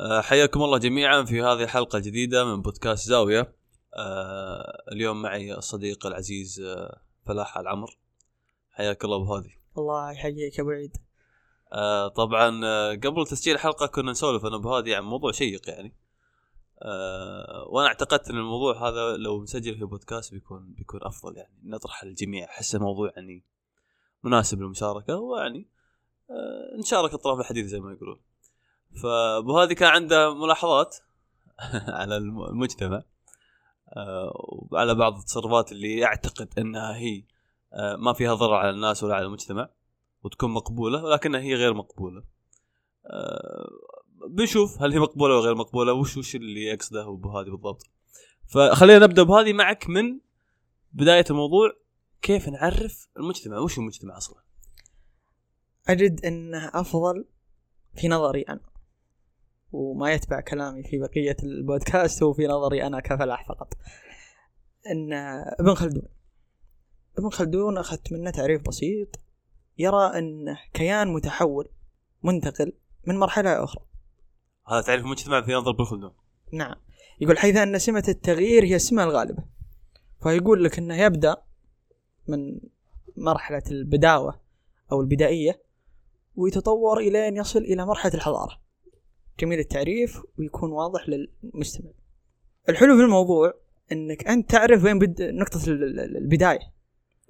[0.00, 3.54] آه، حياكم الله جميعا في هذه الحلقة الجديدة من بودكاست زاوية.
[3.94, 7.98] آه، اليوم معي الصديق العزيز آه، فلاح العمر.
[8.70, 9.58] حياك الله أبو هادي.
[9.78, 10.96] الله يحييك يا أبو عيد.
[12.14, 12.60] طبعا
[12.94, 15.94] قبل تسجيل الحلقة كنا نسولف أنا أبو هادي عن موضوع شيق يعني.
[17.66, 21.54] وأنا اعتقدت أن الموضوع هذا لو مسجل في بودكاست بيكون بيكون أفضل يعني.
[21.64, 23.44] نطرح للجميع احسه موضوع يعني
[24.22, 25.68] مناسب للمشاركة ويعني
[26.78, 28.29] نشارك أطراف الحديث زي ما يقولون.
[29.02, 30.96] فأبو هادي كان عنده ملاحظات
[31.98, 33.02] على الم- المجتمع
[33.96, 34.32] آه،
[34.70, 37.22] وعلى بعض التصرفات اللي يعتقد إنها هي
[37.72, 39.68] آه، ما فيها ضرر على الناس ولا على المجتمع
[40.22, 42.22] وتكون مقبولة ولكنها هي غير مقبولة.
[43.06, 43.68] آه،
[44.28, 47.82] بنشوف هل هي مقبولة ولا غير مقبولة وش وش اللي يقصده هادي بالضبط.
[48.48, 50.20] فخلينا نبدأ بهذه معك من
[50.92, 51.72] بداية الموضوع
[52.22, 54.42] كيف نعرف المجتمع وش المجتمع أصلا؟
[55.88, 57.24] أجد إنه أفضل
[57.94, 58.60] في نظري أنا
[59.72, 63.72] وما يتبع كلامي في بقية البودكاست هو في نظري أنا كفلاح فقط.
[64.90, 65.12] إن
[65.60, 66.08] ابن خلدون
[67.18, 69.20] ابن خلدون أخذت منه تعريف بسيط
[69.78, 71.68] يرى انه كيان متحول
[72.22, 72.72] منتقل
[73.06, 73.84] من مرحلة إلى أخرى.
[74.68, 76.12] هذا تعريف المجتمع في نظر ابن خلدون.
[76.52, 76.74] نعم.
[77.20, 79.44] يقول حيث أن سمة التغيير هي السمة الغالبة.
[80.22, 81.36] فيقول لك أنه يبدأ
[82.28, 82.60] من
[83.16, 84.40] مرحلة البداوة
[84.92, 85.62] أو البدائية
[86.36, 88.60] ويتطور إلى أن يصل إلى مرحلة الحضارة.
[89.40, 91.90] جميل التعريف ويكون واضح للمستمع.
[92.68, 93.54] الحلو في الموضوع
[93.92, 96.72] أنك أنت تعرف وين بد نقطة ال- ال- البداية.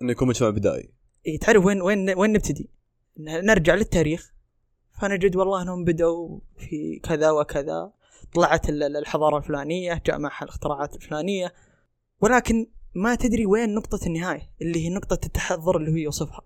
[0.03, 0.91] إنه يكون مجتمع بدائي.
[1.27, 2.71] إيه تعرف وين وين وين نبتدي.
[3.19, 4.33] نرجع للتاريخ.
[5.01, 7.93] فنجد والله إنهم بدأوا في كذا وكذا.
[8.35, 11.53] طلعت ال- ال- الحضارة الفلانية جاء معها الاختراعات الفلانية.
[12.21, 16.41] ولكن ما تدري وين نقطة النهاية اللي هي نقطة التحضر اللي هو يوصفها.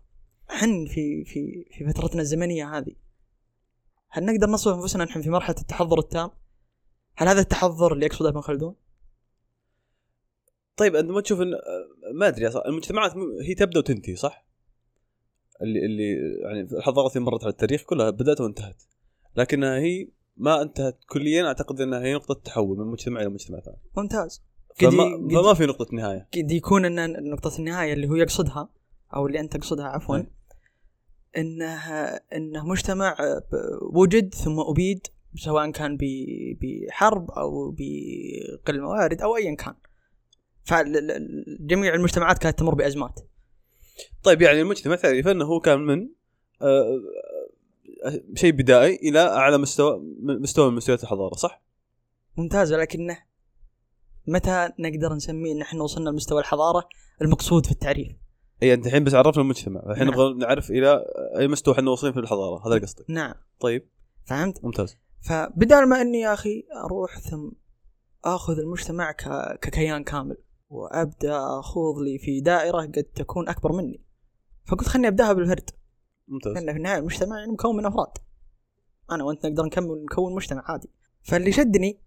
[0.49, 2.95] حن في في في فترتنا الزمنية هذه.
[4.17, 6.31] هل نقدر نصف أنفسنا نحن في مرحلة التحضر التام؟
[7.17, 8.75] هل هذا التحضر اللي يقصده ابن خلدون؟
[10.77, 11.51] طيب أنت ما تشوف ان
[12.15, 13.13] ما أدري المجتمعات
[13.49, 14.47] هي تبدأ وتنتهي صح؟
[15.63, 18.83] اللي اللي يعني الحضارات اللي مرت على التاريخ كلها بدأت وانتهت
[19.37, 23.77] لكنها هي ما انتهت كليا أعتقد إنها هي نقطة تحول من مجتمع إلى مجتمع ثاني
[23.97, 24.43] ممتاز
[24.75, 28.69] فما, قد- فما في نقطة نهاية قد يكون ان نقطة النهاية اللي هو يقصدها
[29.15, 30.27] أو اللي أنت تقصدها عفوا أي.
[31.37, 31.91] انه
[32.33, 33.17] إنه مجتمع
[33.93, 35.07] وجد ثم أبيد
[35.37, 35.99] سواء كان
[36.61, 39.75] بحرب أو بقل موارد أو ايا كان.
[40.65, 43.21] فجميع المجتمعات كانت تمر بأزمات.
[44.23, 46.09] طيب يعني المجتمع تعريف إنه هو كان من
[46.63, 47.01] آه،
[48.05, 51.63] آه، شيء بدائي إلى أعلى مستوى مستوى من مستويات الحضارة صح؟
[52.37, 53.19] ممتاز ولكنه
[54.27, 56.89] متى نقدر نسميه إن إحنا وصلنا لمستوى الحضارة
[57.23, 58.24] المقصود في التعريف؟
[58.63, 59.81] اي أنت الحين بس عرفنا المجتمع.
[59.81, 60.15] الحين نعم.
[60.15, 61.05] نبغى نعرف إلى
[61.39, 62.69] أي مستوى إحنا واصلين في الحضارة.
[62.69, 63.05] هذا قصدك.
[63.11, 63.35] نعم.
[63.61, 63.89] طيب.
[64.25, 64.97] فهمت؟ ممتاز.
[65.21, 67.51] فبدال ما إني يا أخي أروح ثم
[68.25, 69.25] آخذ المجتمع ك...
[69.61, 70.37] ككيان كامل
[70.71, 74.01] وأبدأ أخوض لي في دائرة قد تكون أكبر مني.
[74.67, 75.71] فقلت خلني أبدأها بالفرد.
[76.29, 76.53] ممتاز.
[76.53, 78.19] لأن في النهاية المجتمع يعني مكون من أفراد.
[79.11, 80.91] أنا وأنت نقدر نكمل نكون مجتمع عادي.
[81.23, 82.01] فاللي شدني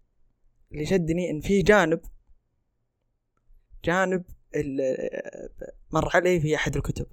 [0.71, 2.01] اللي شدني إن في جانب
[3.85, 4.23] جانب
[5.93, 7.05] مر علي في أحد الكتب.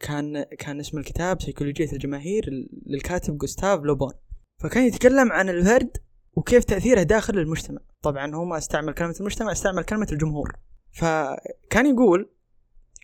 [0.00, 4.12] كان كان اسم الكتاب سيكولوجية الجماهير للكاتب جوستاف لوبون
[4.58, 5.96] فكان يتكلم عن الفرد
[6.34, 7.80] وكيف تأثيره داخل المجتمع.
[8.02, 10.52] طبعا هو ما استعمل كلمة المجتمع استعمل كلمة الجمهور.
[10.92, 12.30] فكان يقول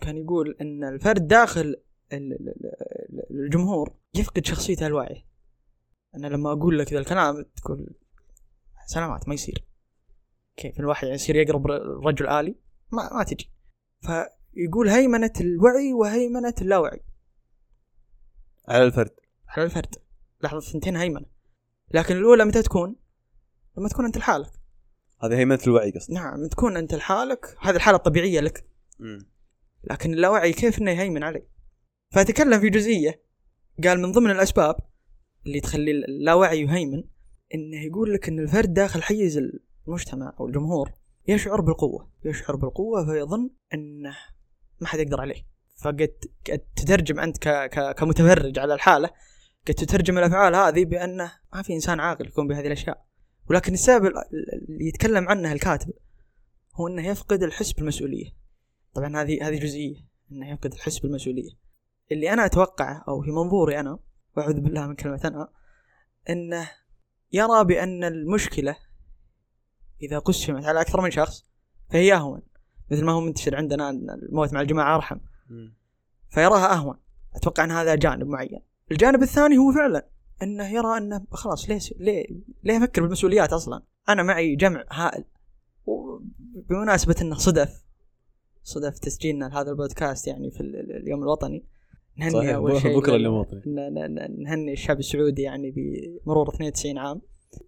[0.00, 1.76] كان يقول إن الفرد داخل ال-
[2.12, 5.24] ال- ال- الجمهور يفقد شخصيته الواعية
[6.14, 7.94] أنا لما أقول لك ذا الكلام تقول
[8.86, 9.64] سلامات ما يصير.
[10.56, 11.66] كيف الواحد يعني يصير يقرب
[12.06, 12.54] رجل آلي؟
[12.92, 13.50] ما ما تجي
[14.00, 17.00] فيقول هيمنة الوعي وهيمنة اللاوعي
[18.68, 19.14] على الفرد.
[19.48, 19.94] على الفرد.
[20.42, 21.26] لحظة ثنتين هيمنة.
[21.90, 22.96] لكن الأولى متى تكون؟
[23.78, 24.50] لما تكون أنت لحالك.
[25.22, 26.14] هذه هيمنة الوعي قصدي.
[26.14, 27.56] نعم تكون أنت لحالك.
[27.60, 28.68] هذه الحالة الطبيعية لك.
[29.84, 31.42] لكن اللاوعي كيف إنه يهيمن علي
[32.10, 33.22] فتكلم في جزئية.
[33.84, 34.76] قال من ضمن الأسباب
[35.46, 37.04] اللي تخلي اللاوعي يهيمن
[37.54, 39.40] إنه يقول لك إن الفرد داخل حيز
[39.86, 40.92] المجتمع أو الجمهور.
[41.28, 42.10] يشعر بالقوة.
[42.24, 44.16] يشعر بالقوة فيظن إنه
[44.80, 45.42] ما حد يقدر عليه.
[45.76, 46.10] فقد
[46.50, 47.48] قد تترجم أنت ك...
[47.48, 47.94] ك...
[47.94, 49.10] كمتفرج على الحالة
[49.68, 53.04] قد تترجم الأفعال هذه بأنه ما في إنسان عاقل يكون بهذه الأشياء.
[53.50, 55.92] ولكن السبب اللي يتكلم عنه الكاتب
[56.74, 58.30] هو إنه يفقد الحس بالمسؤولية.
[58.94, 59.96] طبعا هذه هذه جزئية
[60.32, 61.50] إنه يفقد الحس بالمسؤولية.
[62.12, 63.98] اللي أنا أتوقعه أو في منظوري أنا
[64.36, 65.48] وأعوذ بالله من كلمة أنا
[66.30, 66.70] إنه
[67.32, 68.76] يرى بأن المشكلة
[70.02, 71.44] إذا قسمت على أكثر من شخص
[71.90, 72.42] فهي أهون.
[72.90, 75.18] مثل ما هو منتشر عندنا الموت مع الجماعة أرحم.
[76.28, 76.96] فيراها أهون.
[77.34, 78.60] أتوقع أن هذا جانب معين.
[78.90, 80.08] الجانب الثاني هو فعلا
[80.42, 82.26] أنه يرى أنه خلاص ليه ليه
[82.64, 85.24] ليه أفكر بالمسؤوليات أصلا؟ أنا معي جمع هائل.
[85.86, 87.84] وبمناسبة أنه صدف
[88.62, 90.60] صدف تسجيلنا لهذا البودكاست يعني في
[91.02, 91.64] اليوم الوطني
[92.16, 93.62] نهني أول شيء بكره اليوم الوطني.
[94.44, 97.20] نهني الشعب السعودي يعني بمرور 92 عام.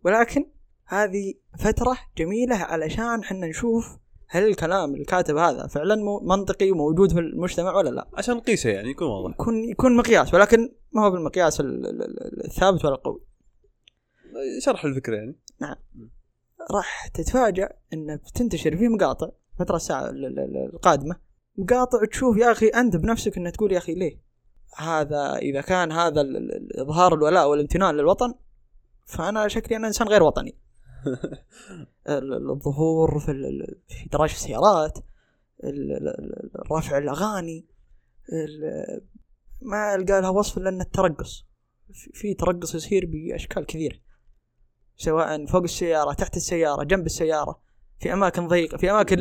[0.04, 0.46] ولكن
[0.90, 3.98] هذه فترة جميلة علشان حنا نشوف
[4.28, 9.08] هل الكلام الكاتب هذا فعلا منطقي وموجود في المجتمع ولا لا؟ عشان نقيسه يعني يكون
[9.08, 11.62] واضح يكون يكون مقياس ولكن ما هو بالمقياس
[12.44, 13.20] الثابت ولا القوي.
[14.58, 15.40] شرح الفكرة يعني.
[15.60, 15.76] نعم.
[16.70, 20.10] راح تتفاجأ انه بتنتشر فيه مقاطع الفترة الساعة
[20.74, 21.16] القادمة
[21.58, 24.20] مقاطع تشوف يا أخي أنت بنفسك إنك تقول يا أخي ليه؟
[24.76, 26.24] هذا إذا كان هذا
[26.78, 28.34] إظهار الولاء والامتنان للوطن
[29.06, 30.58] فأنا شكلي أنا إنسان غير وطني.
[32.50, 33.32] الظهور في
[33.88, 34.98] في دراج السيارات
[36.72, 37.66] رفع الأغاني
[39.62, 41.46] ما ألقى لها وصف إلا ان الترقص
[41.92, 43.96] في ترقص يصير بأشكال كثيرة.
[44.96, 47.60] سواء فوق السيارة تحت السيارة جنب السيارة
[47.98, 49.18] في أماكن ضيقة في أماكن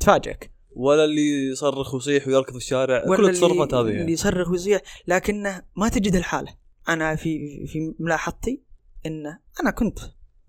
[0.00, 0.52] تفاجئك.
[0.76, 4.00] ولا اللي يصرخ ويصيح ويركض في الشارع كل التصرفات هذه يعني.
[4.00, 6.54] اللي يصرخ ويصيح لكنه ما تجد الحالة.
[6.88, 8.62] أنا في في ملاحظتي
[9.06, 9.98] إنه أنا كنت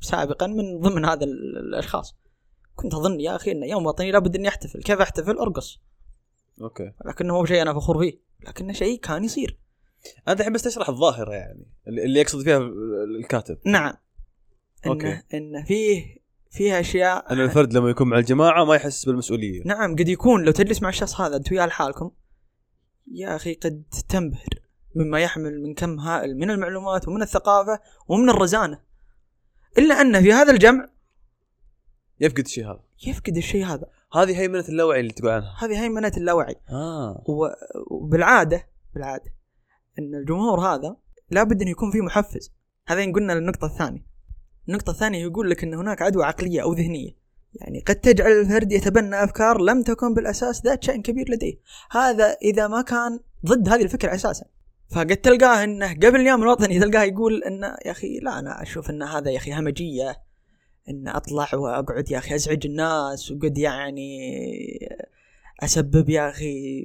[0.03, 2.15] سابقا من ضمن هذا الأشخاص.
[2.75, 4.81] كنت أظن يا أخي إنه يوم وطني لابد إني أحتفل.
[4.81, 5.81] كيف أحتفل؟ أرقص.
[6.61, 6.91] Okay.
[7.05, 9.59] لكنه مو شيء أنا فخور فيه لكنه شيء كان يصير.
[10.27, 12.57] انت الحين بس تشرح الظاهرة يعني اللي يقصد فيها
[13.19, 13.57] الكاتب.
[13.65, 13.93] نعم.
[14.87, 15.07] Okay.
[15.07, 19.63] انه انه فيه فيها أشياء أن الفرد لما يكون مع الجماعة ما يحس بالمسؤولية.
[19.65, 20.43] نعم قد يكون.
[20.43, 22.11] لو تجلس مع الشخص هذا أنت وياه لحالكم
[23.11, 24.59] يا أخي قد تنبهر
[24.95, 28.92] مما يحمل من كم هائل من المعلومات ومن الثقافة ومن الرزانة.
[29.77, 30.89] إلا أن في هذا الجمع
[32.19, 32.79] يفقد الشيء هذا.
[33.07, 33.85] يفقد الشيء هذا.
[34.13, 35.55] هذه هيمنة اللاوعي اللي تقول عنها.
[35.59, 37.23] هذه هيمنة اللاوعي آه.
[37.91, 39.33] وبالعادة بالعادة
[39.99, 40.95] إن الجمهور هذا
[41.31, 42.53] لابد انه يكون فيه محفز.
[42.87, 44.05] هذا قلنا للنقطة الثانية.
[44.67, 47.11] النقطة الثانية يقول لك إن هناك عدوى عقلية أو ذهنية.
[47.53, 51.59] يعني قد تجعل الفرد يتبنى أفكار لم تكن بالأساس ذات شأن كبير لديه.
[51.91, 54.45] هذا إذا ما كان ضد هذه الفكرة أساسا.
[54.93, 59.03] فقد تلقاه إنه قبل اليوم الوطني تلقاه يقول إنه يا أخي لا أنا أشوف إن
[59.03, 60.23] هذا يا أخي همجية
[60.89, 64.19] إن أطلع وأقعد يا أخي أزعج الناس وقد يعني
[65.63, 66.83] أسبب يا أخي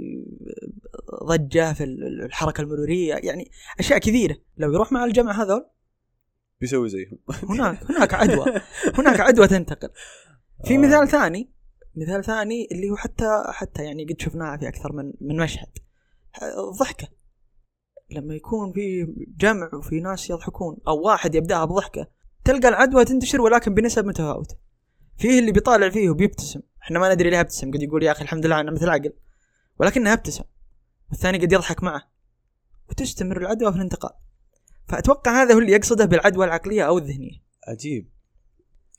[1.25, 1.85] ضجة في
[2.25, 4.37] الحركة المرورية يعني أشياء كثيرة.
[4.57, 5.67] لو يروح مع الجمع هذول؟
[6.61, 7.19] بيسوي زيهم.
[7.51, 8.61] هناك هناك عدوى
[8.99, 9.91] هناك عدوى تنتقل.
[10.65, 10.79] في آه.
[10.79, 11.51] مثال ثاني
[11.97, 15.79] مثال ثاني اللي هو حتى حتى يعني قد شفناها في أكثر من من مشهد.
[16.81, 17.18] ضحكة.
[18.11, 22.07] لما يكون في جمع وفي ناس يضحكون أو واحد يبدأها بضحكة
[22.45, 24.57] تلقى العدوى تنتشر ولكن بنسب متفاوتة.
[25.17, 26.61] فيه اللي بيطالع فيه وبيبتسم.
[26.83, 29.13] إحنا ما ندري ليه أبتسم قد يقول يا أخي الحمد لله أنا مثل عقل.
[29.81, 30.45] ولكنه أبتسم.
[31.11, 32.03] والثاني قد يضحك معه.
[32.91, 34.13] وتستمر العدوى في الانتقال.
[34.89, 37.43] فأتوقع هذا هو اللي يقصده بالعدوى العقلية أو الذهنية.
[37.69, 38.09] عجيب.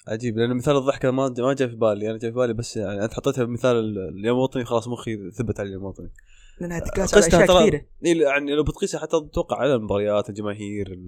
[0.07, 0.37] عجيب.
[0.37, 2.09] لأن مثال الضحكة ما ما جاء في بالي.
[2.09, 5.69] أنا جاء في بالي بس يعني أنت حطيتها بمثال اليوم الوطني خلاص مخي ثبت على
[5.69, 6.11] اليوم الوطني.
[6.59, 7.85] لأنها تقاس على أشياء كثيرة.
[8.01, 10.99] يعني لو بتقيسها حتى تتوقع على المباريات الجماهير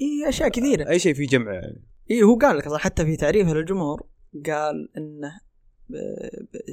[0.00, 0.88] اي أشياء كثيرة.
[0.88, 1.84] أي شيء في جمع يعني.
[2.10, 4.06] اي هو قال لك حتى في تعريفه للجمهور
[4.46, 5.40] قال إنه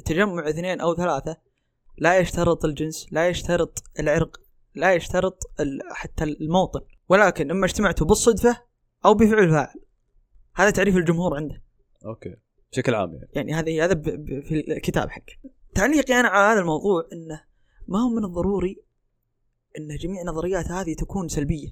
[0.04, 1.36] تجمع اثنين أو ثلاثة
[1.98, 4.40] لا يشترط الجنس لا يشترط العرق
[4.74, 5.38] لا يشترط
[5.90, 6.80] حتى الموطن.
[7.08, 8.62] ولكن إما اجتمعتوا بالصدفة
[9.04, 9.80] أو بفعل فاعل.
[10.54, 11.62] هذا تعريف الجمهور عنده.
[12.06, 12.36] أوكي.
[12.72, 13.28] بشكل عام يعني.
[13.34, 13.94] يعني هذا هذا
[14.40, 15.22] في الكتاب حق
[15.74, 17.40] تعليقي أنا على هذا الموضوع إنه
[17.88, 18.84] ما هو من الضروري
[19.78, 21.68] إن جميع النظريات هذه تكون سلبية.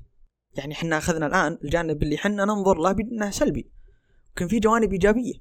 [0.54, 3.71] يعني إحنا أخذنا الآن الجانب اللي إحنا ننظر له بأنه سلبي.
[4.37, 5.35] لكن في جوانب إيجابية.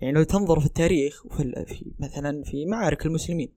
[0.00, 3.52] يعني لو تنظر في التاريخ وفي في مثلا في معارك المسلمين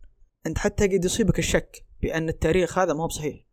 [0.47, 3.45] أنت حتى قد يصيبك الشك بأن التاريخ هذا ما بصحيح.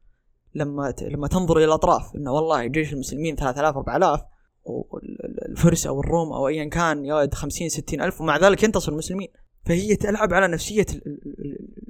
[0.54, 4.20] لما لما تنظر إلى الأطراف إنه والله جيش المسلمين 3000 4000
[4.64, 9.28] والفرس أو الروم أو ايا كان يا ولد 50 60 ألف ومع ذلك ينتصر المسلمين.
[9.64, 10.86] فهي تلعب على نفسية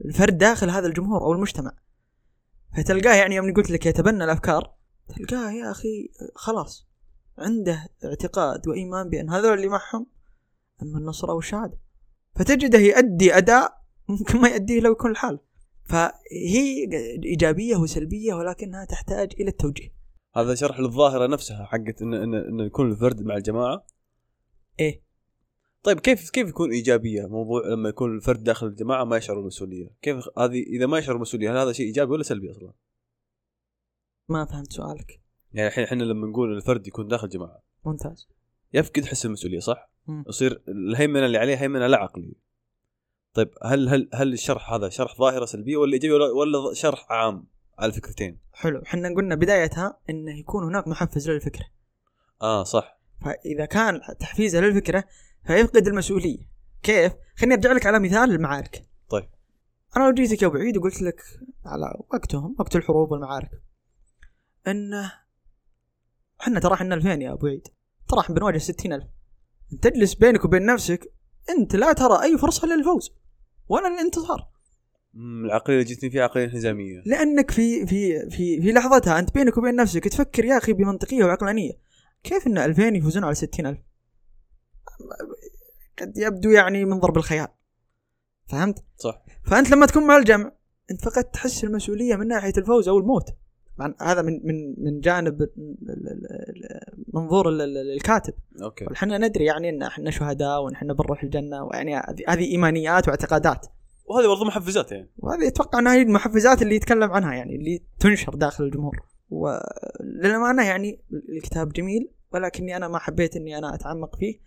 [0.04, 1.72] الفرد داخل هذا الجمهور أو المجتمع.
[2.76, 4.74] فتلقاه يعني يوم قلت لك يتبنى الأفكار
[5.16, 6.86] تلقاه يا أخي خلاص
[7.38, 10.06] عنده اعتقاد وإيمان بأن هذول اللي معهم
[10.82, 11.78] اما النصر أو الشهادة.
[12.34, 15.38] فتجده يؤدي أداء ممكن ما يؤديه لو يكون الحال.
[15.84, 16.88] فهي
[17.24, 19.94] إيجابية وسلبية ولكنها تحتاج إلى التوجيه.
[20.36, 23.86] هذا شرح للظاهرة نفسها حقت ان ان, إن يكون الفرد مع الجماعة.
[24.80, 25.02] إيه.
[25.82, 30.38] طيب كيف كيف يكون إيجابية موضوع لما يكون الفرد داخل الجماعة ما يشعر بالمسؤوليه كيف
[30.38, 32.72] هذه إذا ما يشعر بالمسؤوليه هل هذا شيء إيجابي ولا سلبي أصلا؟
[34.28, 35.20] ما فهمت سؤالك.
[35.52, 38.28] يعني الحين إحنا لما نقول الفرد يكون داخل جماعة ممتاز.
[38.72, 39.90] يفقد حس المسؤولية صح؟
[40.28, 42.34] يصير الهيمنة اللي عليه هيمنة لا عقلية.
[43.34, 47.46] طيب هل هل هل الشرح هذا شرح ظاهرة سلبية ولا ايجابيه ولا, ولا شرح عام
[47.78, 48.82] على فكرتين حلو.
[48.82, 51.64] إحنا قلنا بدايتها إنه يكون هناك محفز للفكرة.
[52.42, 53.00] آه صح.
[53.24, 55.04] فإذا كان تحفيزه للفكرة
[55.46, 56.48] فيفقد المسؤولية.
[56.82, 58.82] كيف؟ خليني أرجع لك على مثال المعارك.
[59.08, 59.28] طيب.
[59.96, 61.22] أنا لو جيتك يا أبو عيد وقلت لك
[61.66, 63.50] على وقتهم وقت الحروب والمعارك.
[64.66, 65.12] انه
[66.40, 67.68] إحنا ترى إحنا 2000 يا أبو عيد؟
[68.08, 69.02] ترى إحنا بنواجه 60000
[69.82, 71.12] تجلس بينك وبين نفسك
[71.50, 73.10] أنت لا ترى أي فرصة للفوز
[73.68, 74.48] ولا الانتصار
[75.14, 79.56] مم، العقليه اللي جتني فيها عقليه انهزاميه لأنك في في في في لحظتها أنت بينك
[79.58, 81.72] وبين نفسك تفكر يا أخي بمنطقية وعقلانية.
[82.22, 83.78] كيف إن 2000 يفوزون على 60000
[85.98, 87.48] قد يبدو يعني من ضرب الخيال.
[88.46, 89.22] فهمت؟ صح.
[89.44, 90.52] فأنت لما تكون مع الجمع
[90.90, 93.28] أنت فقط تحس المسؤولية من ناحية الفوز أو الموت.
[93.78, 95.48] طبعا هذا من من من جانب
[97.14, 98.34] منظور ال- ال- الكاتب.
[98.62, 98.86] أوكي.
[98.92, 103.66] إحنا ندري يعني إن إحنا شهداء وان إحنا بنروح الجنة ويعني هذه- هذه إيمانيات واعتقادات.
[104.06, 105.10] وهذه برضو محفزات يعني.
[105.18, 109.00] وهذه أتوقع إنها هي المحفزات اللي يتكلم عنها يعني اللي تنشر داخل الجمهور.
[109.30, 111.00] وللامانه يعني
[111.36, 114.38] الكتاب جميل ولكني أنا ما حبيت إني أنا أتعمق فيه.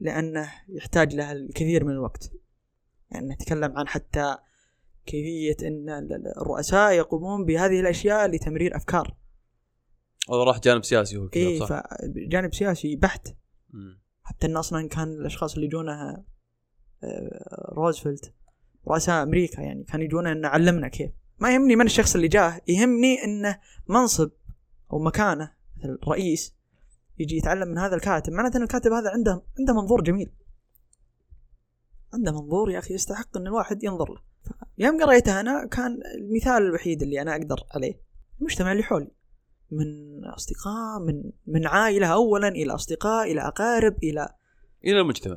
[0.00, 2.32] لأنه يحتاج له الكثير من الوقت.
[3.10, 4.36] يعني نتكلم عن حتى
[5.06, 9.16] كيفية إن ال- ال- الرؤساء يقومون بهذه الأشياء لتمرير أفكار.
[10.30, 11.82] هو راح جانب سياسي هو الكتاب اي صح؟
[12.26, 13.28] فجانب سياسي بحت.
[13.70, 14.00] مم.
[14.22, 15.92] حتى انه أصلا كان الأشخاص اللي يجونه
[17.04, 18.32] آه، روزفلت
[18.88, 21.10] رؤساء أمريكا يعني كانوا يجونا إن علمنا كيف.
[21.38, 24.30] ما يهمني من الشخص اللي جاه يهمني إنه منصب
[24.92, 26.57] أو مكانه مثل رئيس
[27.18, 28.32] يجي يتعلم من هذا الكاتب.
[28.32, 30.32] معناته إن الكاتب هذا عنده عنده منظور جميل.
[32.12, 34.20] عنده منظور يا أخي يستحق إن الواحد ينظر له.
[34.78, 38.00] يوم قريته أنا كان المثال الوحيد اللي أنا أقدر عليه.
[38.40, 39.10] المجتمع اللي حولي.
[39.70, 44.28] من أصدقاء من من عائلة اولا إلى أصدقاء إلى أقارب إلى
[44.84, 45.36] إلى المجتمع.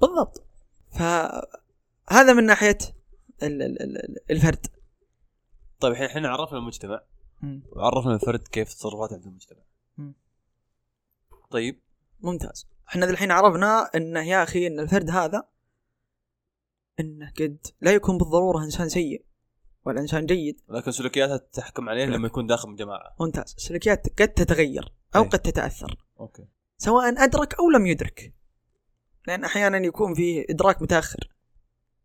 [0.00, 0.44] بالضبط.
[0.90, 2.78] فهذا من ناحية
[3.42, 4.66] ال- ال- ال- الفرد.
[5.80, 7.02] طيب الحين إحنا عرفنا المجتمع.
[7.76, 9.60] وعرفنا الفرد كيف تصرفاته عند المجتمع.
[11.50, 11.80] طيب
[12.20, 12.68] ممتاز.
[12.88, 15.48] إحنا الحين عرفنا انه يا أخي إن الفرد هذا
[17.00, 19.24] إنه قد لا يكون بالضرورة إنسان سيء
[19.84, 20.60] ولا إنسان جيد.
[20.68, 23.54] لكن سلوكياتها تحكم عليه لما يكون داخل جماعة ممتاز.
[23.56, 25.28] السلوكيات قد تتغير أو أي.
[25.28, 26.06] قد تتأثر.
[26.20, 26.44] Okay.
[26.78, 28.34] سواء أدرك أو لم يدرك.
[29.26, 31.28] لأن أحيانا يكون فيه إدراك متأخر.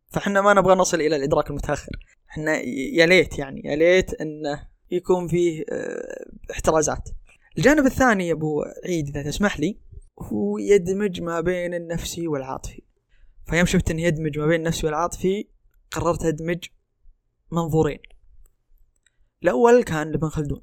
[0.07, 1.97] فإحنا ما نبغى نصل إلى الإدراك المتأخر.
[2.29, 2.55] إحنا
[2.93, 7.09] يا ليت يعني يا ليت إنه يكون فيه آه، احترازات.
[7.57, 9.77] الجانب الثاني يا أبو عيد إذا تسمح لي
[10.19, 12.81] هو يدمج ما بين النفسي والعاطفي.
[13.45, 15.47] فيوم شفت إنه يدمج ما بين النفسي والعاطفي
[15.91, 16.65] قررت أدمج
[17.51, 17.99] منظورين.
[19.43, 20.61] الأول كان لابن خلدون.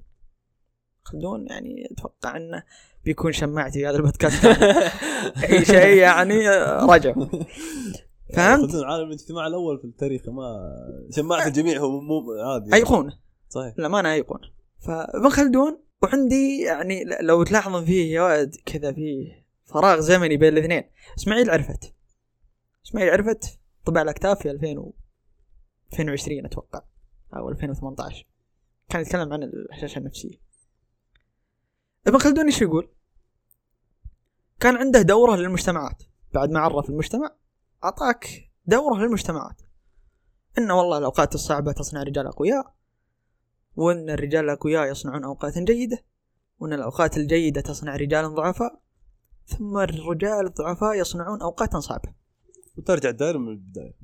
[1.02, 2.62] خلدون يعني أتوقع إنه
[3.04, 4.44] بيكون شماعتي في هذا البودكاست.
[5.50, 6.48] أي شيء يعني
[6.88, 7.14] رجع
[8.36, 10.76] فهمت؟ خلدون عالم الاجتماع الأول في التاريخ ما
[11.16, 12.74] شماعة الجميع هو مو عادي.
[12.74, 13.18] ايقونه
[13.48, 13.74] صحيح.
[13.78, 20.36] للامانه ايقونه فابن خلدون وعندي يعني لو تلاحظون فيه يا ولد كذا فيه فراغ زمني
[20.36, 20.90] بين الاثنين.
[21.18, 21.94] إسماعيل عرفت.
[22.86, 24.92] إسماعيل عرفت؟ طبع الاكتاف في 2000 و
[25.92, 26.82] 2020 أتوقع
[27.36, 28.26] أو 2018
[28.88, 30.40] كان يتكلم عن الهشاشه النفسية.
[32.06, 32.94] ابن خلدون إيش يقول؟
[34.60, 36.02] كان عنده دورة للمجتمعات.
[36.34, 37.36] بعد ما عرف المجتمع
[37.84, 39.62] أعطاك دورة للمجتمعات.
[40.58, 42.74] ان والله الأوقات الصعبة تصنع رجال أقوياء.
[43.80, 46.04] وإن الرجال الاقوياء يصنعون أوقاتا جيدة
[46.58, 48.80] وإن الأوقات الجيدة تصنع رجالا ضعفاء
[49.46, 52.14] ثم الرجال الضعفاء يصنعون أوقاتا صعبة.
[52.76, 53.96] وترجع الدائرة من البداية.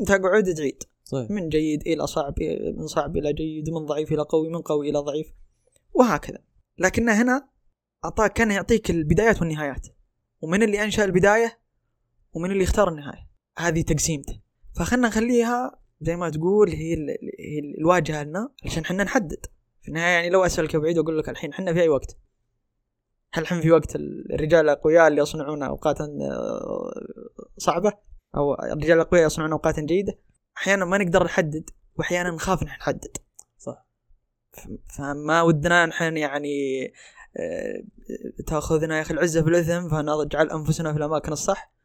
[0.00, 1.30] انت قعود تعيد صحيح.
[1.30, 2.34] من جيد إلى صعب
[2.76, 5.26] من صعب إلى جيد من ضعيف إلى قوي من قوي إلى ضعيف
[5.94, 6.38] وهكذا.
[6.78, 7.48] لكن هنا
[8.04, 9.86] أعطاك كان يعطيك البدايات والنهايات.
[10.40, 11.58] ومن اللي أنشأ البداية؟
[12.32, 14.40] ومن اللي اختار النهاية؟ هذه تقسيمته.
[14.76, 17.08] فخلنا نخليها زي ما تقول هي, ال...
[17.38, 19.46] هي ال- الواجهة لنا عشان إحنا نحدد.
[19.82, 22.16] في النهاية يعني لو أسألك بعيد وأقول لك الحين إحنا في أي وقت؟
[23.32, 26.92] هل الحين في وقت الرجال الأقوياء اللي يصنعون أوقاتا آه،
[27.58, 27.92] صعبة؟
[28.36, 30.18] أو الرجال الأقوياء يصنعون أوقاتا جيدة؟
[30.58, 33.16] أحيانا ما نقدر نحدد وأحيانا نخاف إن نحدد.
[33.58, 33.86] صح.
[34.98, 36.84] فما ودنا نحن يعني
[37.36, 37.82] آه،
[38.46, 41.75] تأخذنا يا أخي العزة في الاثم فنجعل أنفسنا في الأماكن الصح.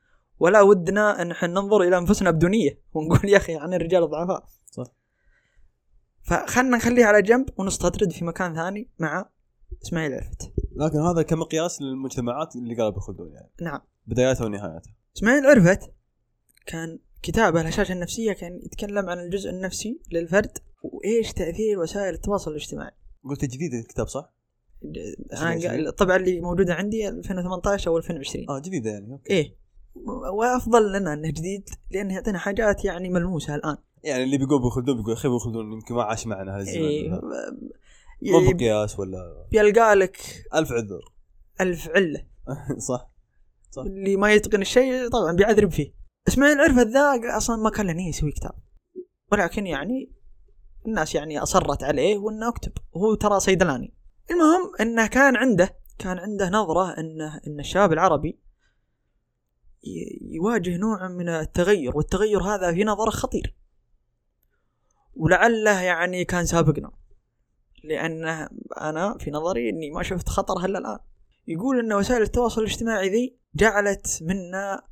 [0.41, 4.45] ولا ودنا أن نحن ننظر إلى أنفسنا بدونيه ونقول يا أخي عن الرجال الضعفاء.
[4.71, 4.83] صح.
[6.23, 9.29] فخلنا نخليه على جنب ونستطرد في مكان ثاني مع
[9.83, 10.51] إسماعيل عرفت.
[10.75, 13.49] لكن هذا كمقياس للمجتمعات اللي قالوا بخلدون يعني.
[13.61, 13.79] نعم.
[14.07, 14.93] بداياتها ونهاياتها.
[15.17, 15.91] إسماعيل عرفت
[16.65, 22.91] كان كتابه الهشاشة النفسية كان يتكلم عن الجزء النفسي للفرد وإيش تأثير وسائل التواصل الاجتماعي.
[23.29, 24.33] قلت جديد الكتاب صح؟
[25.33, 29.33] أنا قا- الطبعة اللي موجودة عندي 2018 أو 2020 آه جديدة يعني أوكي.
[29.33, 29.60] إيه.
[30.33, 33.77] وأفضل لنا أنه جديد لأنه يعطينا حاجات يعني ملموسة الآن.
[34.03, 37.21] يعني اللي بيقول ابو خلدون بيقول أخي ابو خلدون يمكن ما عاش معنا هالزمن إيه
[38.21, 40.17] مو بقياس ولا يلقى لك
[40.55, 41.13] ألف عذر.
[41.61, 42.23] ألف علة.
[42.89, 43.11] صح
[43.71, 43.83] صح.
[43.83, 45.93] اللي ما يتقن الشيء طبعا بيعذرب فيه.
[46.27, 48.53] اسماعيل عرفت ذا أصلا ما كان له نية يسوي كتاب.
[49.31, 50.11] ولكن يعني
[50.85, 52.71] الناس يعني أصرت عليه وإنه أكتب.
[52.91, 53.93] وهو ترى صيدلاني.
[54.31, 58.39] المهم إنه كان عنده كان عنده نظرة إنه إن الشباب العربي
[60.21, 63.55] يواجه نوع من التغير والتغير هذا في نظره خطير.
[65.15, 66.91] ولعله يعني كان سابقنا.
[67.83, 68.49] لأنه
[68.81, 70.99] أنا في نظري أني ما شفت خطر هلا الآن.
[71.47, 74.83] يقول أن وسائل التواصل الاجتماعي ذي جعلت منا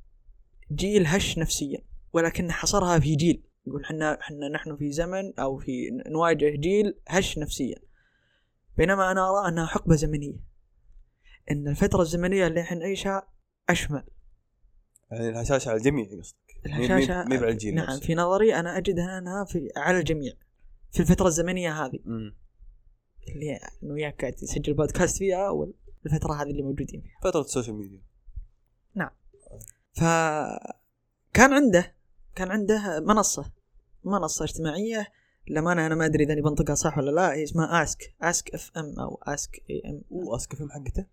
[0.72, 1.82] جيل هش نفسيا
[2.14, 3.44] ولكن حصرها في جيل.
[3.68, 7.78] يقول حنا حنا نحن في زمن أو في نواجه جيل هش نفسيا.
[8.78, 10.40] بينما أنا أرى أنها حقبة زمنية.
[11.52, 13.28] أن الفترة الزمنية اللي إحنا نعيشها
[13.70, 14.04] أشمل.
[15.12, 16.38] يعني الهشاشه على الجميع قصدك.
[16.66, 18.06] الهشاشة مي على الجيل نعم نفسه.
[18.06, 20.34] في نظري أنا أجدها أنها في على الجميع
[20.92, 22.00] في الفترة الزمنية هذه.
[22.06, 22.36] مم.
[23.28, 27.32] اللي أنا وياك قاعد تسجل بودكاست فيها والفترة هذه اللي موجودين فيها.
[27.32, 28.02] فترة ال social media.
[29.94, 31.96] فكان عنده
[32.36, 33.52] كان عنده منصة
[34.04, 35.08] منصة اجتماعية.
[35.48, 39.20] للأمانة أنا ما أدري إذا بنطقها صح ولا لا هي اسمها Ask Ask FM أو
[39.24, 41.06] Ask AM و Ask FM حقته؟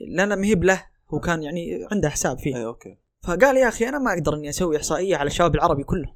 [0.00, 0.86] لا لا ما هي بله.
[1.14, 2.98] هو كان يعني عنده حساب فيه أي okay.
[3.22, 6.14] فقال يا أخي أنا ما أقدر إني أسوي إحصائية على الشباب العربي كله.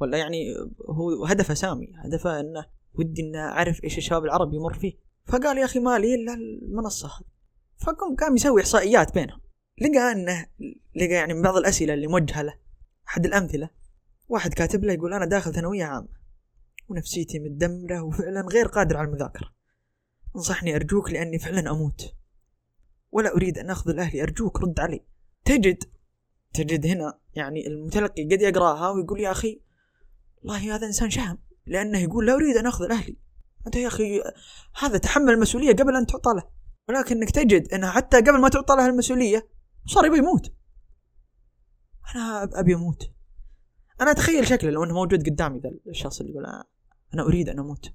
[0.00, 0.54] ولا يعني
[0.88, 4.92] هو هدفه سامي هدفه إنه ودي انه أعرف إيش الشباب العربي يمر فيه.
[5.26, 7.24] فقال يا أخي ما لي إلا المنصة هذه.
[7.86, 9.40] فقام قام يسوي إحصائيات بينهم.
[9.80, 10.46] لقى إنه
[10.96, 12.54] لقى يعني من بعض الأسئلة اللي موجهة له
[13.08, 13.70] أحد الأمثلة.
[14.28, 16.08] واحد كاتب له يقول أنا داخل ثانوية عامة
[16.88, 19.54] ونفسيتي متدمرة وفعلا غير قادر على المذاكرة.
[20.36, 22.14] انصحني أرجوك لأني فعلا أموت.
[23.12, 25.04] ولا أريد أن اخذل أهلي أرجوك رد علي.
[25.44, 25.84] تجد
[26.54, 29.60] تجد هنا يعني المتلقي قد يقراها ويقول يا أخي
[30.42, 31.38] والله هذا إنسان شهم.
[31.66, 33.16] لأنه يقول لا أريد أن اخذل أهلي
[33.66, 34.22] أنت يا أخي
[34.78, 36.48] هذا تحمل المسؤولية قبل أن تعطى له.
[36.88, 39.48] ولكنك تجد انه حتى قبل ما تعطى له المسؤولية
[39.86, 40.52] صار يبي يموت.
[42.14, 43.10] أنا أبي أموت.
[44.00, 46.46] أنا أتخيل شكله لو إنه موجود قدامي ذا الشخص اللي يقول
[47.14, 47.92] أنا أريد أن أموت.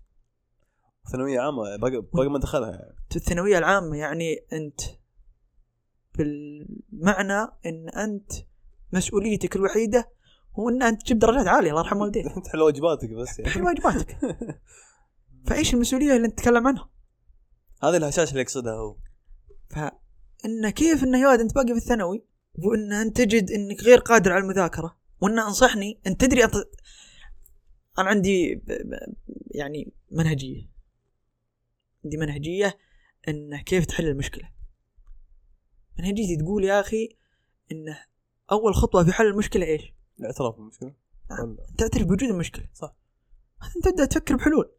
[1.11, 2.69] ثانوية عامة باقي باقي ما دخلها.
[2.69, 2.95] يعني.
[3.15, 4.81] الثانوية العامة يعني أنت
[6.17, 8.31] بالمعنى إن أنت
[8.93, 10.09] مسؤوليتك الوحيدة
[10.59, 12.25] هو إن أنت تجيب درجات عالية الله يرحم والديك.
[12.45, 14.17] تحل واجباتك بس تحل يعني واجباتك.
[15.45, 16.89] فإيش المسؤولية اللي أنت تتكلم عنها؟
[17.83, 18.95] هذه الهشاشه اللي يقصدها هو.
[19.69, 22.25] فإن كيف انه يا أنت باقي في الثانوي
[22.55, 26.55] وإن أنت تجد إنك غير قادر على المذاكرة وإن أنصحني أنت تدري أنت
[27.99, 29.15] أنا عندي ب- ب-
[29.51, 30.69] يعني منهجية.
[32.05, 32.77] عندي منهجية
[33.27, 34.49] انه كيف تحل المشكلة.
[35.99, 37.09] منهجيتي تقول يا أخي
[37.71, 37.97] انه
[38.51, 40.93] أول خطوة في حل المشكلة إيش؟ الاعتراف بالمشكلة.
[41.29, 41.57] نعم.
[41.77, 42.65] تعترف بوجود المشكلة.
[42.73, 42.95] صح.
[43.61, 44.71] بعدين تبدأ تفكر بحلول.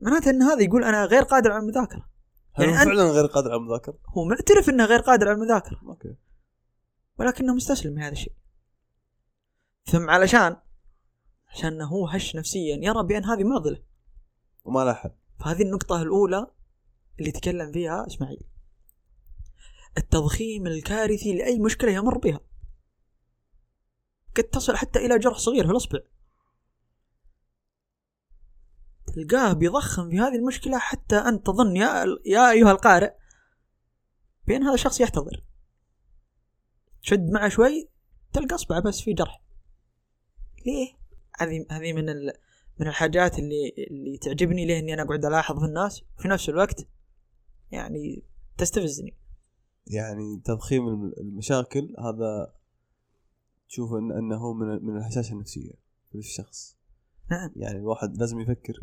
[0.00, 2.08] معناته إن هذا يقول أنا غير قادر على المذاكرة.
[2.52, 5.80] هل يعني هو فعلا غير قادر على المذاكرة؟ هو معترف إنه غير قادر على المذاكرة.
[5.86, 6.16] أوكي.
[7.18, 8.32] ولكنه مستسلم لهذا الشيء.
[9.86, 10.56] ثم علشان
[11.48, 13.82] عشان هو هش نفسيا يرى بأن هذه معضلة
[14.64, 16.46] وما لها حل فهذه النقطة الأولى
[17.20, 18.42] اللي تكلم فيها إسماعيل.
[19.98, 22.40] التضخيم الكارثي لأي مشكلة يمر بها.
[24.36, 25.98] قد تصل حتى إلى جرح صغير في الإصبع.
[29.06, 33.12] تلقاه بيضخم في هذه المشكلة حتى أنت تظن يا, يا أيها القارئ
[34.46, 35.44] بأن هذا الشخص يحتضر.
[37.02, 37.88] تشد معه شوي
[38.32, 39.42] تلقى أصبعه بس في جرح.
[40.66, 40.94] ليه؟
[41.38, 42.32] هذه هذه من ال...
[42.80, 46.02] من الحاجات اللي اللي تعجبني ليه إني أنا أقعد ألاحظ في الناس.
[46.18, 46.86] وفي نفس الوقت
[47.70, 48.22] يعني
[48.58, 49.16] تستفزني.
[49.86, 52.54] يعني تضخيم الم- المشاكل هذا
[53.68, 55.72] تشوف إن إنه من من الهشاشه النفسية
[56.12, 56.76] في الشخص
[57.30, 58.80] نعم يعني الواحد لازم يفكر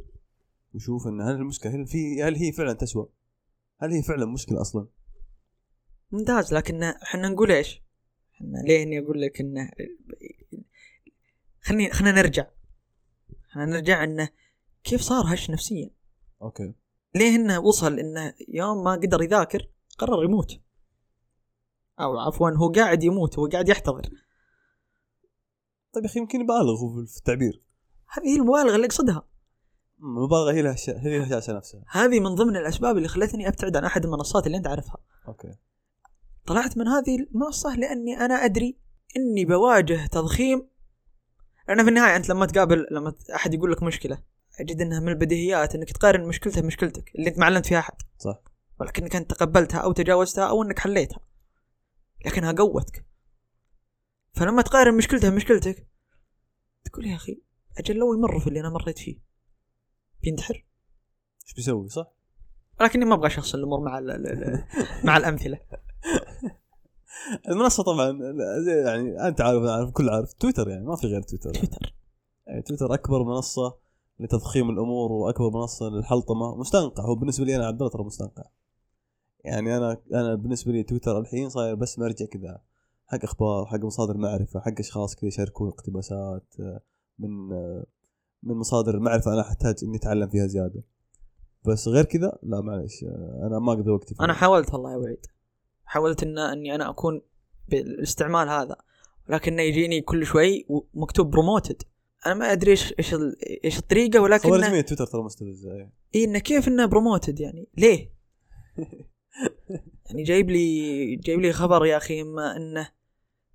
[0.74, 3.10] ويشوف إن هل المشكلة هل في هل هي فعلا تسوى؟
[3.80, 4.88] هل هي فعلا مشكلة أصلا؟
[6.12, 7.82] ممتاز لكن إحنا نقول إيش؟
[8.36, 9.72] إحنا ليه إني أقول لك انه
[11.62, 12.48] خلينا خلينا نرجع
[13.52, 14.30] خلينا نرجع انه
[14.84, 15.90] كيف صار هش نفسيا؟
[16.42, 16.74] أوكي
[17.16, 20.60] ليه إنه وصل إنه يوم ما قدر يذاكر قرر يموت
[22.04, 24.10] أو عفوا هو قاعد يموت هو قاعد يحتضر.
[25.94, 27.62] طيب يا أخي يمكن يبالغ هو في التعبير.
[28.10, 29.24] هذه هي المبالغة اللي أقصدها.
[30.00, 31.84] المبالغه هي الهشا- هي الهشاشه نفسها.
[31.90, 34.98] هذه من ضمن الأسباب اللي خلتني أبتعد عن أحد المنصات اللي أنت عارفها.
[35.28, 35.56] أوكي.
[36.46, 38.78] طلعت من هذه المنصة لأني أنا أدري
[39.18, 40.68] إني بواجه تضخيم.
[41.68, 44.18] لأن في النهاية أنت لما تقابل لما أحد يقول لك مشكلة
[44.60, 47.94] أجد إنها من البديهيات إنك تقارن مشكلته بمشكلتك اللي أنت ما علمت فيها أحد.
[48.18, 48.42] صح.
[48.80, 51.20] ولكنك أنت تقبلتها أو تجاوزتها أو إنك حليتها.
[52.26, 53.06] لكنها قوتك.
[54.34, 55.88] فلما تقارن مشكلتها بمشكلتك
[56.86, 57.42] تقول يا أخي
[57.78, 59.20] أجل لو يمر في اللي أنا مريت فيه.
[60.24, 60.66] بينتحر
[61.46, 62.12] إيش بيسوي صح؟
[62.82, 64.66] لكني ما أبغى شخص الأمور مع ال- ال- ال-
[65.04, 65.60] مع الأمثلة.
[67.50, 68.10] المنصة طبعا
[68.86, 70.34] يعني أنت عارف عارف الكل عارف.
[70.34, 71.54] تويتر يعني ما في غير تويتر.
[71.54, 71.96] تويتر.
[72.48, 73.78] يعني تويتر أكبر منصة
[74.20, 76.56] لتضخيم الأمور وأكبر منصة للحلطمة.
[76.58, 78.44] مستنقع هو بالنسبة لي أنا عبد الله ترى مستنقع.
[79.46, 82.62] يعني أنا أنا بالنسبة لي تويتر الحين صاير بس مرجع كذا
[83.08, 86.56] حق أخبار حق مصادر معرفة حق أشخاص كذا يشاركون اقتباسات
[87.20, 87.48] من
[88.44, 90.84] من مصادر معرفه أنا أحتاج إني أتعلم فيها زيادة
[91.66, 93.04] بس غير كذا لا معلش
[93.48, 94.26] أنا ما اقضي وقتي فيه.
[94.26, 95.26] أنا حاولت والله يا وعيد
[95.86, 97.22] حاولت إن إني أنا أكون
[97.70, 98.76] بالاستعمال هذا
[99.30, 101.84] ولكن يجيني كل شوي ومكتوب promoted
[102.26, 103.16] أنا ما أدري إيش إيش
[103.66, 105.94] إيش الطريقة ولكن خوارزمية تويتر ترى مستفزه إيه.
[106.16, 108.12] إيه انه كيف إنه promoted يعني ليه؟
[110.06, 112.92] يعني جايب لي جايب لي خبر يا أخي اما إنه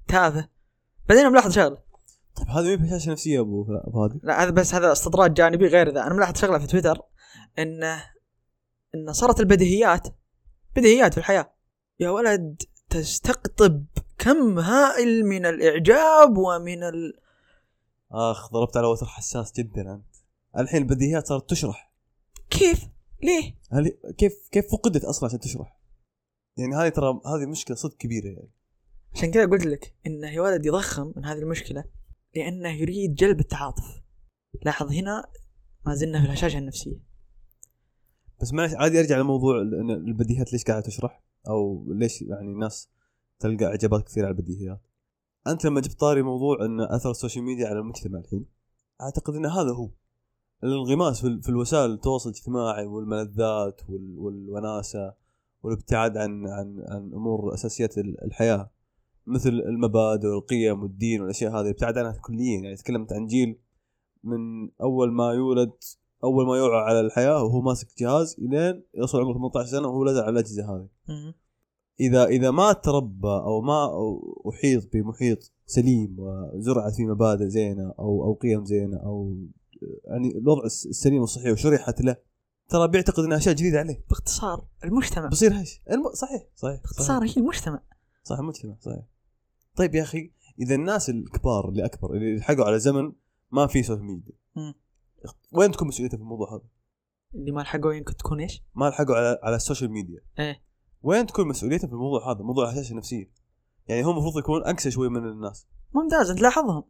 [0.09, 0.49] تافه.
[1.09, 1.79] بعدين ملاحظ شغلة.
[2.37, 5.95] طيب هذا ما هشاشه نفسية يا أبو هادي لا هذا بس هذا استطراد جانبي غير
[5.95, 6.07] ذا.
[6.07, 7.03] أنا ملاحظ شغلة في تويتر
[7.59, 8.05] انه
[8.95, 10.09] انه صارت البديهيات
[10.77, 11.53] بديهيات في الحياة.
[12.01, 13.87] يا ولد تستقطب
[14.19, 17.21] كم هائل من الإعجاب ومن ال...
[18.13, 20.17] آخ ضربت على وتر حساس جدا أنت.
[20.59, 21.93] الحين البديهيات صارت تشرح.
[22.51, 22.79] كيف؟
[23.23, 25.81] ليه؟ هل كيف كيف فقدت أصلا عشان تشرح؟
[26.57, 28.51] يعني هذه ترى هذه مشكلة صدق كبيرة يعني.
[29.15, 31.85] عشان كذا قلت لك انه يا ولد يضخم من هذه المشكلة
[32.37, 34.03] لأنه يريد جلب التعاطف.
[34.63, 35.25] لاحظ هنا
[35.87, 37.01] ما زلنا في الهشاشة النفسية.
[38.41, 39.61] بس معلش عادي أرجع لموضوع
[40.09, 42.89] البديهيات ليش قاعدة تشرح؟ أو ليش يعني الناس
[43.39, 44.81] تلقى إعجابات كثير على البديهيات؟
[45.47, 48.47] أنت لما جبت طاري موضوع إن أثر ال social media على المجتمع الحين
[49.01, 49.91] أعتقد إن هذا هو.
[50.65, 55.15] الانغماس في, ال- في الوسائل التواصل الاجتماعي والملذات وال- والوناسة
[55.63, 58.71] والابتعاد عن عن عن أمور اساسيات ال- الحياة
[59.27, 61.71] مثل المبادئ والقيم والدين والأشياء هذه.
[61.71, 63.59] ابتعد عنها كليا يعني تكلمت عن جيل
[64.25, 65.73] من أول ما يولد
[66.25, 70.21] أول ما يوعى على الحياة وهو ماسك جهاز إلين يوصل عمره 18 سنة وهو لازق
[70.23, 70.89] على الأجهزة هذه.
[72.01, 73.91] اذا إذا ما تربى أو ما
[74.51, 79.37] أحيط بمحيط سليم وزرع في مبادئ زينة أو أو قيم زينة أو
[80.05, 82.17] يعني الوضع الس- السليم والصحي وشرحت له
[82.69, 84.05] ترى بيعتقد انها أشياء جديدة عليه.
[84.09, 85.29] باختصار المجتمع.
[85.29, 86.13] بصير هش الم...
[86.15, 87.83] صحيح صحيح باختصار هي المجتمع.
[88.23, 89.05] صح المجتمع صحيح.
[89.77, 93.13] طيب يا أخي إذا الناس الكبار اللي أكبر اللي لحقوا على زمن
[93.51, 94.33] ما في social media.
[95.53, 96.65] وين تكون مسؤوليته في الموضوع هذا؟
[97.35, 100.63] اللي ما لحقوا يمكن تكون إيش؟ ما لحقوا على على ال social media إيه.
[101.03, 103.31] وين تكون مسؤوليته في الموضوع هذا؟ موضوع الهشاشه النفسية.
[103.89, 105.67] يعني هو المفروض يكون اقسى شوي من الناس.
[105.95, 106.85] ممتاز أنت لاحظهم.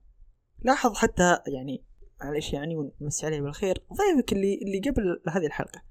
[0.62, 1.84] لاحظ حتى يعني
[2.20, 3.82] معلش يعني ونمسي عليه بالخير.
[3.92, 5.82] ضيفك اللي اللي قبل هذه الحلقة.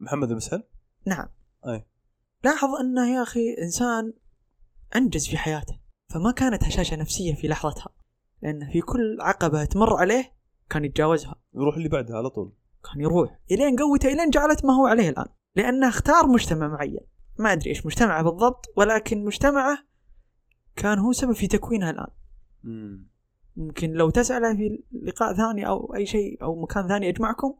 [0.00, 0.62] محمد المسحل
[1.06, 1.28] نعم.
[1.66, 1.86] أي.
[2.44, 4.12] لاحظ أنه يا أخي إنسان
[4.96, 7.88] أنجز في حياته فما كانت هشاشة نفسية في لحظتها
[8.42, 10.32] لأنه في كل عقبة تمر عليه
[10.70, 11.34] كان يتجاوزها.
[11.54, 12.52] يروح اللي بعدها على طول.
[12.84, 15.26] كان يروح إلين قوته إلين جعلت ما هو عليه الآن.
[15.56, 17.00] لأنه اختار مجتمع معين.
[17.38, 19.78] ما أدري إيش مجتمعه بالضبط ولكن مجتمعه
[20.76, 22.10] كان هو سبب في تكوينها الآن.
[22.64, 23.09] امم
[23.60, 27.54] ممكن لو تسأله في لقاء ثاني أو أي شيء أو مكان ثاني يجمعكم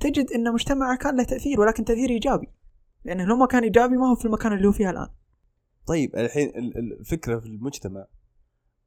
[0.00, 2.48] تجد أن مجتمعه كان له تأثير ولكن تأثير إيجابي
[3.04, 5.08] لأنه لو ما كان إيجابي ما هو في المكان اللي هو فيه الآن.
[5.86, 8.06] طيب الحين ال- ال- الفكرة في المجتمع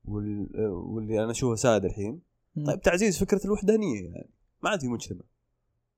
[0.05, 0.49] وال...
[0.69, 2.21] واللي أنا أشوفه سائد الحين.
[2.65, 4.29] طيب تعزيز فكرة الوحدانية يعني
[4.63, 5.21] ما عاد في مجتمع.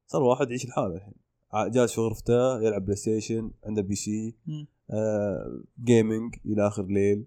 [0.07, 1.13] صار واحد يعيش لحاله الحين.
[1.71, 4.35] جالس في غرفته يلعب PlayStation عنده PC.
[4.91, 7.25] آه gaming إلى آخر الليل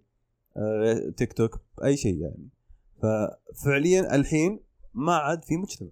[0.56, 2.48] آه تيك توك أي شيء يعني.
[3.02, 4.60] ففعليا الحين
[4.94, 5.88] ما عاد في مجتمع.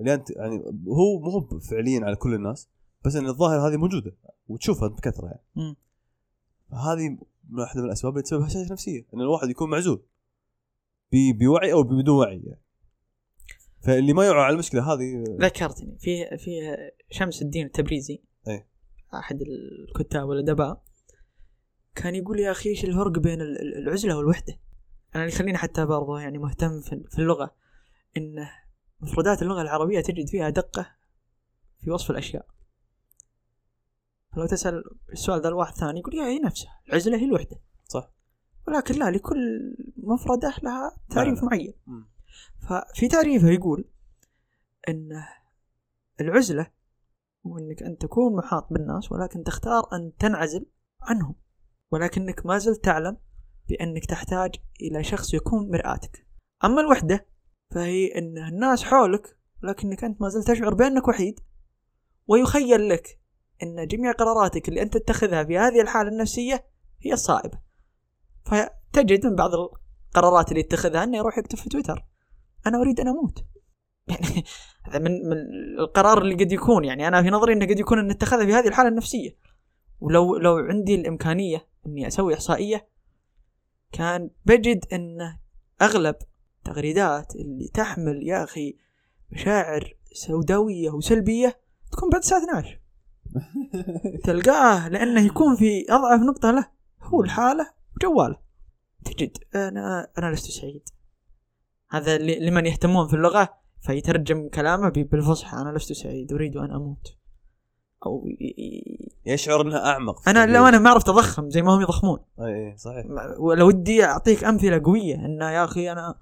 [0.00, 0.56] اللي انت يعني
[0.88, 2.68] هو مو هو فعليا على كل الناس
[3.04, 4.16] بس إن الظاهره هذه موجودة
[4.48, 5.76] وتشوفها بكثرة يعني.
[6.72, 7.18] هذه
[7.52, 10.02] واحدة من الأسباب اللي تسبب هشاشه نفسية إن الواحد يكون معزول
[11.12, 12.62] بوعي أو بدون وعي يعني.
[13.80, 16.76] فاللي ما يوعى على المشكلة هذه ذكرتني في في
[17.10, 18.22] شمس الدين التبريزي.
[18.48, 18.68] إيه.
[19.14, 20.82] أحد الكتاب والأدباء
[21.94, 23.88] كان يقول يا أخي إيش الفرق بين ال- ال-
[25.14, 27.54] أنا اللي يخليني حتى برضه يعني مهتم في اللغة
[28.16, 28.46] إن
[29.00, 30.86] مفردات اللغة العربية تجد فيها دقة
[31.78, 32.46] في وصف الأشياء.
[34.36, 37.60] لو تسأل السؤال ذا الواحد ثاني يقول يا هي نفسها العزلة هي الوحدة.
[37.88, 38.10] صح.
[38.68, 41.46] ولكن لا لكل مفردة لها تعريف معنى.
[41.46, 41.74] معين.
[41.86, 42.08] مم.
[42.58, 43.84] ففي تعريفه يقول
[44.88, 45.24] إن
[46.20, 46.70] العزلة
[47.46, 50.66] هو إنك أن تكون محاط بالناس ولكن تختار أن تنعزل
[51.02, 51.34] عنهم.
[51.90, 53.16] ولكنك ما زلت تعلم
[53.68, 56.26] بانك تحتاج إلى شخص يكون مرآتك.
[56.64, 57.26] أما الوحدة
[57.70, 61.40] فهي إن الناس حولك ولكنك أنت ما زلت تشعر بأنك وحيد.
[62.26, 63.18] ويخيل لك
[63.62, 66.64] إن جميع قراراتك اللي أنت تتخذها في هذه الحالة النفسية
[67.00, 67.58] هي الصائبة.
[68.44, 72.06] فتجد من بعض القرارات اللي يتخذها إنه يروح يكتب في تويتر
[72.66, 73.44] أنا أريد أن أموت.
[74.08, 74.44] يعني
[74.82, 75.36] هذا من من
[75.78, 78.68] القرار اللي قد يكون يعني أنا في نظري إنه قد يكون ان اتخذه في هذه
[78.68, 79.36] الحالة النفسية.
[80.00, 82.88] ولو لو عندي الإمكانية إني أسوي إحصائية
[83.92, 85.36] كان بجد أن
[85.82, 86.16] أغلب
[86.64, 88.76] تغريدات اللي تحمل يا أخي
[89.30, 91.60] مشاعر سوداوية وسلبية
[91.92, 92.80] تكون بعد الساعة 12
[94.24, 96.68] تلقاه لأنه يكون في أضعف نقطة له
[97.02, 98.36] هو الحالة وجواله
[99.04, 100.82] تجد أنا أنا لست سعيد.
[101.90, 105.56] هذا لمن يهتمون في اللغة فيترجم كلامه بالفصحى.
[105.56, 107.16] أنا لست سعيد أريد أن أموت.
[108.06, 108.24] أو
[109.26, 112.18] يشعر إنها أعمق أنا لو أنا ما عرفت أضخم زي ما هم يضخمون.
[112.40, 113.06] إي صحيح.
[113.38, 116.18] ولو ودي أعطيك أمثلة قوية إن يا أخي أنا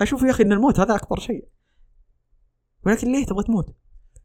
[0.00, 1.48] أشوف يا أخي إن الموت هذا أكبر شيء.
[2.86, 3.74] ولكن ليه تبغى تموت؟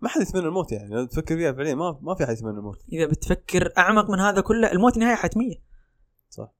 [0.02, 0.96] ما حد يتمنى الموت يعني.
[0.96, 2.84] لو تفكر فيها فعليا ما ما في أحد يتمنى الموت.
[2.94, 5.56] إذا بتفكر أعمق من هذا كله الموت نهاية حتمية.
[6.30, 6.54] صح.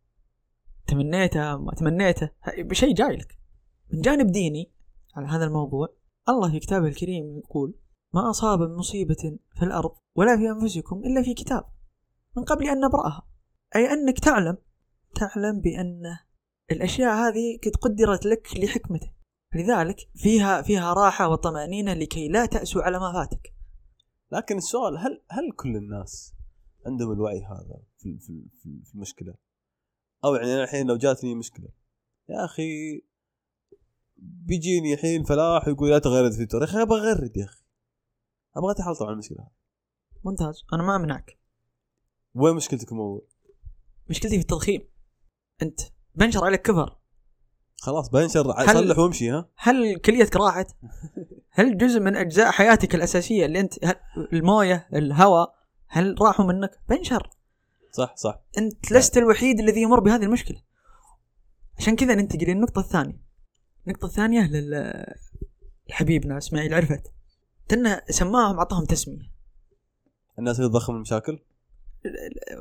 [0.88, 3.38] تمنيته ما تمنيته بشيء جاي لك.
[3.94, 4.72] من جانب ديني
[5.16, 5.88] على هذا الموضوع
[6.30, 7.76] الله في كتابه الكريم يقول
[8.14, 11.64] ما أصاب من مصيبة في الأرض ولا في أنفسكم إلا في كتاب
[12.38, 13.28] من قبل أن نبرأها.
[13.76, 14.58] أي أنك تعلم
[15.16, 16.04] تعلم بأن
[16.72, 19.12] الأشياء هذه قد قدرت لك لحكمته.
[19.56, 23.54] لذلك فيها فيها راحة وطمأنينة لكي لا تأسوا على ما فاتك.
[24.32, 26.34] لكن السؤال هل هل كل الناس
[26.86, 28.50] عندهم الوعي هذا في في
[28.86, 29.34] في المشكلة؟
[30.26, 31.70] أو يعني أنا الحين لو جاتني مشكلة
[32.30, 33.02] يا أخي
[34.18, 36.58] بيجيني الحين فلاح ويقول لا تغرد في تويتر.
[36.58, 37.63] يا أخي أبغى أغرد يا أخي.
[38.56, 39.48] أبغى اتحلطم على المشكلة
[40.24, 40.64] ممتاز.
[40.74, 41.40] أنا ما أمنعك.
[42.36, 43.22] وين مشكلتك الموضوع؟
[44.10, 44.88] مشكلتي في التضخيم.
[45.62, 45.80] أنت
[46.16, 46.98] بنشر عليك كفر.
[47.78, 48.66] خلاص بنشر.
[48.66, 50.76] صلح وامشي ها؟ هل كليتك راحت؟
[51.58, 53.74] هل جزء من أجزاء حياتك الأساسية اللي انت
[54.34, 55.56] الموية الهواء
[55.88, 57.30] هل راحوا منك؟ بنشر.
[57.92, 58.42] صح صح.
[58.58, 60.62] أنت لست الوحيد الذي يمر بهذه المشكلة.
[61.78, 63.24] عشان كذا ننتقل للنقطه الثانية.
[63.88, 65.06] النقطة الثانية لل
[65.90, 67.14] لحبيبنا إسماعيل عرفت.
[67.74, 69.32] تنه سماهم أعطاهم تسمية.
[70.40, 71.40] الناس اللي تضخم المشاكل؟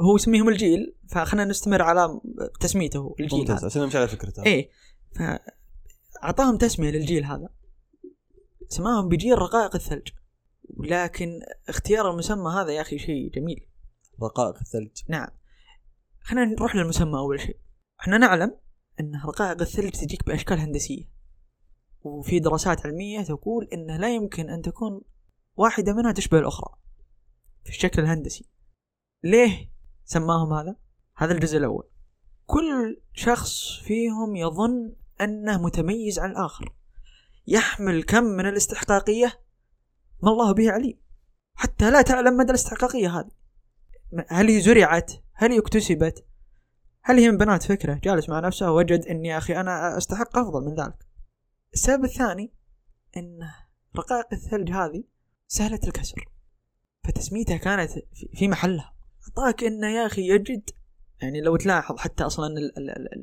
[0.00, 2.20] هو يسميهم الجيل فخلنا نستمر على
[2.60, 4.44] تسميته الجيل ممتاز عشان نمشي على فكرته.
[4.46, 4.70] إيه
[6.22, 7.48] فاعطاهم تسمية للجيل هذا.
[8.68, 10.08] سماهم بجيل رقائق الثلج.
[10.80, 13.66] لكن اختيار المسمى هذا يا أخي شيء جميل.
[14.22, 15.02] رقائق الثلج.
[15.08, 15.28] نعم.
[16.20, 17.56] خلينا نروح للمسمى أول شيء.
[18.00, 18.56] إحنا نعلم
[19.00, 21.04] أن رقائق الثلج تجيك بأشكال هندسية.
[22.04, 25.00] وفي دراسات علمية تقول أنه لا يمكن أن تكون
[25.56, 26.74] واحدة منها تشبه الأخرى
[27.64, 28.48] في الشكل الهندسي.
[29.24, 29.72] ليه
[30.04, 30.76] سماهم هذا؟
[31.16, 31.88] هذا الجزء الأول.
[32.46, 36.74] كل شخص فيهم يظن أنه متميز عن الآخر.
[37.46, 39.40] يحمل كم من الاستحقاقية
[40.22, 41.00] ما الله به عليم.
[41.54, 43.30] حتى لا تعلم مدى الاستحقاقية هذه.
[44.28, 46.26] هل هي زرعت؟ هل هي اكتسبت؟
[47.02, 48.72] هل هي من بنات فكرة؟ جالس مع نفسه.
[48.72, 51.11] وجد إني يا أخي أنا أستحق أفضل من ذلك.
[51.74, 52.54] السبب الثاني
[53.16, 53.38] إن
[53.96, 55.04] رقائق الثلج هذه
[55.46, 56.24] سهلة الكسر.
[57.04, 57.90] فتسميتها كانت
[58.34, 58.96] في محلها.
[59.28, 60.70] أعطاك إنه يا أخي يجد.
[61.22, 62.54] يعني لو تلاحظ حتى أصلا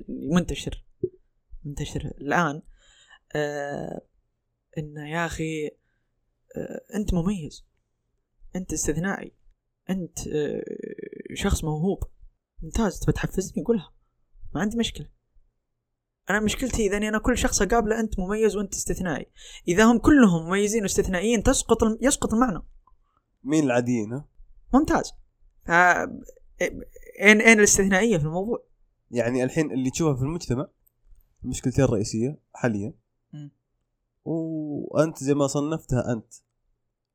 [0.09, 0.85] المنتشر
[1.63, 2.05] منتشر.
[2.05, 2.61] الآن.
[3.35, 4.01] آه
[4.77, 5.67] إنه يا أخي
[6.57, 7.65] آه أنت مميز.
[8.55, 9.35] أنت استثنائي.
[9.89, 10.63] أنت آه
[11.33, 12.03] شخص موهوب.
[12.61, 12.99] ممتاز.
[12.99, 13.93] تبى تحفزني؟ قولها.
[14.53, 15.09] ما عندي مشكلة.
[16.29, 19.25] أنا مشكلتي إذا أنا كل شخص أقابله أنت مميز وأنت استثنائي.
[19.67, 22.59] إذا هم كلهم مميزين واستثنائيين تسقط يسقط المعنى.
[23.43, 24.25] مين العاديين ها؟
[24.73, 25.13] ممتاز.
[25.65, 25.71] ف...
[27.21, 28.63] اين أين الاستثنائية في الموضوع؟
[29.11, 30.67] يعني الحين اللي تشوفه في المجتمع
[31.43, 32.93] المشكلتين الرئيسيه حاليا.
[33.33, 33.49] م.
[34.25, 36.33] وأنت زي ما صنفتها أنت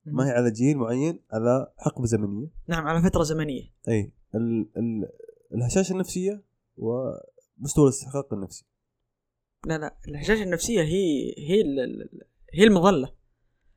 [0.07, 2.49] ما هي على جيل معين على حقبة زمنية.
[2.69, 3.63] نعم على فترة زمنية.
[3.89, 5.09] إي ال ال
[5.55, 6.43] الهشاشة النفسية
[6.77, 8.65] ومستوى الاستحقاق النفسي.
[9.67, 11.63] لا لا الهشاشه النفسية هي هي
[12.55, 13.13] هي المظلة.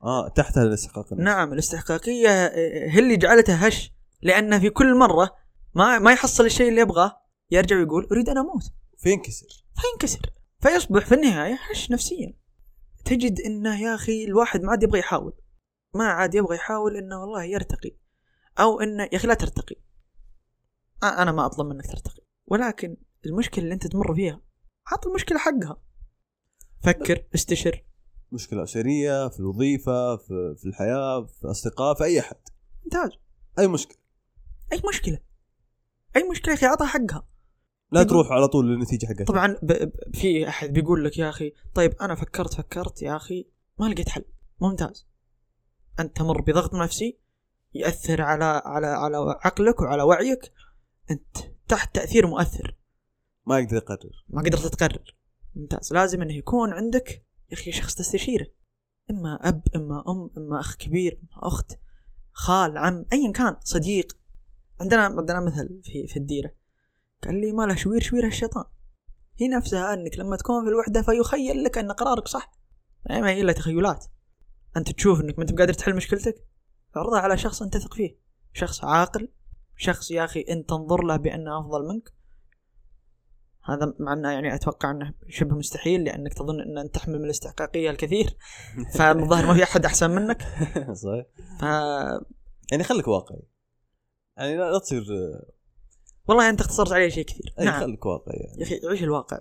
[0.04, 1.26] آه تحتها الاستحقاق النفسي.
[1.26, 2.48] نعم الاستحقاقية
[2.88, 5.36] هي اللي جعلتها هش لأن في كل مرة
[5.76, 7.22] ما ما يحصل الشيء اللي يبغاه
[7.52, 8.64] يرجع ويقول أريد أن أموت.
[8.98, 9.66] فينكسر.
[9.76, 10.32] فينكسر.
[10.60, 12.34] فيصبح في النهاية هش نفسيا.
[13.06, 15.34] تجد إنه يا أخي الواحد ما عاد يبغى يحاول.
[15.94, 17.92] ما عاد يبغى يحاول إنه والله يرتقي.
[18.60, 19.76] أو إنه يا أخي لا ترتقي.
[21.04, 22.22] أنا ما اطلب منك ترتقي.
[22.48, 24.42] ولكن المشكلة اللي أنت تمر فيها
[24.92, 25.78] عط المشكلة حقها.
[26.84, 27.84] فكر استشر.
[28.32, 32.36] مشكلة أسرية في الوظيفة في, في الحياة في الاصدقاء في أي احد
[32.84, 33.12] ممتاز.
[33.60, 33.98] أي مشكلة.
[34.74, 35.20] أي مشكلة.
[36.16, 37.28] أي مشكلة يا أخي عطها حقها.
[37.92, 39.26] لا تروح على طول للنتيجة حقتها.
[39.26, 39.74] طبعا ب...
[39.74, 40.16] ب...
[40.16, 43.48] في أحد بيقول لك يا أخي طيب أنا فكرت فكرت يا أخي
[43.80, 44.26] ما لقيت حل.
[44.62, 45.08] ممتاز.
[46.00, 47.18] أنت تمر بضغط نفسي
[47.74, 50.52] ياثر على على على عقلك وعلى وعيك.
[51.12, 52.77] أنت تحت تأثير مؤثر.
[53.48, 54.26] ما يقدر يقرر.
[54.30, 55.16] ما قدرت تقرر.
[55.56, 55.94] ممتاز.
[55.94, 58.48] لازم إنه يكون عندك يا أخي شخص تستشيره.
[59.12, 61.72] إما أب إما أم إما أخ كبير إما أخت
[62.32, 64.18] خال عم ايا كان صديق.
[64.82, 66.52] عندنا عندنا مثل في في الديرة.
[67.24, 68.66] قال لي ما له شوير شوير الشيطان.
[69.38, 72.52] هي نفسها إنك لما تكون في الوحدة فيخيل لك أن قرارك صح.
[73.06, 74.06] يعني ما هي إلا تخيلات.
[74.78, 76.48] أنت تشوف إنك ما أنت قادر تحل مشكلتك.
[76.98, 78.20] اعرضها على شخص أنت تثق فيه.
[78.54, 79.32] شخص عاقل.
[79.78, 82.17] شخص يا أخي انت تنظر له بأنه أفضل منك.
[83.68, 87.90] هذا مع إنه يعني أتوقع إنه شبه مستحيل لأنك تظن ان أنت تحمل من الاستحقاقية
[87.90, 88.38] الكثير
[88.98, 90.42] فالظاهر ما في أحد أحسن منك
[91.04, 91.26] صحيح
[91.60, 91.64] ف
[92.72, 93.42] يعني خليك واقعي
[94.38, 95.04] يعني لا, تصير
[96.28, 97.82] والله أنت اختصرت عليه شيء كثير اي نعم.
[97.82, 98.60] خليك واقعي يعني.
[98.60, 99.40] يا أخي عيش الواقع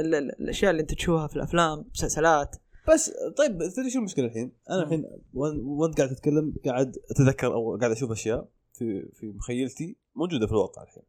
[0.00, 2.56] ال- ال- الأشياء اللي أنت تشوفها في الأفلام مسلسلات
[2.92, 7.90] بس طيب تدري شو المشكلة الحين؟ أنا الحين وأنت قاعد تتكلم قاعد أتذكر أو قاعد
[7.90, 11.02] أشوف أشياء في في مخيلتي موجودة في الواقع الحين.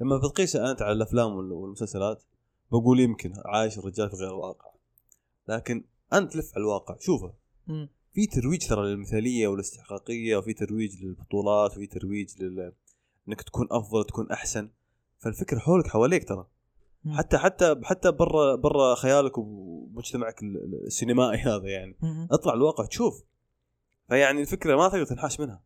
[0.00, 2.22] لما بتقيسها أنت على الأفلام وال- والمسلسلات
[2.72, 4.70] بقول يمكن عايش الرجال في غير الواقع.
[5.48, 7.34] لكن أنت لف على الواقع شوفه.
[8.12, 12.72] في ترويج ترى للمثالية والاستحقاقية وفي ترويج للبطولات وفي ترويج لل
[13.28, 14.70] إنك تكون أفضل تكون أحسن
[15.18, 16.46] فالفكرة حولك حواليك ترى
[17.04, 17.12] مم.
[17.16, 22.28] حتى حتى حتى برا برا خيالك ومجتمعك ال- ال- السينمائي هذا يعني مم.
[22.30, 23.22] اطلع الواقع تشوف
[24.08, 25.62] فيعني الفكرة ما تقدر تنحاش منها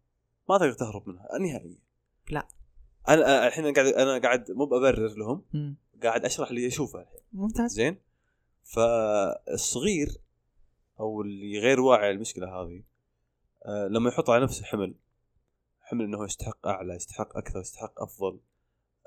[0.49, 1.79] ما تقدر تهرب منها نهائيا
[2.31, 2.49] لا.
[3.09, 5.45] أنا الحين قاعد أنا قاعد مو ببرر لهم.
[6.03, 7.21] قاعد أشرح اللي أشوفه الحين.
[7.33, 7.73] ممتاز.
[7.73, 7.97] زين؟
[8.63, 10.09] فالصغير
[11.01, 12.83] أو اللي غير واعي المشكلة هذه
[13.67, 14.95] آه، لما يحط على نفسه حمل
[15.81, 18.41] حمل إنه يستحق أعلى يستحق أكثر يستحق أفضل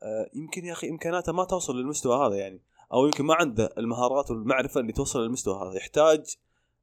[0.03, 2.62] آه، يمكن يا أخي إمكاناته ما توصل للمستوى هذا يعني.
[2.93, 5.77] أو يمكن ما عنده المهارات والمعرفة اللي توصل للمستوى هذا.
[5.77, 6.38] يحتاج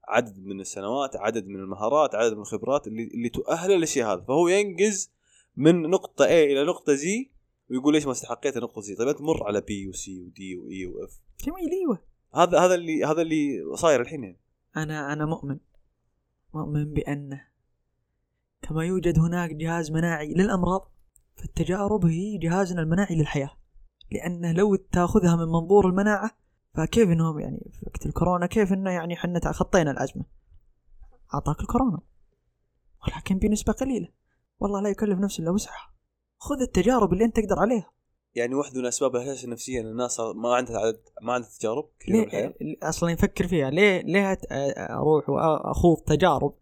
[0.09, 4.21] عدد من السنوات عدد من المهارات عدد من الخبرات اللي اللي تؤهله للشيء هذا.
[4.21, 5.11] فهو ينقز
[5.57, 7.07] من نقطة A إلى نقطة Z
[7.71, 11.21] ويقول ليش ما استحقيت نقطه Z طيب أنت مر على بي وسي ودي واي واف
[11.45, 11.99] جميل إيوه.
[12.35, 14.41] هذا هذا اللي هذا اللي صاير الحين يعني.
[14.77, 15.59] أنا أنا مؤمن.
[16.55, 17.45] مؤمن بأنه
[18.63, 20.93] كما يوجد هناك جهاز مناعي للأمراض
[21.37, 23.51] فالتجارب هي جهازنا المناعي للحياة.
[24.13, 26.31] لأنه لو تأخذها من منظور المناعة
[26.75, 30.25] فكيف إنهم يعني في وقت الكورونا كيف إنه يعني إحنا تخطينا الأزمة؟
[31.35, 32.01] أعطاك الكورونا
[33.07, 34.09] ولكن بنسبة قليلة.
[34.63, 35.93] والله لا يكلف نفسا إلا وسعها.
[36.39, 37.93] خذ التجارب اللي أنت تقدر عليها.
[38.35, 42.55] يعني واحدة من أسباب الهشاشه النفسيه إن الناس ما عندها عدد ما عندها تجارب ليه؟
[42.83, 43.71] أصلا يفكر فيها.
[43.71, 44.39] ليه ليه
[44.91, 46.55] أروح وأخوض تجارب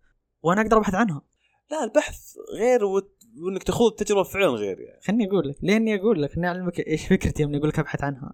[0.43, 1.23] وأنا أقدر أبحث عنها؟
[1.71, 5.01] لا البحث غير وت- وإنك تخوض التجربه فعلا غير يعني.
[5.01, 5.57] خليني أقول لك.
[5.63, 8.33] لأني أقول لك خليني أعلمك إيش فكرتي لما أقول لك أبحث عنها.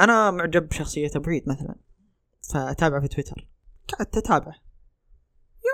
[0.00, 1.74] أنا معجب بشخصية أبو عيد مثلا.
[2.52, 3.48] فأتابعه في تويتر.
[3.88, 4.54] قعدت أتابعه.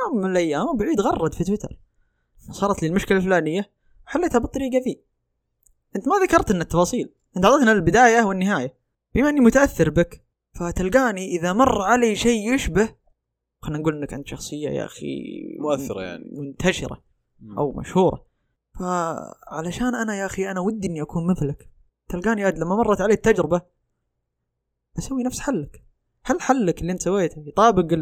[0.03, 1.79] يوم من الأيام أبو عيد غرد في تويتر.
[2.51, 3.71] صارت لي المشكلة الفلانية
[4.07, 5.01] حليتها بالطريقة ذي.
[5.97, 8.75] أنت ما ذكرت إن التفاصيل أنت أعطيتنا البداية والنهاية.
[9.15, 12.95] بما إني متأثر بك فتلقاني إذا مر علي شيء يشبه
[13.61, 15.25] خلينا نقول إنك أنت شخصية يا أخي
[15.61, 16.31] مؤثرة يعني.
[16.33, 17.03] منتشرة
[17.59, 18.27] أو مشهورة.
[18.79, 21.71] فعلشان أنا يا أخي أنا ودي إني أكون مثلك.
[22.09, 23.63] تلقاني عاد لما مرت علي التجربة
[24.99, 25.85] أسوي نفس حلك.
[26.25, 27.99] هل حلك اللي أنت سويته يطابق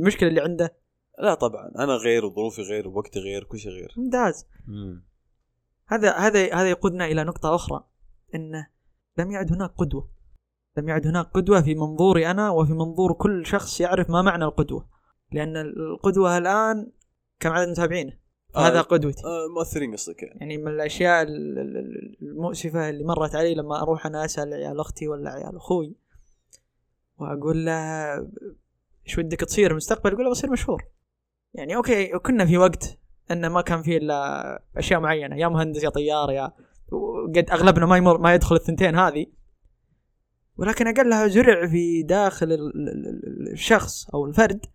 [0.00, 0.76] المشكلة اللي عنده؟
[1.20, 3.94] لا طبعا أنا غير وظروفي غير ووقتي غير كل شيء غير.
[3.96, 4.46] ممتاز.
[5.86, 7.84] هذا هذا هذا يقودنا إلى نقطة أخرى
[8.34, 8.66] انه
[9.18, 10.10] لم يعد هناك قدوة.
[10.76, 14.88] لم يعد هناك قدوة في منظوري أنا وفي منظور كل شخص يعرف ما معنى القدوة.
[15.32, 16.92] لأن القدوة الآن
[17.40, 18.12] كم عدد متابعينه؟
[18.56, 18.82] هذا آه.
[18.82, 19.22] قدوتي.
[19.24, 20.40] آه مؤثرين قصدك يعني.
[20.40, 24.80] يعني من الأشياء ال- ال- ال- المؤسفة اللي مرت علي لما أروح أنا أسأل عيال
[24.80, 25.96] أختي ولا عيال أخوي
[27.18, 27.72] وأقول له
[29.06, 30.84] إيش ودك تصير المستقبل يقول له بصير مشهور.
[31.58, 32.98] يعني أوكي كنا في وقت
[33.30, 35.36] انه ما كان فيه إلا أشياء معينة.
[35.36, 36.52] يا مهندس يا طيار يا
[37.36, 39.26] قد أغلبنا ما يمر ما يدخل الثنتين هذه.
[40.56, 43.08] ولكن أقلها زرع في داخل ال- ال-
[43.48, 44.66] ال- الشخص أو الفرد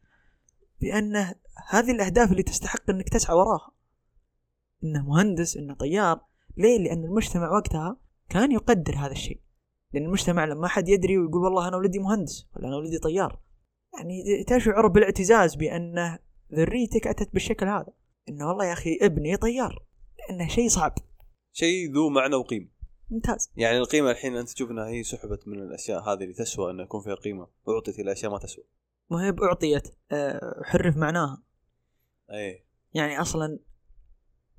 [0.82, 1.36] بانه
[1.70, 3.72] هذه الأهداف اللي تستحق إنك تسعى وراها.
[4.84, 6.22] إنه مهندس إنه طيار.
[6.58, 7.98] ليه؟ لأن المجتمع وقتها
[8.30, 9.42] كان يقدر هذا الشيء.
[9.94, 13.40] لأن المجتمع لما حد يدري ويقول والله أنا ولدي مهندس ولا أنا ولدي طيار.
[13.98, 16.18] يعني تشعر بالإعتزاز بان
[16.54, 17.94] ذريتك أتت بالشكل هذا.
[18.30, 19.86] إنه والله يا أخي ابني طيار
[20.20, 20.94] لأنه شيء صعب.
[21.54, 22.68] شيء ذو معنى وقيمة.
[23.10, 23.52] ممتاز.
[23.58, 27.02] يعني القيمة الحين أنت تشوف إنها هي سحبت من الأشياء هذه اللي تسوى إنه يكون
[27.02, 28.64] فيها قيمة واعطت إلى أشياء ما تسوى.
[29.10, 31.44] ما هي اعطيت آه، حرف معناها.
[32.32, 32.66] أي.
[32.94, 33.60] يعني أصلا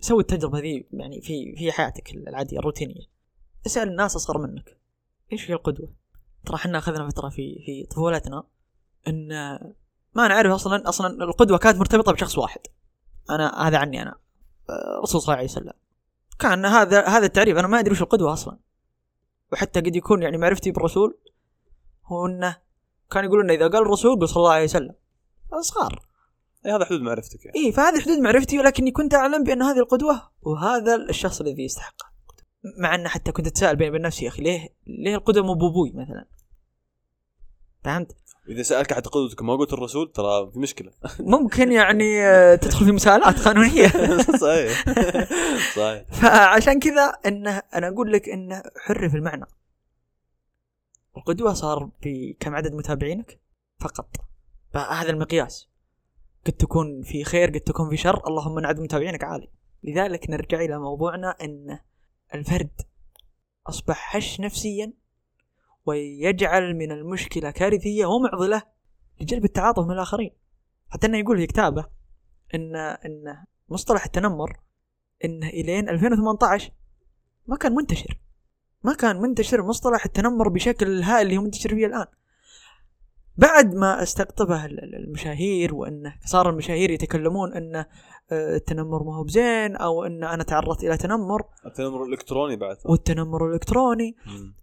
[0.01, 3.07] سوي التجربة ذي يعني في في حياتك العادية الروتينية.
[3.67, 4.79] اسأل الناس أصغر منك.
[5.33, 5.95] إيش هي القدوة؟
[6.47, 8.45] ترى إحنا أخذنا فترة في في طفولتنا
[9.09, 9.33] إن
[10.15, 12.61] ما نعرف أصلا أصلا القدوة كانت مرتبطة بشخص واحد.
[13.31, 14.15] أنا هذا عني أنا.
[14.99, 15.73] الرسول صلى الله عليه وسلم.
[16.39, 18.59] كان هذا هذا التعريف أنا ما أدري وش القدوة أصلا.
[19.53, 21.19] وحتى قد يكون يعني معرفتي بالرسول
[22.07, 22.57] هو إنه
[23.11, 24.95] كان يقولون إذا قال الرسول قل صلى الله عليه وسلم.
[25.61, 26.07] صغار.
[26.67, 27.59] اي هذا حدود معرفتك يعني.
[27.59, 32.13] اي فهذه حدود معرفتي ولكني كنت أعلم بأن هذه القدوة وهذا الشخص الذي يستحقها
[32.79, 35.93] مع ان حتى كنت أتساءل بيني وبين نفسي يا أخي ليه ليه القدوة مو بأبوي
[35.95, 36.27] مثلا؟
[37.85, 38.17] فهمت؟
[38.49, 40.93] إذا سألك احد قدوتك ما قلت الرسول ترى في مشكلة.
[41.21, 43.89] ممكن يعني آه، تدخل في مساءلات قانونية.
[44.45, 44.85] صحيح.
[45.77, 46.05] صحيح.
[46.13, 49.45] فعشان كذا إنه أنا أقول لك إنه حرف المعنى.
[51.17, 53.41] القدوة صار بكم عدد متابعينك؟
[53.81, 54.17] فقط.
[54.73, 55.69] فهذا المقياس.
[56.47, 59.49] قد تكون في خير قد تكون في شر اللهم إن عدد متابعينك عالي.
[59.83, 61.79] لذلك نرجع إلى موضوعنا إن
[62.35, 62.81] الفرد
[63.67, 64.93] أصبح هش نفسيا
[65.87, 68.63] ويجعل من المشكلة كارثية ومعضلة
[69.21, 70.31] لجلب التعاطف من الآخرين.
[70.89, 71.85] حتى إنه يقول في كتابه
[72.55, 73.37] ان إن
[73.69, 74.57] مصطلح التنمر
[75.25, 76.71] انه إلين 2018
[77.47, 78.19] ما كان منتشر.
[78.85, 82.07] ما كان منتشر مصطلح التنمر بشكل الهائل اللي هو منتشر فيه الآن.
[83.37, 87.87] بعد ما استقطبه ال- ال- المشاهير وانه صار المشاهير يتكلمون انه
[88.33, 91.43] آه، التنمر ما هو بزين أو إن أنا تعرضت إلى تنمر.
[91.67, 92.77] التنمر الإلكتروني بعد.
[92.85, 94.17] والتنمر الإلكتروني.
[94.27, 94.55] مم.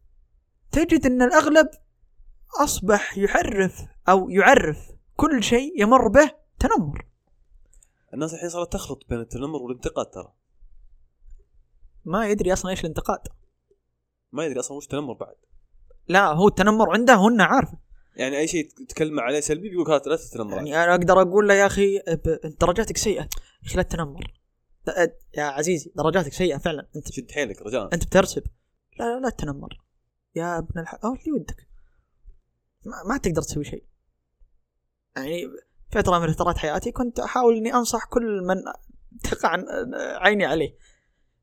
[0.71, 1.69] تجد إن الأغلب
[2.63, 7.05] أصبح يحرف أو يعرف كل شيء يمر به تنمر.
[8.13, 10.33] الناس الحين صارت تخلط بين التنمر والانتقاد ترى.
[12.05, 13.19] ما يدري أصلا إيش الانتقاد.
[14.31, 15.35] ما يدري أصلا وش تنمر بعد.
[16.07, 17.77] لا هو التنمر عنده هن عارفه
[18.15, 20.53] يعني أي شيء تتكلم عليه سلبي بيقول هذا لا تتنمر.
[20.57, 22.01] يعني أنا أقدر أقول له يا أخي
[22.61, 23.21] درجاتك سيئة.
[23.21, 23.29] يا
[23.67, 24.33] أخي لا تنمر
[24.87, 26.87] لا- يا عزيزي درجاتك سيئة فعلا.
[26.95, 27.93] أنت شد حيلك رجاء.
[27.93, 28.43] أنت بترسب
[28.99, 29.81] لا لا لا تنمر
[30.35, 30.93] يا ابن الح...
[31.05, 31.67] أو اللي ودك.
[32.85, 33.85] ما, ما تقدر تسوي شيء.
[35.15, 35.47] يعني
[35.91, 38.55] فترة من فترات حياتي كنت أحاول إني أنصح كل من
[39.23, 39.57] تقع
[40.17, 40.75] عيني عليه.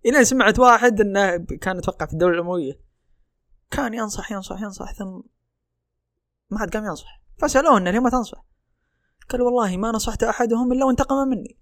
[0.06, 2.80] إلى سمعت واحد إنه كان أتوقع في الدولة الأموية.
[3.70, 5.20] كان ينصح ينصح ينصح ثم
[6.50, 7.22] ما عاد قام ينصح.
[7.38, 8.44] فسألوه انه ليه ما تنصح؟
[9.28, 11.58] قال والله ما نصحت أحدهم إلا وانتقم مني.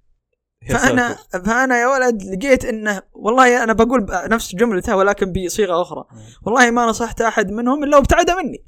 [0.68, 1.16] فأنا.
[1.44, 6.04] فأنا يا ولد لقيت إنه والله أنا بقول نفس جملته ولكن بصيغة أخرى.
[6.42, 8.64] والله ما نصحت أحد منهم إلا وابتعد مني.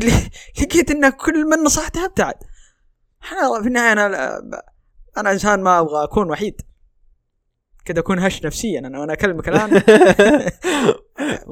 [0.62, 2.34] لقيت إن كل من نصحته ابتعد.
[3.32, 4.40] أنا في النهاية أنا
[5.16, 6.60] أنا إنسان ما أبغى أكون وحيد.
[7.84, 9.70] كذا أكون هش نفسيا أنا وأنا أكلمك الآن.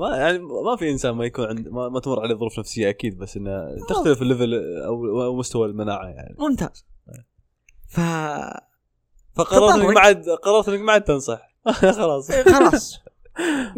[0.01, 3.18] ما يعني ما في إنسان ما يكون عند ما, ما تمر عليه ظروف نفسية أكيد
[3.18, 4.55] بس إنه تختلف الليفل
[4.87, 6.37] أو مستوى المناعة يعني.
[6.39, 6.87] ممتاز.
[7.89, 8.01] ف
[9.45, 9.95] فقررت إنك.
[9.95, 11.41] ما عاد قررت إنك ما عاد تنصح.
[11.99, 12.32] خلاص.
[12.32, 12.99] خلاص.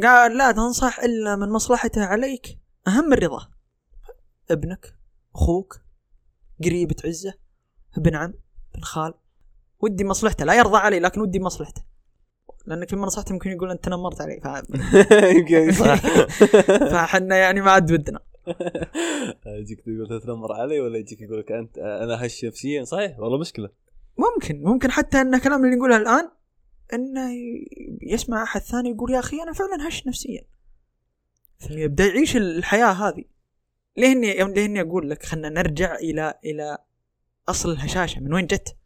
[0.02, 2.58] قال لا تنصح إلا من مصلحته عليك.
[2.88, 3.48] أهم من رضاه
[4.50, 4.94] ابنك
[5.34, 5.80] أخوك
[6.64, 7.34] قريب تعزه
[7.98, 8.34] ابن عم
[8.74, 9.14] ابن خال.
[9.80, 10.44] ودي مصلحته.
[10.44, 11.82] لا يرضى علي لكن ودي مصلحته.
[12.66, 14.46] لانك لما نصحته ممكن يقول أنت تنمرت علي ف...
[15.36, 15.94] يمكن صح.
[16.92, 18.20] فحنا يعني ما عاد ودنا.
[19.46, 22.84] يجيك تقول تتنمر علي ولا يجيك يقول لك أنت أنا هش نفسيا.
[22.84, 23.68] صحيح والله مشكلة.
[24.18, 26.30] ممكن ممكن حتى أن الكلام اللي نقوله الآن
[26.92, 27.30] أنه
[28.02, 30.42] يسمع أحد ثاني يقول يا أخي أنا فعلا هش نفسيا.
[31.70, 33.24] يبدا يعيش الحياة هذه.
[33.96, 36.78] ليه اني يوم- ليه إني أقول لك خلينا نرجع إلى إلى
[37.48, 38.76] أصل الهشاشة من وين جت؟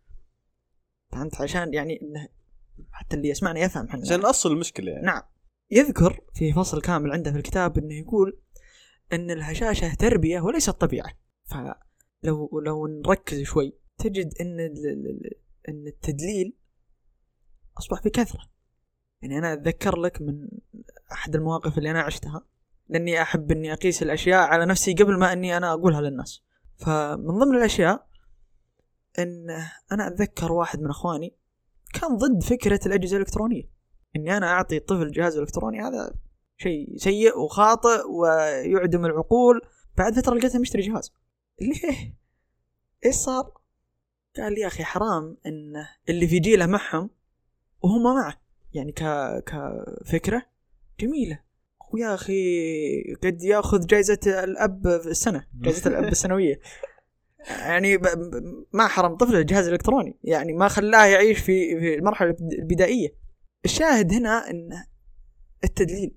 [1.13, 2.29] فهمت؟ عشان يعني إنه
[2.93, 4.03] حتى اللي يسمعنا يفهم حنا.
[4.03, 5.07] عشان اصل المشكلة يعني.
[5.07, 5.23] نعم.
[5.71, 8.39] يذكر في فصل كامل عنده في الكتاب إنه يقول
[9.13, 11.11] إن الهشاشة تربية وليست طبيعة.
[11.45, 13.73] فلو لو نركز شوي.
[13.99, 14.61] تجد إن
[15.69, 16.57] إن التدليل
[17.79, 18.43] أصبح بكثره
[19.23, 20.49] يعني أنا أتذكر لك من
[21.13, 22.47] أحد المواقف اللي أنا عشتها
[22.89, 26.43] لأني أحب إني أقيس الأشياء على نفسي قبل ما إني أنا أقولها للناس.
[26.77, 28.07] فمن ضمن الأشياء
[29.19, 29.51] إن
[29.93, 31.37] أنا أتذكر واحد من أخواني
[31.95, 33.71] كان ضد فكرة الأجهزة الإلكترونية.
[34.17, 36.15] إني أنا أعطي طفل جهاز إلكتروني هذا
[36.57, 39.61] شيء سيء وخاطئ ويعدم العقول.
[39.99, 41.13] بعد فترة لقيته مشتري جهاز.
[41.61, 42.15] ليه؟
[43.05, 43.53] إيش صار؟
[44.41, 47.11] قال لي يا أخي حرام إن اللي في جيله معهم
[47.83, 48.41] وهم معه
[48.75, 49.03] يعني ك
[49.45, 50.47] كفكرة
[51.01, 51.41] جميلة.
[51.93, 56.61] ويا أخي قد يأخذ جائزه الأب في السنة جائزه الأب السنوية.
[57.49, 57.99] يعني
[58.73, 63.17] ما حرم طفله الجهاز الالكتروني يعني ما خلاه يعيش في في المرحلة البدائية.
[63.65, 64.83] الشاهد هنا إن
[65.65, 66.15] التدليل.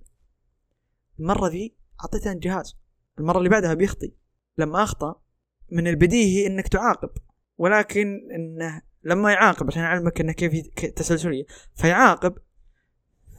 [1.19, 2.77] المرة ذي اعطيته الجهاز
[3.19, 4.13] المرة اللي بعدها بيخطي.
[4.57, 5.21] لما أخطأ
[5.71, 7.09] من البديهي إنك تعاقب.
[7.59, 11.45] ولكن إنه لما يعاقب عشان أعلمك إنه كيف تسلسلية.
[11.75, 12.35] فيعاقب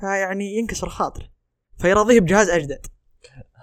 [0.00, 1.28] فيعني ينكسر خاطره
[1.78, 2.86] فيرضيه بجهاز أجدد.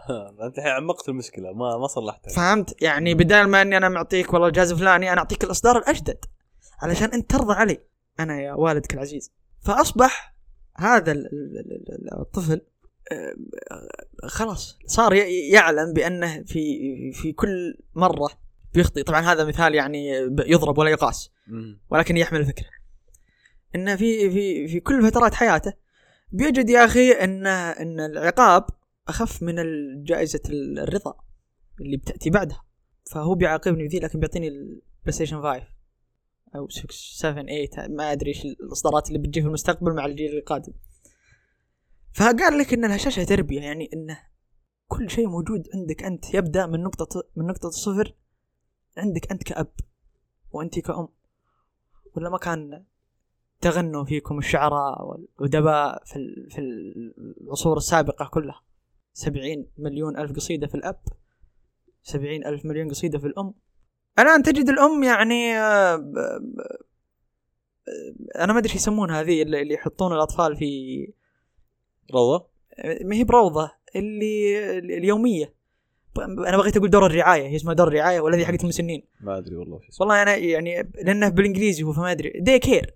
[0.48, 2.34] أنت الحين عمقت المشكلة ما ما صلحتها.
[2.34, 6.26] فهمت؟ يعني بدال ما إني أنا معطيك والله الجهاز الفلاني أنا أعطيك الإصدار الأجدد
[6.82, 7.78] علشان أنت ترضى علي.
[8.20, 9.32] أنا يا والدك العزيز.
[9.66, 10.36] فأصبح
[10.78, 12.62] هذا ال- ال- ال- ال- الطفل
[13.12, 13.34] آه،
[14.28, 15.14] خلاص صار
[15.54, 16.62] يعلم بأنه في
[17.14, 18.30] في كل مرة
[18.78, 20.10] بيخطي طبعا هذا مثال يعني
[20.46, 21.32] يضرب ولا يقاس.
[21.90, 22.66] ولكن يحمل الفكرة
[23.76, 25.74] انه في في في كل فترات حياته
[26.32, 28.66] بيجد يا أخي إن إن العقاب
[29.08, 29.56] أخف من
[30.04, 31.14] جائزه الرضا
[31.82, 32.64] اللي بتأتي بعدها.
[33.12, 35.68] فهو بيعاقبني بذي لكن بيعطيني ال PlayStation 5
[36.56, 40.74] أو 6 7 8 ما أدري إيش الإصدارات اللي بتجي في المستقبل مع الجيل القادم.
[42.14, 44.20] فقال لك إن الهشاشة تربية يعني انه
[44.88, 48.16] كل شيء موجود عندك أنت يبدأ من نقطة من نقطة الصفر
[48.98, 49.72] عندك أنت كأب
[50.52, 51.08] وأنت كأم.
[52.16, 52.84] ولا ما كان
[53.62, 56.62] تغنوا فيكم الشعراء والأدباء في في
[57.42, 58.62] العصور السابقة كلها.
[59.14, 61.00] سبعين مليون ألف قصيدة في الأب
[62.04, 63.54] سبعين ألف مليون قصيدة في الأم.
[64.20, 65.96] الآن تجد الأم يعني آه،
[68.36, 71.14] أنا ما أدري إيش يسمون هذه اللي يحطون الأطفال في
[72.14, 72.48] روضة؟
[73.02, 75.57] ما هي بروضة اللي اليومية.
[76.20, 79.04] أنا بغيت أقول دور الرعاية هي اسمها دور الرعاية ولا هي حقت المسنين.
[79.22, 82.34] ما أدري والله شو والله أنا يعني لأنه بالإنجليزي هو فما أدري.
[82.40, 82.96] دي كير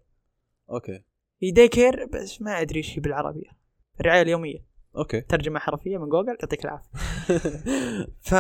[0.70, 1.04] أوكي.
[1.42, 3.50] هي daycare بس ما أدري إيش هي بالعربية.
[4.00, 4.66] الرعاية اليومية.
[4.98, 5.22] okay.
[5.22, 6.90] ترجمة حرفية من جوجل يعطيك العافية.
[8.30, 8.34] ف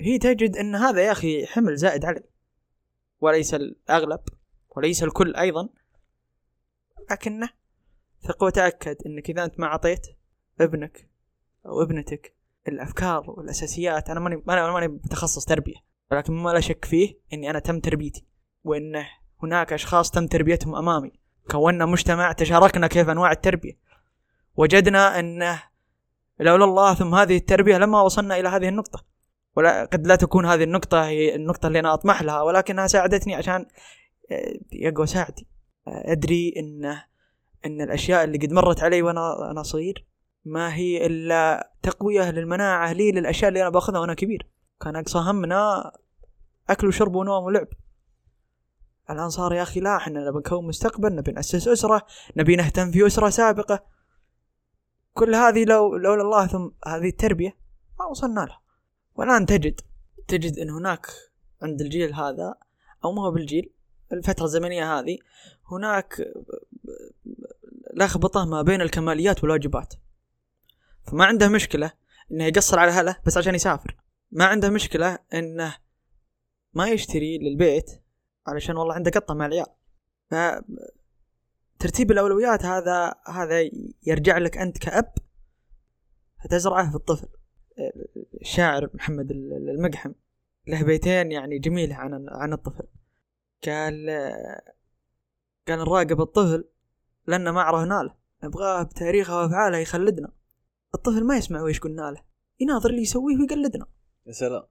[0.00, 2.22] هي تجد إن هذا يا أخي حمل زائد علي.
[3.20, 4.20] وليس الأغلب
[4.76, 5.68] وليس الكل أيضا.
[7.10, 7.48] لكنه
[8.22, 10.06] ثق وتأكد إنك إذا أنت ما أعطيت
[10.60, 11.08] ابنك
[11.66, 12.35] أو ابنتك
[12.68, 14.10] الأفكار والأساسيات.
[14.10, 15.76] أنا ماني أنا ماني متخصص تربية
[16.10, 18.26] ولكن ما لا شك فيه إني أنا تم تربيتي
[18.64, 19.06] وانه
[19.42, 21.12] هناك أشخاص تم تربيتهم أمامي.
[21.50, 23.78] كونا مجتمع تشاركنا كيف أنواع التربية.
[24.56, 25.62] وجدنا انه
[26.40, 29.04] لولا الله ثم هذه التربية لما وصلنا إلى هذه النقطة.
[29.56, 33.66] ولا قد لا تكون هذه النقطة هي النقطة اللي أنا أطمح لها ولكنها ساعدتني عشان
[34.30, 35.46] آه، يقوى ساعدي.
[35.88, 36.84] آه، أدري ان
[37.66, 40.06] إن الأشياء اللي قد مرت علي وأنا أنا صغير
[40.46, 44.46] ما هي إلا تقوية للمناعة لي للأشياء اللي أنا باخذها وأنا كبير.
[44.80, 45.92] كان أقصى همنا
[46.70, 47.68] أكل وشرب ونوم ولعب.
[49.10, 53.06] الآن صار يا أخي لا إحنا نبي نكون مستقبل نبي نأسس أسرة نبي نهتم في
[53.06, 53.84] أسرة سابقة.
[55.14, 57.56] كل هذه لو لولا الله ثم هذه التربية
[57.98, 58.60] ما وصلنا لها.
[59.14, 59.80] والآن تجد
[60.28, 61.06] تجد إن هناك
[61.62, 62.54] عند الجيل هذا
[63.04, 63.72] أو ما هو بالجيل
[64.12, 65.18] الفترة الزمنية هذه
[65.70, 66.32] هناك
[67.94, 69.94] لخبطة ما بين الكماليات والواجبات.
[71.06, 71.92] فما عنده مشكلة
[72.32, 73.96] إنه يقصر على اهله بس عشان يسافر.
[74.32, 75.76] ما عنده مشكلة إنه
[76.74, 78.02] ما يشتري للبيت
[78.46, 79.66] علشان والله عنده قطة مع العيال.
[80.30, 80.34] ف
[81.78, 83.70] ترتيب الأولويات هذا هذا
[84.06, 85.14] يرجع لك أنت كأب
[86.44, 87.28] فتزرعه في الطفل.
[88.40, 90.12] الشاعر محمد المقحم
[90.66, 92.86] له بيتين يعني جميلة عن عن الطفل.
[93.64, 94.06] قال
[95.68, 96.64] قال نراقب الطفل
[97.26, 100.32] لأن ما عرفنا له نبغاه بتاريخه وأفعاله يخلدنا.
[100.94, 102.22] الطفل ما يسمع ويش قلنا له.
[102.60, 103.86] يناظر اللي يسويه ويقلدنا.
[104.26, 104.62] يا سلام.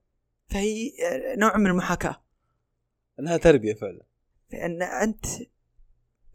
[0.48, 0.92] فهي
[1.38, 2.22] نوع من المحاكاة.
[3.20, 4.02] إنها تربية فعلا.
[4.52, 5.26] لأن أنت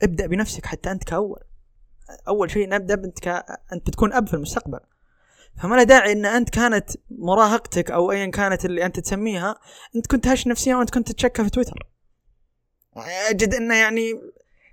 [0.03, 1.41] ابدأ بنفسك حتى أنت كأول.
[2.28, 3.28] أول شيء نبدأ أنت ك...
[3.72, 4.81] أنت بتكون أب في المستقبل.
[5.62, 9.61] فما له داعي إن أنت كانت مراهقتك أو ايا كانت اللي أنت تسميها
[9.97, 11.89] أنت كنت هش نفسيا وأنت كنت تتشكى في تويتر.
[13.31, 14.20] أجد إنه يعني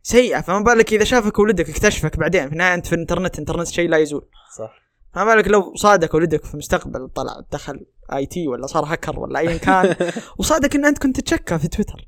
[0.04, 0.42] سيئة.
[0.42, 2.48] فما بالك إذا شافك ولدك اكتشفك بعدين.
[2.48, 4.30] في النهاية أنت في الإنترنت الانترنت شيء لا يزول.
[4.58, 4.87] صح.
[5.18, 9.58] فما بالك لو صادك ولدك في المستقبل طلع دخل IT ولا صار هكر ولا ايا
[9.58, 9.96] كان.
[10.40, 12.08] وصادك إن أنت كنت تتشكى في تويتر.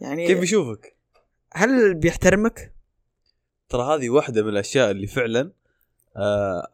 [0.00, 0.96] يعني كيف بيشوفك؟
[1.52, 2.74] هل بيحترمك؟
[3.68, 5.52] ترى هذه واحدة من الأشياء اللي فعلا
[6.16, 6.66] آه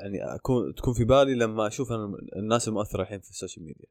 [0.00, 3.86] يعني اكون تكون في بالي لما أشوف أنا الناس المؤثرة الحين في ال social media.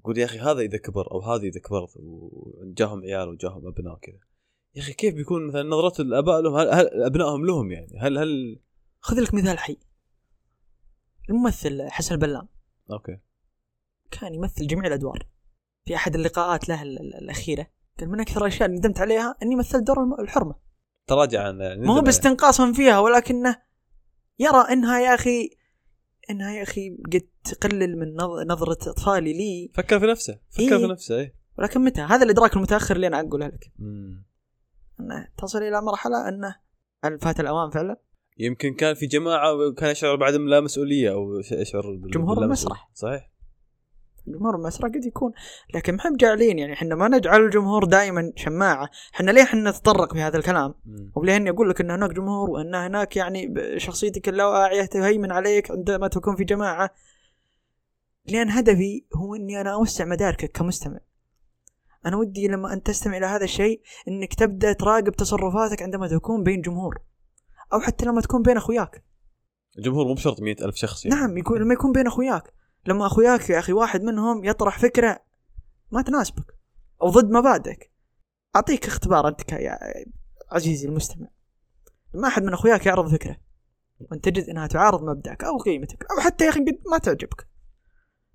[0.00, 4.18] أقول يا أخي هذا إذا كبر أو هذه إذا كبرت وجاهم عيال وجاهم أبناء وكذا
[4.74, 8.58] يا أخي كيف بيكون مثلا نظرة الآباء لهم؟ هل, هل أبنائهم لهم يعني؟ هل هل
[9.00, 9.78] خذ لك مثال حي.
[11.30, 12.48] الممثل حسن البلام.
[12.90, 13.18] أوكي.
[14.10, 15.26] كان يمثل جميع الأدوار.
[15.84, 17.66] في أحد اللقاءات له ال- ال- الأخيرة.
[18.00, 20.54] قال من أكثر الأشياء اللي ندمت عليها إني مثلت دور الحرمة.
[21.06, 23.62] تراجع عن ما هو باستنقاصا فيها ولكنه
[24.38, 25.50] يرى إنها يا أخي
[26.30, 29.70] إنها يا أخي قد تقلل من نظ- نظرة إطفالي لي.
[29.74, 30.86] فكر في نفسه فكر إيه.
[30.86, 33.72] في نفسه اي ولكن متى؟ هذا الإدراك المتأخر اللي أنا أقوله لك.
[35.00, 36.56] إنه تصل إلى مرحلة إنه
[37.04, 37.96] هل فات الأوان فعلا؟
[38.38, 42.90] يمكن كان في جماعة وكان يشعر بعدم لا مسؤولية أو يشعر بال- جمهور المسرح.
[42.94, 43.30] صحيح.
[44.28, 45.32] جمهور المسرح قد يكون
[45.74, 48.90] لكن ما جاعلين يعني إحنا ما نجعل الجمهور دائما شماعة.
[49.14, 50.74] إحنا ليه إحنا نتطرق في هذا الكلام.
[51.14, 56.08] وليه اني أقول لك إن هناك جمهور وإن هناك يعني شخصيتك اللاواعيه تهيمن عليك عندما
[56.08, 56.90] تكون في جماعة.
[58.26, 60.98] لأن هدفي هو إني أنا أوسع مداركك كمستمع.
[62.06, 66.60] أنا ودي لما أنت تستمع إلى هذا الشيء إنك تبدأ تراقب تصرفاتك عندما تكون بين
[66.60, 66.98] جمهور.
[67.72, 69.04] أو حتى لما تكون بين أخوياك.
[69.78, 71.20] الجمهور مو بشرط مئة ألف شخص يعني.
[71.20, 72.52] نعم يكون لما يكون بين أخوياك.
[72.86, 75.20] لما أخوياك يا أخي واحد منهم يطرح فكرة
[75.90, 76.58] ما تناسبك
[77.02, 77.92] أو ضد مبادئك
[78.56, 79.78] أعطيك اختبار أنت يا
[80.52, 81.28] عزيزي المستمع.
[82.14, 83.36] لما أحد من أخوياك يعرض فكرة.
[84.00, 87.48] وأنت تجد إنها تعارض مبدأك أو قيمتك أو حتى يا أخي قد ما تعجبك.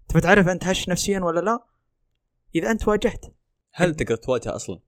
[0.07, 1.65] تبى تعرف أنت هش نفسيا ولا لا؟
[2.55, 3.25] إذا أنت واجهت.
[3.73, 4.79] هل تقدر تواجه أصلا؟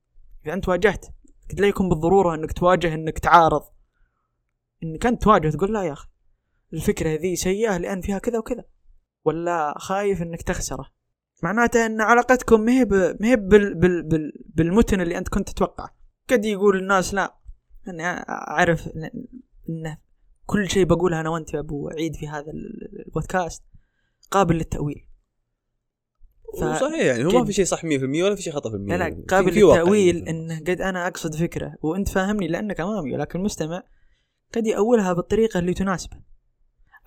[0.45, 1.05] إذا أنت واجهت
[1.51, 3.63] قد لا يكون بالضرورة أنك تواجه أنك تعارض.
[4.83, 6.07] انك انت تواجه تقول لا يا أخي
[6.73, 8.65] الفكرة ذي سيئة لأن فيها كذا وكذا
[9.25, 10.85] ولا خايف إنك تخسره.
[11.43, 15.95] معناته إن علاقتكم مهب مهب بال بال بال بالمتن اللي أنت كنت تتوقعه
[16.29, 17.35] قد يقول الناس لا
[17.87, 18.89] أنا أعرف
[19.69, 19.97] انه
[20.45, 22.51] كل شيء بقوله أنا وأنت يا أبو عيد في هذا
[23.05, 23.63] البودكاست
[24.31, 25.07] قابل للتأويل.
[26.59, 26.63] ف...
[26.63, 28.95] صحيح يعني هو ما في شيء صح 100% ولا في شيء خطأ في المية.
[28.95, 33.83] لا لا قابل للتأويل انه قد أنا أقصد فكرة وأنت فاهمني لأنك أمامي ولكن المستمع
[34.53, 36.17] قد يأولها بالطريقة اللي تناسبه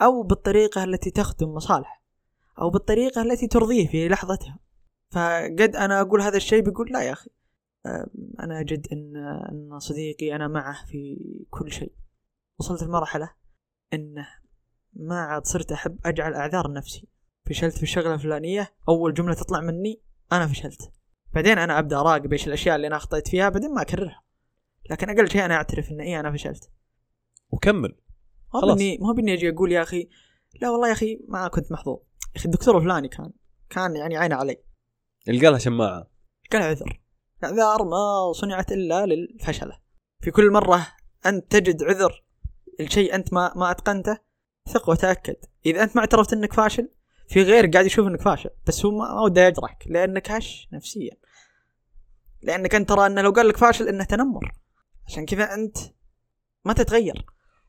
[0.03, 2.03] أو بالطريقة التي تخدم مصالح
[2.61, 4.59] أو بالطريقة التي ترضيه في لحظتها.
[5.11, 7.31] فقد أنا أقول هذا الشيء بيقول لا يا أخي.
[8.41, 9.17] أنا اجد إن
[9.53, 11.17] إن صديقي أنا معه في
[11.51, 11.93] كل شيء.
[12.59, 13.31] وصلت لمرحله
[13.93, 14.29] إنه
[14.93, 17.09] ما عاد صرت أحب أجعل أعذار نفسي.
[17.47, 20.01] فشلت في الشغلة الفلانية أول جملة تطلع مني
[20.33, 20.93] أنا فشلت.
[21.33, 24.23] بعدين أنا أبدأ أراقب إيش الأشياء اللي أنا أخطيت فيها بعدين ما أكررها.
[24.91, 26.71] لكن أقل شيء أنا أعترف إن إي أنا فشلت.
[27.51, 27.97] وكمل.
[28.55, 30.09] ما هو بني ما هو بني أجي أقول يا أخي
[30.61, 31.99] لا والله يا أخي ما كنت محظوظ.
[31.99, 33.33] يا أخي الدكتور الفلاني كان
[33.71, 34.57] كان يعني عينه علي.
[35.27, 36.11] يلقى لها شماعة.
[36.53, 37.01] قال عذر.
[37.39, 39.79] الاعذار ما صنعت إلا للفشلة.
[40.21, 40.87] في كل مرة
[41.27, 42.25] أنت تجد عذر
[42.81, 44.19] الشيء أنت ما ما أتقنته
[44.69, 45.37] ثق وتأكد.
[45.67, 46.89] إذا أنت ما اعترفت إنك فاشل
[47.29, 48.51] في غير قاعد يشوف إنك فاشل.
[48.67, 51.17] بس هو ما وده يجرحك لأنك هش نفسيا.
[52.43, 54.53] لأنك أنت ترى إنه لو قال لك فاشل إنه تنمر.
[55.07, 55.79] عشان كذا أنت
[56.65, 57.27] ما تتغير.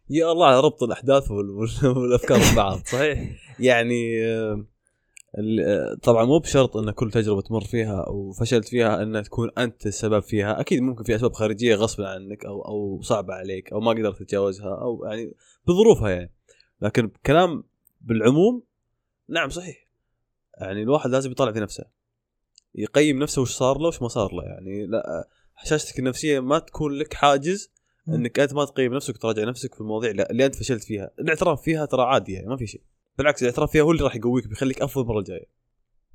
[0.09, 4.21] يا الله على ربط الأحداث والأفكار ببعض صحيح؟ يعني
[6.03, 10.59] طبعا مو بشرط إن كل تجربة تمر فيها وفشلت فيها ان تكون أنت السبب فيها
[10.59, 14.81] أكيد ممكن في أسباب خارجية غصبا عنك أو أو صعبة عليك أو ما قدرت تتجاوزها
[14.81, 15.33] أو يعني
[15.67, 16.33] بظروفها يعني.
[16.81, 17.63] لكن كلام
[18.01, 18.63] بالعموم
[19.29, 19.87] نعم صحيح.
[20.61, 21.83] يعني الواحد لازم يطلع في نفسه.
[22.75, 24.85] يقيم نفسه وش صار له وش ما صار له يعني.
[24.85, 25.27] لا
[25.57, 27.71] هشاشتك النفسية ما تكون لك حاجز
[28.09, 31.11] إنك أنت ما تقيم نفسك وتراجع نفسك في المواضيع اللي أنت فشلت فيها.
[31.19, 32.81] الاعتراف فيها ترى عادي يعني ما في شيء.
[33.17, 35.45] بالعكس الاعتراف فيها هو اللي راح يقويك بيخليك أفضل المرة الجاية.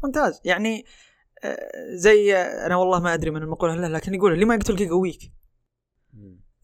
[0.04, 0.40] ممتاز.
[0.44, 0.84] يعني
[1.44, 5.32] آه، زي أنا والله ما أدري من المقولة لا لكن يقول اللي ما يقتلك يقويك.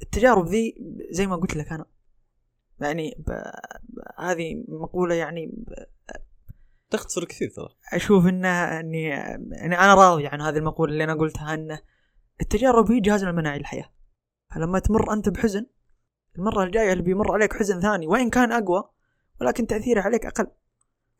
[0.02, 0.74] التجارب ذي
[1.10, 1.86] زي ما قلت لك أنا.
[2.80, 3.24] يعني
[4.18, 5.64] هذه مقولة يعني
[6.90, 7.68] تختصر كثير ترى.
[7.92, 11.80] أشوف انه إني يعني أنا راضي عن هذه المقولة اللي أنا قلتها انه
[12.40, 13.90] التجارب هي جهاز المناعي للحياه
[14.58, 15.66] فلما تمر أنت بحزن
[16.38, 18.84] المرة الجاية اللي بيمر عليك حزن ثاني وإن كان أقوى
[19.40, 20.46] ولكن تأثيره عليك أقل.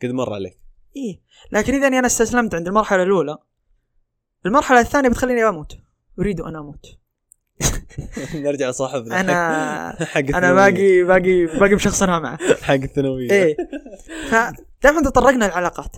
[0.03, 0.59] قد مر عليك.
[0.97, 1.20] إيه.
[1.53, 3.39] لكن إذا أنا استسلمت عند المرحلة الأولى
[4.47, 5.78] المرحلة الثانية بتخليني أموت.
[6.18, 6.86] أريد أن أموت.
[8.34, 12.39] نرجع صاحبنا أنا حق أنا باقي باقي باقي بشخص أنا معه.
[12.62, 13.30] حق الثانوية.
[13.30, 13.57] إيه.
[14.30, 15.97] فدائما تطرقنا العلاقات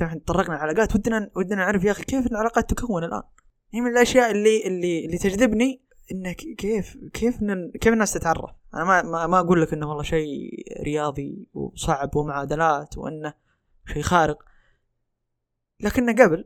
[0.00, 3.22] دائما تطرقنا العلاقات ودنا ودنا نعرف يا أخي كيف العلاقات تكون الآن؟
[3.72, 7.38] هي من الأشياء اللي اللي اللي تجذبني إنه كيف كيف
[7.80, 10.50] كيف الناس تتعرف؟ أنا ما ما, ما أقول لك إنه والله شيء
[10.82, 13.34] رياضي وصعب ومعادلات وإنه
[13.92, 14.42] شيء خارق.
[15.80, 16.44] لكنه قبل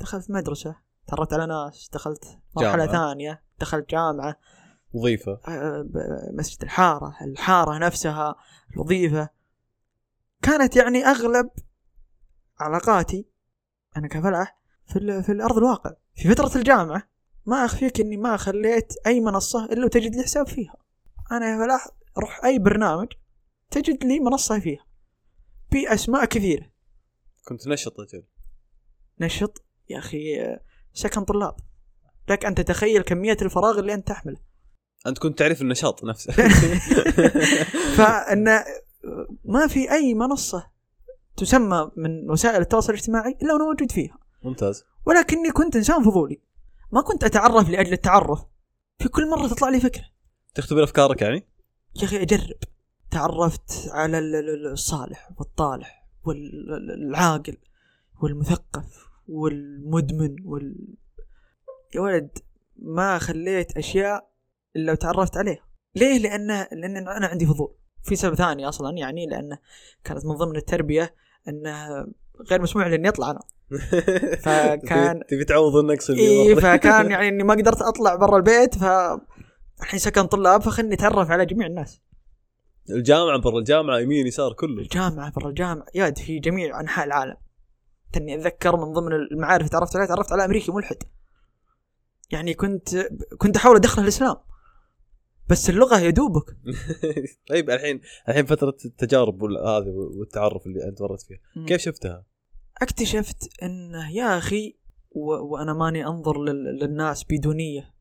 [0.00, 0.76] دخلت مدرسة
[1.06, 2.86] تعرفت على ناس دخلت مرحلة.
[2.86, 4.36] ثانية دخلت جامعة.
[4.92, 5.40] وظيفة.
[5.48, 5.86] آه،
[6.32, 8.34] مسجد الحارة الحارة نفسها
[8.74, 9.28] الوظيفة.
[10.42, 11.50] كانت يعني أغلب
[12.60, 13.26] علاقاتي
[13.96, 15.92] أنا كفلاح في, في الأرض الواقع.
[16.14, 17.02] في فترة الجامعة
[17.46, 20.74] ما أخفيك إني ما خليت أي منصة إلا وتجد لي حساب فيها.
[21.32, 21.88] أنا يا فلاح
[22.18, 23.06] روح أي برنامج
[23.70, 24.84] تجد لي منصة فيها.
[25.72, 26.70] بأسماء كثيرة.
[27.48, 28.22] كنت نشط أجل.
[29.20, 30.56] نشط؟ يا أخي
[30.92, 31.56] سكن طلاب.
[32.30, 34.36] لك أن تتخيل كمية الفراغ اللي أنت تحمله.
[35.06, 36.32] أنت كنت تعرف النشاط نفسه.
[37.96, 38.64] فأن
[39.44, 40.70] ما في أي منصة
[41.36, 44.18] تسمى من وسائل التواصل الاجتماعي إلا وأنا موجود فيها.
[44.42, 44.84] ممتاز.
[45.06, 46.45] ولكني كنت إنسان فضولي.
[46.92, 48.44] ما كنت أتعرف لأجل التعرف.
[48.98, 50.04] في كل مرة تطلع لي فكرة.
[50.54, 51.48] تختبر أفكارك يعني؟
[51.96, 52.56] يا أخي أجرب.
[53.10, 54.18] تعرفت على
[54.72, 57.56] الصالح والطالح والعاقل
[58.22, 60.94] والمثقف والمدمن وال
[61.94, 62.38] يا ولد
[62.76, 64.30] ما خليت أشياء
[64.76, 65.66] إلا وتعرفت عليها.
[65.94, 67.74] ليه؟ لأنه لأن أنا عندي فضول.
[68.02, 69.58] في سبب ثاني أصلا يعني لأنه
[70.04, 71.14] كانت من ضمن التربية
[71.48, 72.06] أنه
[72.50, 73.40] غير مسموح لي اني اطلع أنا.
[74.44, 78.84] فكان تبي تعوض النقص اللي اي فكان يعني إني ما قدرت أطلع برا البيت ف
[79.82, 82.02] الحين سكن طلاب فخلني أتعرف على جميع الناس.
[82.90, 84.82] الجامعة برا الجامعة يمين يسار كله.
[84.82, 85.86] الجامعة برا الجامعة.
[85.94, 87.36] ياد في جميع أنحاء العالم.
[88.12, 91.02] تني أتذكر من ضمن المعارف اللي تعرفت عليها تعرفت على أمريكي ملحد.
[92.30, 92.96] يعني كنت
[93.38, 94.36] كنت أحاول أدخله الإسلام.
[95.48, 96.56] بس اللغة يدوبك
[97.50, 99.88] طيب الحين الحين فترة التجارب هذه
[100.18, 101.38] والتعرف اللي أنت مرت فيها.
[101.66, 102.24] كيف شفتها؟
[102.82, 104.76] اكتشفت انه يا أخي
[105.10, 105.30] و...
[105.32, 106.78] وأنا ماني أنظر لل...
[106.78, 107.94] للناس بدونية.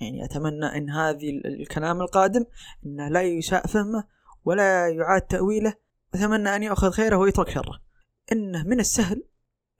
[0.00, 2.44] يعني أتمنى إن هذه ال- الكلام القادم
[2.86, 4.04] إنه لا يساء فهمه
[4.44, 5.74] ولا يعاد تأويله.
[6.14, 7.82] أتمنى أن ياخذ خيره ويترك شره.
[8.32, 9.24] إنه من السهل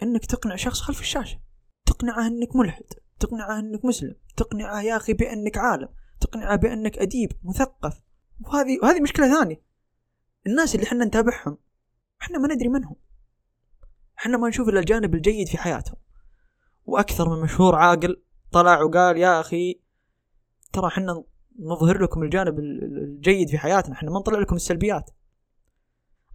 [0.03, 1.41] إنك تقنع شخص خلف الشاشة.
[1.87, 2.85] تقنعه إنك ملحد.
[3.21, 4.15] تقنعه إنك مسلم.
[4.37, 5.89] تقنعه يا أخي بأنك عالم.
[6.21, 8.03] تقنعه بأنك أديب مثقف.
[8.41, 9.63] وهذه وهذه مشكلة ثانية.
[10.47, 11.59] الناس اللي إحنا نتابعهم
[12.23, 12.97] إحنا ما ندري من هم.
[14.25, 15.97] إحنا ما نشوف إلا الجانب الجيد في حياتهم.
[16.85, 18.23] وأكثر من مشهور عاقل
[18.53, 19.81] طلع وقال يا أخي
[20.73, 21.25] ترى إحنا
[21.59, 25.11] نظهر لكم الجانب ال- ال- الجيد في حياتنا إحنا ما نطلع لكم السلبيات.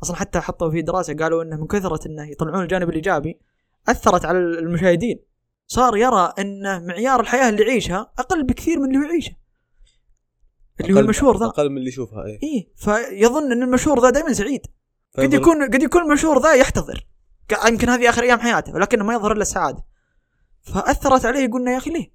[0.03, 3.39] أصلا حتى حطوا في دراسة قالوا إنه من كثرة إنه يطلعون الجانب الإيجابي
[3.87, 5.19] أثرت على المشاهدين.
[5.67, 9.35] صار يرى إن معيار الحياة اللي يعيشها أقل بكثير من اللي هو يعيشه.
[10.81, 11.45] اللي هو المشهور ذا.
[11.45, 12.39] أقل من اللي يشوفها إيه.
[12.43, 14.61] إيه فيظن إن المشهور ذا دائما سعيد.
[15.17, 17.07] قد يكون قد يكون المشهور ذا يحتضر.
[17.67, 19.85] يمكن هذه آخر أيام حياته ولكنه ما يظهر إلا السعاده
[20.61, 22.11] فأثرت عليه قلنا يا أخي ليه؟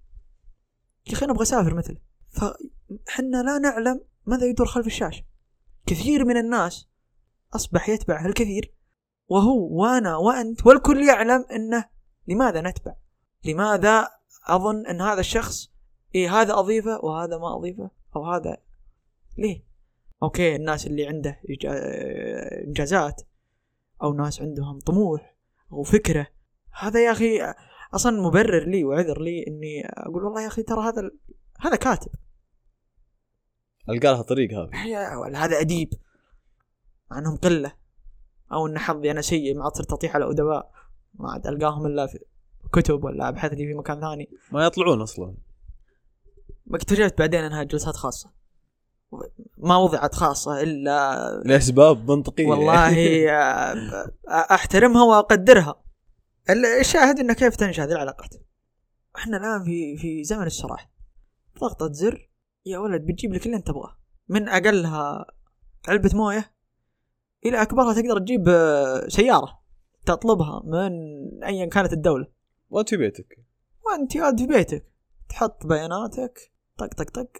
[1.06, 1.96] يا أخي أنا أبغى أسافر مثله
[2.30, 5.24] فحنا لا نعلم ماذا يدور خلف الشاشة
[5.86, 6.88] كثير من الناس
[7.54, 8.74] أصبح يتبع الكثير
[9.28, 11.84] وهو وأنا وأنت والكل يعلم إنه
[12.28, 12.94] لماذا نتبع؟
[13.44, 14.08] لماذا
[14.46, 15.70] أظن إن هذا الشخص
[16.14, 18.56] إيه هذا أضيفه وهذا ما أضيفه أو هذا
[19.38, 19.64] ليه؟
[20.22, 21.40] أوكي الناس اللي عنده
[22.66, 23.22] إنجازات
[24.04, 25.36] أو ناس عندهم طموح
[25.72, 26.26] أو فكرة.
[26.80, 27.54] هذا يا أخي
[27.94, 31.18] أصلا مبرر لي وعذر لي إني أقول والله يا أخي ترى هذا ال-
[31.60, 32.10] هذا كاتب.
[33.88, 35.92] ألقى لها طريق هذه يا ولا هذا أديب.
[37.10, 37.72] مع إنهم قلة.
[38.52, 40.70] أو إن حظي أنا سيء ما عاد صرت اطيح على أدباء.
[41.14, 42.18] ما عاد ألقاهم إلا في
[42.72, 44.30] كتب ولا ابحث لي في مكان ثاني.
[44.52, 45.34] ما يطلعون أصلا.
[46.74, 48.30] اكتشفت بعدين إنها جلسات خاصة.
[49.58, 52.46] ما وضعت خاصة إلا لأسباب منطقية.
[52.46, 52.94] والله
[54.54, 55.82] أحترمها وأقدرها.
[56.50, 58.34] ال- الشاهد إنه كيف تنشا هذه العلاقات.
[59.16, 60.90] إحنا الآن في في زمن السراح.
[61.60, 62.30] ضغطة زر.
[62.66, 63.96] يا ولد بتجيب لك اللي أنت تبغاه.
[64.28, 65.26] من أقلها
[65.88, 66.54] علبة موية
[67.46, 69.60] إلى أكبرها تقدر تجيب آه، سيارة
[70.06, 70.92] تطلبها من
[71.44, 72.26] ايا كانت الدولة.
[72.70, 73.44] وأنت في بيتك.
[73.86, 74.86] وأنت قاعد في بيتك.
[75.28, 76.52] تحط بياناتك.
[76.78, 77.30] طق طق طق.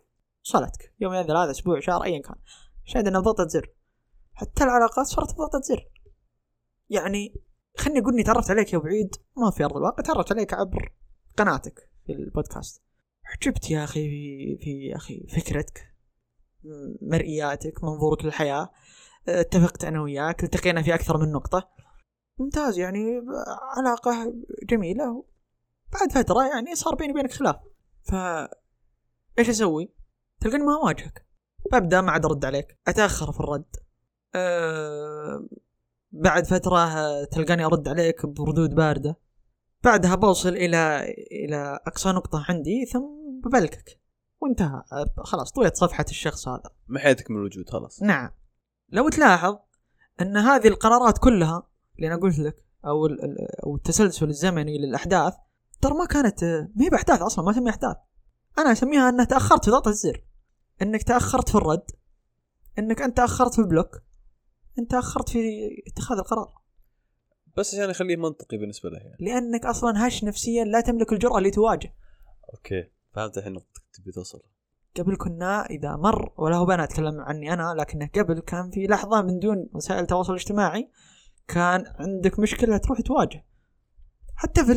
[0.45, 2.37] وصلتك يوم ينزل هذا أسبوع شهر ايا كان.
[2.85, 3.75] شاهد إنه بضغطة زر.
[4.33, 5.91] حتى العلاقات صارت بضغطة زر.
[6.91, 7.35] يعني
[7.79, 10.93] خلني أقول إني تعرفت عليك يا أبو عيد ما في أرض الواقع تعرفت عليك عبر
[11.37, 12.83] قناتك في البودكاست.
[13.25, 15.95] عجبت يا أخي في في يا أخي فكرتك
[17.03, 18.71] مرئياتك منظورك للحياة.
[19.29, 21.71] اتفقت أنا وياك التقينا في أكثر من نقطة.
[22.39, 23.23] ممتاز يعني
[23.77, 24.35] علاقة
[24.69, 25.25] جميلة.
[25.93, 27.57] بعد فترة يعني صار بيني وبينك خلاف.
[28.03, 28.15] ف
[29.39, 29.95] إيش أسوي؟
[30.45, 31.27] تلقاني ما أواجهك.
[31.73, 32.79] ببدأ ما عاد أرد عليك.
[32.89, 33.77] أتأخر في الرد.
[34.35, 35.47] أه
[36.13, 39.17] بعد فترة آه، تلقاني أرد عليك بردود باردة.
[39.85, 41.15] بعدها بوصل إلى
[41.45, 43.07] إلى أقصى نقطة عندي ثم
[43.45, 44.01] ببلكك.
[44.41, 44.83] وانتهى.
[45.17, 46.71] خلاص طويت صفحة الشخص هذا.
[46.89, 48.03] محيتك من الوجود خلاص.
[48.03, 48.31] نعم.
[48.89, 49.57] لو تلاحظ
[50.21, 51.63] أن هذه القرارات كلها
[51.97, 55.35] اللي أنا قلت لك ال- أو التسلسل الزمني للأحداث
[55.81, 57.97] ترى ما كانت ما هي بأحداث أصلا ما أسميها أحداث.
[58.59, 60.25] أنا أسميها انك تأخرت في ضغط الزر.
[60.83, 61.91] انك تاخرت في الرد
[62.79, 64.03] انك انت تاخرت في ال block
[64.79, 65.39] انت تاخرت في
[65.87, 66.55] اتخاذ القرار.
[67.57, 69.17] بس عشان يخليه منطقي بالنسبة له يعني.
[69.21, 71.95] لأنك أصلا هش نفسيا لا تملك الجرأة لتواجه
[72.55, 74.43] okay فهمت الحين نقطتك تبي توصل.
[74.97, 79.23] قبل كنا إذا مر ولا هو أنا اتكلم عني أنا لكنه قبل كان في لحظة
[79.23, 80.91] من دون وسائل التواصل الاجتماعي
[81.49, 83.45] كان عندك مشكلة تروح تواجه.
[84.37, 84.75] حتى في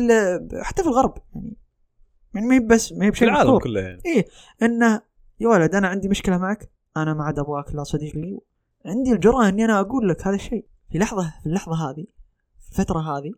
[0.62, 1.56] حتى في الغرب يعني.
[2.34, 3.58] يعني ما هي بس ما هي بشيء العالم.
[3.58, 4.02] كله يعني.
[4.06, 4.26] إيه
[4.62, 5.02] إنه
[5.40, 6.70] يا ولد أنا عندي مشكلة معك.
[6.96, 8.40] أنا ما عاد ابغاك لا صديق لي.
[8.86, 10.66] عندي الجرأة إني أنا أقول لك هذا الشيء.
[10.92, 12.04] في لحظة في اللحظة هذه
[12.60, 13.32] في الفترة هذه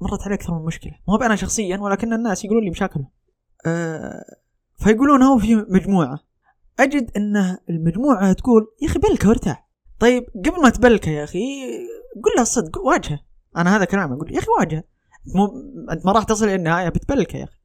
[0.00, 0.92] مرت علي أكثر من مشكلة.
[1.08, 3.08] مو بأنا شخصيا ولكن الناس يقولون لي مشاكلهم.
[3.66, 4.24] أه
[4.76, 6.18] فيقولون هو في مجموعة.
[6.80, 9.68] أجد أن المجموعة تقول يا أخي بلكه وارتاح.
[9.98, 11.38] طيب قبل ما تبلكه يا أخي
[12.24, 13.20] قل له الصدق واجهه.
[13.56, 14.84] أنا هذا كلامي أقول يا أخي واجهه.
[15.34, 15.46] مو
[15.92, 17.60] أنت ما راح تصل إلى النهاية بتبلكه يا أخي.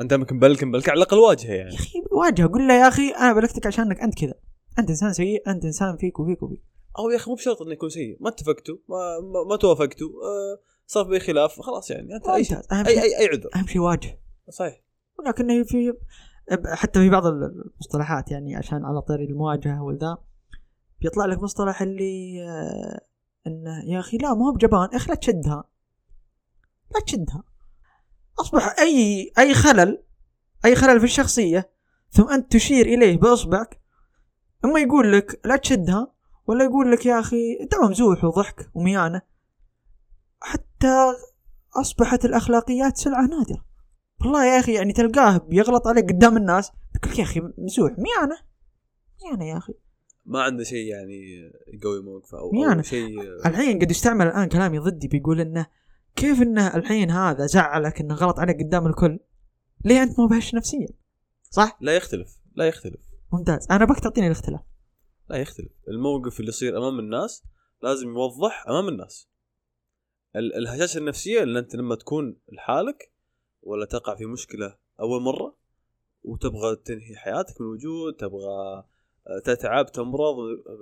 [0.00, 3.10] أنت يمكن بلك بلك على الأقل واجهه يا يعني أخي واجهه قول له يا أخي
[3.10, 4.34] أنا بلغتك عشانك أنت كذا.
[4.78, 6.62] أنت إنسان سيء أنت إنسان فيك وفيك وفيك.
[6.98, 10.60] أو يا أخي مو بشرط إنه يكون سيء ما اتفقتوا ما ما, ما توافقتوا آه
[10.86, 13.50] صار في خلاف خلاص يعني أنت أي شيء أي أي عذر.
[13.56, 14.20] أهم شيء واجه.
[14.50, 14.82] صحيح.
[15.18, 15.94] ولكن في
[16.66, 20.18] حتى في بعض المصطلحات يعني عشان على طاري المواجهة والذا
[21.00, 23.00] بيطلع لك مصطلح اللي آه
[23.46, 25.64] انه يا أخي لا ما هو بجبان أخي لا تشدها.
[26.94, 27.42] لا تشدها.
[28.40, 30.02] أصبح أي أي خلل
[30.64, 31.70] أي خلل في الشخصية
[32.10, 33.80] ثم أنت تشير إليه بأصبعك
[34.64, 36.12] أما يقول لك لا تشدها
[36.46, 39.22] ولا يقول لك يا أخي دعوه مزوح وضحك وميانة.
[40.40, 41.14] حتى
[41.76, 43.64] أصبحت الأخلاقيات سلعة نادرة.
[44.20, 48.38] والله يا أخي يعني تلقاه بيغلط عليك قدام الناس يقول يا أخي مزوح ميانة.
[49.24, 49.74] ميانة يا أخي.
[50.24, 53.20] ما عنده شيء يعني يقوي موقفه أو, يعني أو شيء.
[53.46, 55.66] الحين قد يستعمل الآن كلامي ضدي بيقول إنه
[56.16, 59.18] كيف إنه الحين هذا زعلك إنه غلط عليك قدام الكل؟
[59.84, 60.88] ليه أنت مو بهش نفسيا؟
[61.50, 63.00] صح؟ لا يختلف لا يختلف.
[63.32, 63.66] ممتاز.
[63.70, 64.60] أنا بك تعطيني الاختلاف.
[65.28, 65.72] لا يختلف.
[65.88, 67.42] الموقف اللي يصير أمام الناس
[67.82, 69.28] لازم يوضح أمام الناس.
[70.36, 73.12] ال- الهشاشة النفسية اللي أنت لما تكون لحالك
[73.62, 75.56] ولا تقع في مشكلة أول مرة
[76.22, 78.84] وتبغى تنهي حياتك من الوجود تبغى
[79.26, 80.34] آه، تتعب تمرض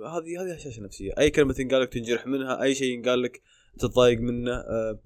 [0.05, 1.11] هذه هذه هشاشة نفسية.
[1.17, 3.41] أي كلمة تنقال لك تنجرح منها أي شيء ينقال لك
[3.79, 4.99] تتضايق منه آه،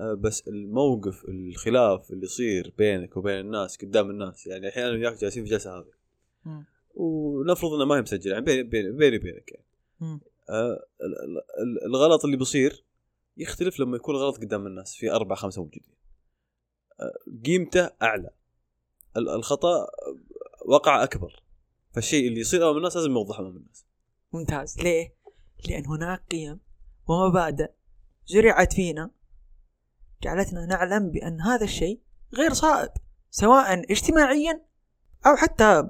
[0.00, 5.44] بس الموقف الخلاف اللي يصير بينك وبين الناس قدام الناس يعني الحين أنا وياك جالسين
[5.44, 5.92] في جلسه هذه.
[6.94, 9.66] ونفرض انها ما هي مسجلة يعني بيني بيني وبينك يعني.
[10.50, 12.84] آه، ال- ال- ال- الغلط اللي بيصير
[13.36, 15.94] يختلف لما يكون الغلط قدام الناس في أربعة خمسة موجودين.
[17.00, 17.12] آه،
[17.44, 18.30] قيمته أعلى.
[19.16, 19.86] ال- الخطأ
[20.66, 21.42] وقع أكبر.
[21.92, 23.86] فالشيء اللي يصير أمام الناس لازم يوضحه أمام الناس.
[24.32, 24.78] ممتاز.
[24.78, 25.14] ليه؟
[25.68, 26.60] لأن هناك قيم
[27.08, 27.70] ومبادئ
[28.26, 29.10] زرعت فينا
[30.26, 32.00] جعلتنا نعلم بأن هذا الشيء
[32.38, 32.90] غير صائب
[33.30, 34.60] سواء اجتماعيا
[35.26, 35.88] أو حتى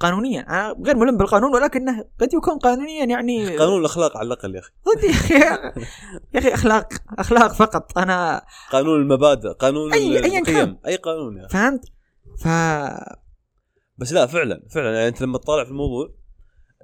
[0.00, 0.40] قانونيا.
[0.40, 4.70] أنا غير ملم بالقانون ولكنه قد يكون قانونيا يعني قانون الأخلاق على الأقل يا أخي.
[4.88, 5.34] ضد يا أخي
[6.34, 7.98] يا أخي أخلاق أخلاق فقط.
[7.98, 8.42] أنا
[8.72, 10.78] قانون المبادئ قانون أي- أياً القيم كان.
[10.86, 11.84] أي قانون يا أخي فهمت؟
[12.42, 12.48] ف
[13.98, 14.94] بس لا فعلا فعلا.
[14.94, 16.10] يعني أنت لما تطالع في الموضوع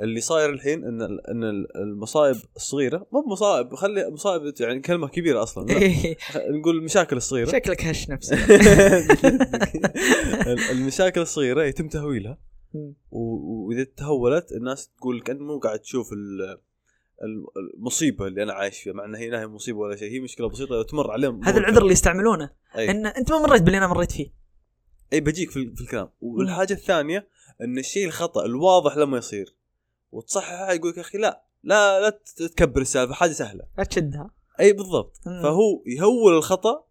[0.02, 5.42] اللي صاير الحين إن إن ال- المصايب الصغيره مو بمصايب خلي مصايب يعني كلمة كبيرة
[5.42, 5.66] أصلا.
[6.60, 7.46] نقول المشاكل الصغيرة.
[7.50, 8.34] شكلك هش نفسي
[10.72, 12.38] المشاكل الصغيرة يتم تهويلها.
[13.10, 16.42] وإذا تهولت الناس تقول لك أنت مو قاعد تشوف ال-
[17.22, 17.46] ال-
[17.76, 20.48] المصيبة اللي أنا عايش فيها مع إنها هي لا هي مصيبة ولا شيء هي مشكلة
[20.48, 22.50] بسيطة تمر عليهم هذا العذر اللي يستعملونه.
[22.76, 24.32] أي, إن أنت ما مريت باللي أنا مريت فيه.
[25.12, 26.08] أي بجيك في, في الكلام.
[26.20, 27.28] والحاجة الثانية
[27.60, 29.57] إن الشيء الخطأ الواضح لما يصير.
[30.12, 34.30] وتصححه يقول لك يا أخي لا لا لا تكبر السالفة حاجة سهلة لا تشدها
[34.60, 35.42] أي بالضبط مم.
[35.42, 36.84] فهو يهول الخطأ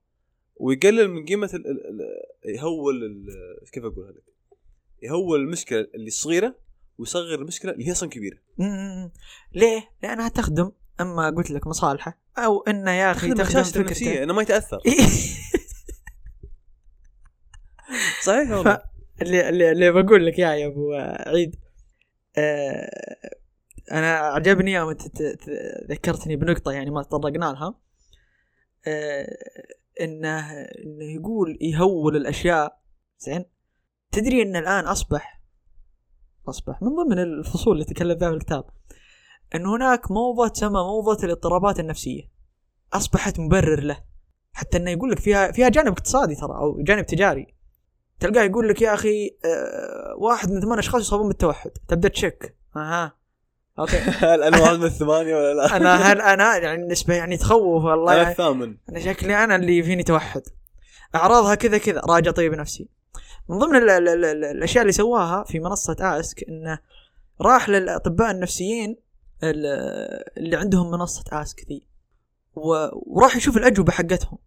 [0.56, 4.24] ويقلل من قيمة ال ال ال يهول ال- كيف اقولها لك؟
[5.04, 6.56] يهول المشكلة اللي صغيرة
[6.98, 9.12] ويصغر المشكلة اللي هي أصلا كبيرة مم.
[9.54, 14.42] ليه؟ لأنها تخدم أما قلت لك مصالحة أو إنه يا أخي تخدم فكرته إنه ما
[14.42, 14.80] يتأثر
[18.26, 18.52] صحيح.
[18.52, 18.82] والله
[19.22, 20.94] اللي اللي, بقول لك يا يا أبو
[21.34, 21.56] عيد
[23.92, 24.96] أنا عجبني يوم
[25.90, 27.76] ذكرتني بنقطة يعني ما تطرقنا لها
[28.88, 29.38] آه
[30.02, 32.82] إنه إنه يقول يهول الأشياء.
[33.20, 33.46] زين؟
[34.12, 35.42] تدري إن الآن أصبح
[36.50, 38.64] أصبح من ضمن الفصول اللي تكلم فيها في الكتاب
[39.56, 42.32] إن هناك موضة تسمى موضة الاضطرابات النفسية.
[42.94, 44.04] أصبحت مبرر له.
[44.54, 47.57] حتى إنه يقول لك فيها فيها جانب اقتصادي ترى أو جانب تجاري.
[48.20, 51.72] تلقاه يقول لك يا أخي آه واحد من ثمان أشخاص يصابون بالتوحد.
[51.88, 53.16] تبدأ تشك أها.
[53.80, 53.98] أوكي.
[54.24, 58.14] هل أنا واحد من الثمانية ولا لا؟ أنا هل أنا يعني نسبة يعني تخوف والله.
[58.22, 58.78] أنا الثامن.
[58.90, 60.42] أنا شكلي أنا اللي فيني توحد.
[61.16, 62.02] أعراضها كذا كذا.
[62.10, 62.90] راجع طبيب نفسي.
[63.50, 66.80] من ضمن ال ال ال ال الأشياء اللي سواها في منصة آسك إنه
[67.42, 68.98] راح للأطباء النفسيين
[69.44, 69.66] ال-
[70.38, 71.88] اللي عندهم منصة آسك ذي.
[72.56, 74.38] وراح يشوف الأجوبة حقتهم.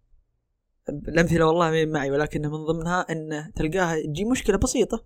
[0.89, 5.05] الأمثلة والله ما معي ولكن من ضمنها انه تلقاها تجي مشكلة بسيطة.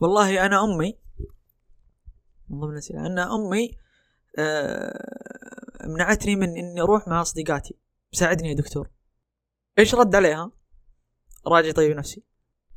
[0.00, 0.98] والله أنا أمي
[2.48, 3.78] من ضمن الأسئلة أن أمي
[4.38, 7.78] آه، منعتني من إني أروح مع اصدقائي
[8.12, 8.90] ساعدني يا دكتور.
[9.78, 10.50] إيش رد عليها؟
[11.46, 12.22] راجع طيب نفسي.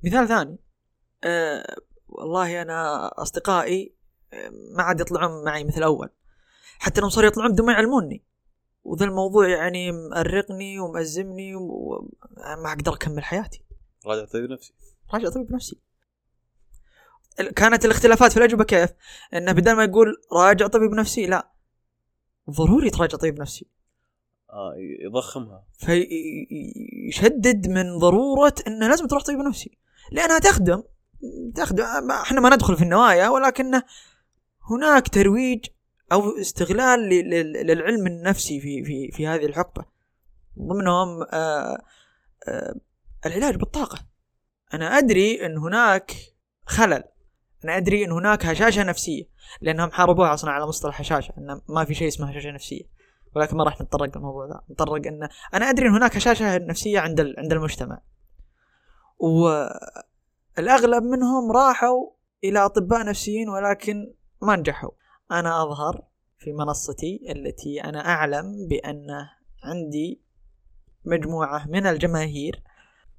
[0.04, 0.58] مثال ثاني
[1.24, 1.76] أه
[2.08, 3.96] والله أنا أصدقائي
[4.34, 6.10] آه، ما عاد يطلعون معي مثل أول.
[6.80, 8.24] حتى انهم صاروا يطلعون بدون ما يعلموني.
[8.86, 13.62] وذا الموضوع يعني مأرقني ومأزمني وما أقدر أكمل حياتي.
[14.06, 14.74] راجع طبيب نفسي
[15.14, 15.80] راجع طبيب نفسي
[17.56, 18.90] كانت الاختلافات في الأجوبة كيف؟
[19.34, 21.52] إنه بدل ما يقول راجع طبيب نفسي لا.
[22.50, 23.68] ضروري تراجع طبيب نفسي
[24.50, 24.74] آه
[25.06, 25.66] يضخمها.
[25.78, 29.78] فيشدد من ضرورة انه لازم تروح طبيب نفسي
[30.12, 30.84] لأنها تخدم.
[31.56, 32.12] تخدم.
[32.12, 33.82] إحنا ما ندخل في النوايا ولكن
[34.70, 35.66] هناك ترويج
[36.12, 37.00] أو استغلال
[37.66, 39.86] للعلم النفسي في في في هذه الحقبة.
[40.60, 41.82] ضمنهم آه
[42.48, 42.76] آه
[43.26, 44.00] العلاج بالطاقة.
[44.74, 46.16] أنا أدري إن هناك
[46.66, 47.04] خلل.
[47.64, 49.24] أنا أدري إن هناك هشاشة نفسية.
[49.62, 51.34] لأنهم حاربوها أصلا على مصطلح هشاشة.
[51.38, 52.84] إن ما في شيء اسمه هشاشة نفسية.
[53.36, 57.34] ولكن ما راح نتطرق للموضوع ذا نتطرق إن أنا أدري إن هناك هشاشة نفسية عند.
[57.38, 58.02] عند المجتمع.
[59.18, 62.10] والأغلب منهم راحوا
[62.44, 64.92] إلى أطباء نفسيين ولكن ما نجحوا.
[65.32, 66.02] أنا أظهر
[66.38, 69.08] في منصتي التي أنا أعلم بأن
[69.64, 70.22] عندي
[71.06, 72.64] مجموعة من الجماهير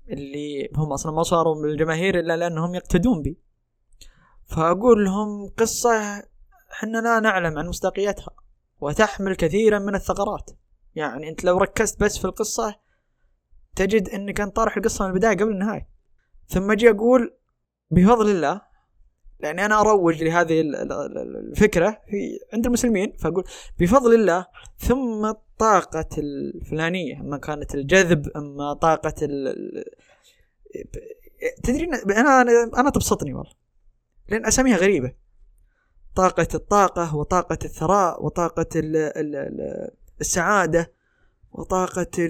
[0.09, 3.39] اللي هم أصلا ما صاروا من الجماهير إلا لأنهم يقتدون بي.
[4.47, 6.23] فأقول لهم قصة
[6.73, 8.31] إحنا لا نعلم عن مصداقيتها
[8.81, 10.51] وتحمل كثيرا من الثغرات.
[10.95, 12.75] يعني أنت لو ركزت بس في القصة
[13.77, 15.89] تجد إنك أنت طارح القصة من البداية قبل النهاية.
[16.49, 17.37] ثم أجي أقول
[17.91, 18.66] بفضل الله
[19.41, 23.45] لأني أنا أروج لهذه الفكرة في عند المسلمين فأقول
[23.79, 24.47] بفضل الله
[24.79, 29.85] ثم الطاقة الفلانية أما كانت الجذب أما طاقة ال
[31.63, 32.43] تدري أنا
[32.77, 33.53] أنا تبسطني والله
[34.29, 35.13] لأن أساميها غريبة.
[36.15, 40.93] طاقة الطاقة وطاقة الثراء وطاقة ال ال السعادة
[41.53, 42.29] وطاقة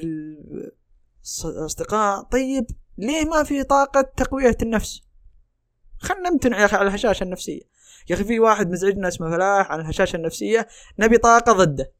[1.44, 2.22] الأصدقاء.
[2.22, 2.66] طيب
[2.98, 5.02] ليه ما في طاقة تقوية النفس؟
[5.99, 7.62] خلنا نمتنع يا أخي على الهشاشة النفسية.
[8.11, 10.68] يا أخي في واحد مزعجنا اسمه فلاح عن الهشاشة النفسية
[10.99, 11.92] نبي طاقة ضده.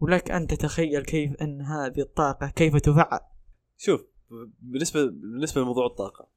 [0.00, 3.20] ولك أن تتخيل كيف أن هذه الطاقة كيف تفعل.
[3.76, 4.04] شوف
[4.60, 6.28] بالنسبة بالنسبة لموضوع الطاقة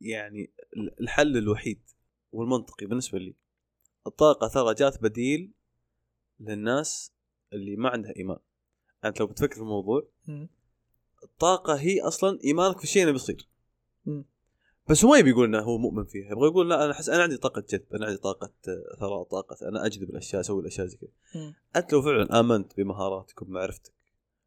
[0.00, 0.52] يعني
[1.00, 1.82] الحل الوحيد
[2.32, 3.34] والمنطقي بالنسبة لي
[4.06, 5.52] الطاقة ترى جات بديل
[6.40, 7.12] للناس
[7.52, 8.38] اللي ما عندها إيمان.
[9.04, 10.08] أنت لو بتفكر في الموضوع
[11.22, 13.48] الطاقة هي أصلا إيمانك في الشيء اللي بيصير.
[14.88, 16.30] بس هو ما يبي يقول إنه هو مؤمن فيها.
[16.30, 18.52] يبغى يقول لا أنا أحس أنا عندي طاقة جذب أنا عندي طاقة
[19.00, 21.10] ثراء طاقة أنا أجذب الأشياء أسوي الأشياء زي كذا.
[21.76, 23.94] أنت لو فعلا آمنت بمهاراتك وبمعرفتك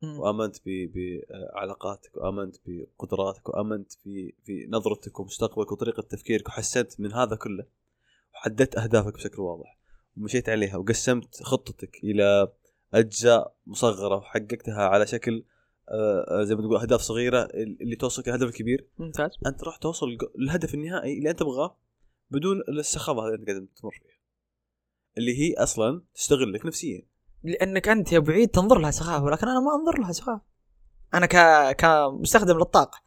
[0.04, 7.66] وآمنت بعلاقاتك وآمنت بقدراتك وآمنت في في نظرتك ومستقبلك وطريقة تفكيرك وحسنت من هذا كله
[8.34, 9.80] وحددت أهدافك بشكل واضح
[10.18, 12.52] ومشيت عليها وقسمت خطتك إلى
[12.94, 15.57] أجزاء مصغرة وحققتها على شكل آه،
[16.44, 19.32] زي ما تقول أهداف صغيرة اللي توصلك الهدف الكبير ممتاز.
[19.46, 21.78] أنت راح توصل للهدف النهائي اللي أنت تبغاه
[22.32, 24.18] بدون السخافة هذه اللي أنت قاعد تمر فيها.
[25.18, 27.02] اللي هي أصلا تستغلك نفسيا.
[27.44, 30.42] لأنك أنت يا بعيد تنظر لها سخافة ولكن أنا ما أنظر لها سخافة.
[31.14, 33.02] أنا ك كمستخدم للطاقة.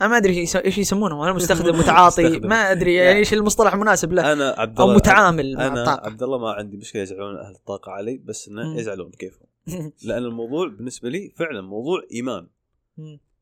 [0.00, 2.38] أنا ما أدري إيش يسمونه أنا مستخدم متعاطي.
[2.38, 4.32] ما أدري يعني إيش المصطلح المناسب له.
[4.32, 6.06] أنا عبد الله أو متعامل مع أنا الطاقة.
[6.06, 9.46] عبد الله ما عندي مشكلة يزعلون أهل الطاقة علي بس إنه يزعلون كيفهم.
[10.06, 12.48] لأن الموضوع بالنسبة لي فعلا موضوع إيمان.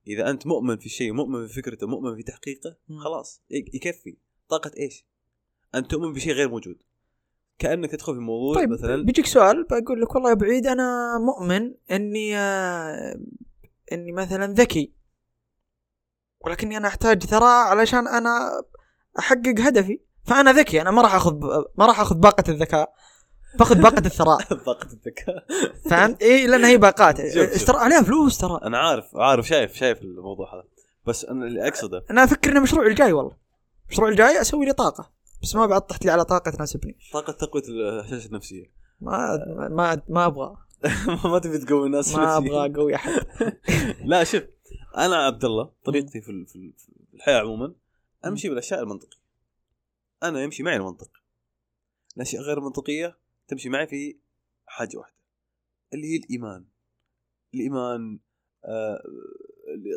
[0.06, 4.16] إذا أنت مؤمن في شيء مؤمن في فكرته مؤمن في تحقيقه خلاص يكفي.
[4.48, 5.06] طاقة إيش؟
[5.74, 6.76] أنت تؤمن بشيء غير موجود.
[7.58, 11.74] كأنك تدخل في موضوع طيب مثلا بيجيك سؤال بقول لك والله يا بعيد أنا مؤمن
[11.90, 13.20] إني آه
[13.92, 14.92] إني مثلا ذكي.
[16.40, 18.62] ولكني أنا أحتاج ثراء علشان أنا
[19.18, 21.34] أحقق هدفي فأنا ذكي أنا ما راح أخذ
[21.78, 22.94] ما راح أخذ باقة الذكاء.
[23.58, 24.38] باخذ باقة الثراء.
[24.66, 25.44] باقة الذكاء.
[25.90, 27.20] فهمت؟ اي لأن هي باقات.
[27.20, 28.60] اشترى عليها فلوس ترى.
[28.62, 30.64] أنا عارف عارف شايف شايف الموضوع هذا.
[31.06, 32.04] بس أنا اللي أقصده.
[32.10, 33.36] أنا أفكر إنه مشروع الجاي والله.
[33.88, 35.10] المشروع الجاي أسوي لي طاقة.
[35.42, 36.96] بس ما بعد طحت لي على طاقة تناسبني.
[37.12, 38.72] طاقة تقوية الهشاشة النفسية.
[39.00, 39.38] ما
[39.70, 40.56] ما ما أبغى.
[41.24, 43.12] ما تبي تقوي الناس ما أبغى أقوي أحد.
[44.10, 44.42] لا شوف
[44.96, 46.72] أنا عبد الله طريقتي في في
[47.14, 47.74] الحياة عموما
[48.24, 49.22] أمشي بالأشياء المنطقية.
[50.22, 51.10] أنا يمشي معي المنطق.
[52.16, 53.18] الأشياء غير منطقية
[53.48, 54.18] تمشي معي في
[54.66, 55.16] حاجة واحدة
[55.94, 56.64] اللي هي الإيمان.
[57.54, 58.18] الإيمان
[58.64, 59.02] آه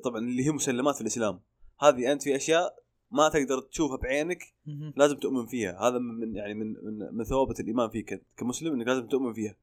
[0.04, 1.42] طبعا اللي هي مسلمات في الإسلام.
[1.80, 4.54] هذه أنت في أشياء ما تقدر تشوفها بعينك
[4.96, 5.80] لازم تؤمن فيها.
[5.88, 9.56] هذا من يعني من من, من ثوابت الإيمان فيك كمسلم إنك لازم تؤمن فيها.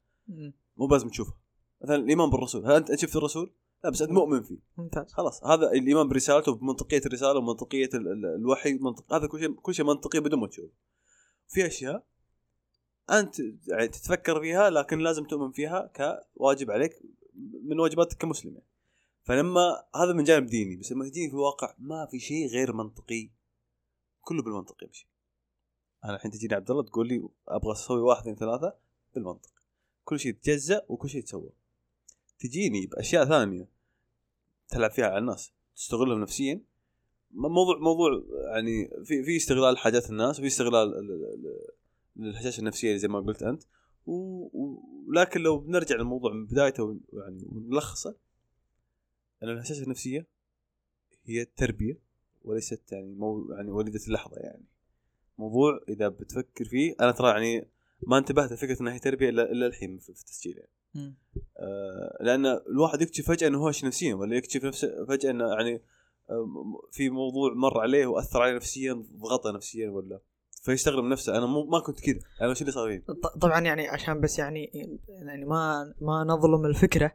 [0.77, 1.37] مو لازم تشوفها
[1.83, 2.67] مثلا الإيمان بالرسول.
[2.67, 3.53] هل أنت شفت الرسول؟
[3.85, 4.59] لا بس أنت مؤمن فيه.
[4.77, 5.13] ممتاز.
[5.13, 5.45] خلاص.
[5.45, 8.73] هذا الإيمان برسالته بمنطقية الرسالة ومنطقية الوحي.
[8.73, 10.71] منطق هذا كل شيء كل شيء منطقي بدون ما تشوف
[11.49, 12.07] في أشياء
[13.13, 17.03] أنت يعني تتفكر فيها لكن لازم تؤمن فيها كواجب عليك
[17.65, 18.67] من واجباتك كمسلم يعني.
[19.23, 23.31] فلما هذا من جانب ديني بس لما تجيني في الواقع ما في شيء غير منطقي
[24.21, 25.09] كله بالمنطق يمشي.
[26.05, 28.75] أنا الحين تجيني عبد الله تقول لي أبغى أسوي واحد اثنين ثلاثة
[29.15, 29.53] بالمنطق.
[30.05, 31.51] كل شيء يتجزأ وكل شيء يتسوى.
[32.39, 33.69] تجيني بأشياء ثانية
[34.69, 36.61] تلعب فيها على الناس تستغلهم نفسيا.
[37.31, 40.95] موضوع موضوع يعني في في استغلال حاجات الناس وفي استغلال
[42.17, 43.63] للهشاشه النفسية زي ما قلت أنت.
[44.07, 48.17] ولكن لو بنرجع للموضوع من بدايته يعني ونلخصه
[49.43, 50.27] أن الهشاشه النفسية
[51.25, 51.99] هي التربية
[52.45, 54.65] وليست يعني مو يعني وليدة اللحظة يعني.
[55.39, 57.69] موضوع إذا بتفكر فيه أنا ترى يعني
[58.07, 60.71] ما انتبهت لفكرة إنها هي تربية الا إلا الحين في التسجيل يعني.
[61.59, 65.83] آه لأن الواحد يكتشف فجأة إنه هو هش نفسيا ولا يكتشف نفسه فجأة إنه يعني
[66.31, 70.21] آه، في موضوع مر عليه وأثر عليه نفسيا ضغطه نفسيا ولا
[70.63, 71.39] فيستغرب نفسه.
[71.39, 72.19] أنا مو ما كنت كذا.
[72.41, 74.71] أنا وش اللي صار ط- طبعا يعني عشان بس يعني
[75.09, 77.13] يعني ما ما نظلم الفكرة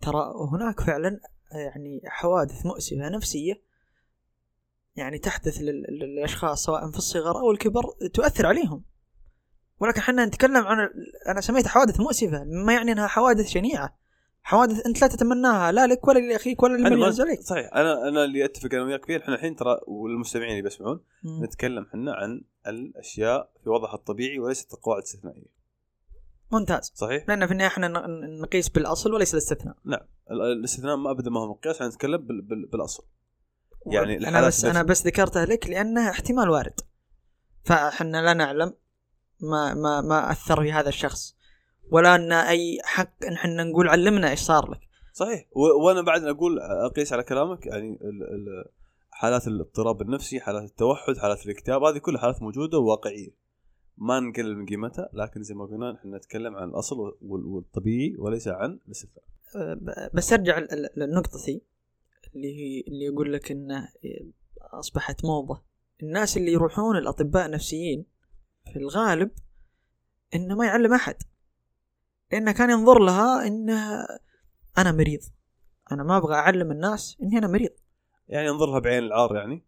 [0.00, 1.20] ترى هناك فعلا
[1.52, 3.62] يعني حوادث مؤسفة نفسية
[4.96, 7.82] يعني تحدث لل- لل- للأشخاص سواء في الصغر أو الكبر
[8.14, 8.84] تؤثر عليهم.
[9.80, 10.88] ولكن إحنا نتكلم عن
[11.28, 13.96] أنا سميتها حوادث مؤسفة ما يعني إنها حوادث شنيعة.
[14.48, 18.24] حوادث انت لا تتمناها لا لك ولا لأخيك ولا لمن ينزل عليك صحيح أنا أنا
[18.24, 21.00] اللي أتفق أنا وياك فيه إحنا الحين ترى والمستمعين اللي بيسمعون.
[21.42, 25.46] نتكلم إحنا عن الأشياء في وضعها الطبيعي وليست القواعد الاستثنائية.
[26.52, 26.92] ممتاز.
[26.94, 27.88] صحيح؟ لأن في النهاية إحنا
[28.42, 29.76] نقيس بالأصل وليس الاستثناء.
[30.30, 33.04] ال- الاستثناء ما ابدا ما هو مقياس إحنا نتكلم بال- بال- بالأصل.
[33.86, 36.80] يعني أنا الحالات بس أنا بس ذكرتها لك لأنه احتمال وارد.
[37.64, 38.74] فإحنا لا نعلم
[39.40, 41.37] ما ما ما أثر في هذا الشخص.
[41.90, 44.80] ولا أن أي حق إن إحنا نقول علمنا إيش صار لك.
[45.12, 45.46] صحيح.
[45.84, 48.64] وأنا بعد أقول أقيس على كلامك يعني ال- ال-
[49.10, 53.48] حالات الاضطراب النفسي حالات التوحد حالات الاكتئاب هذه كلها حالات موجودة وواقعية.
[53.96, 58.48] ما نقلل من قيمتها لكن زي ما قلنا إحنا نتكلم عن الأصل وال- والطبيعي وليس
[58.48, 59.24] عن الاستثناء
[59.56, 61.62] أه، ب- بس أرجع ل- ل- لنقطتي
[62.36, 63.88] اللي هي اللي يقول لك إنه
[64.72, 65.62] أصبحت موضة.
[66.02, 68.04] الناس اللي يروحون الأطباء النفسيين
[68.72, 69.30] في الغالب
[70.34, 71.14] إنه ما يعلم أحد.
[72.32, 74.06] لأنه كان ينظر لها إنه
[74.78, 75.20] أنا مريض.
[75.92, 77.70] أنا ما أبغى أعلم الناس إني أنا مريض.
[78.28, 79.64] يعني ينظر لها بعين العار يعني؟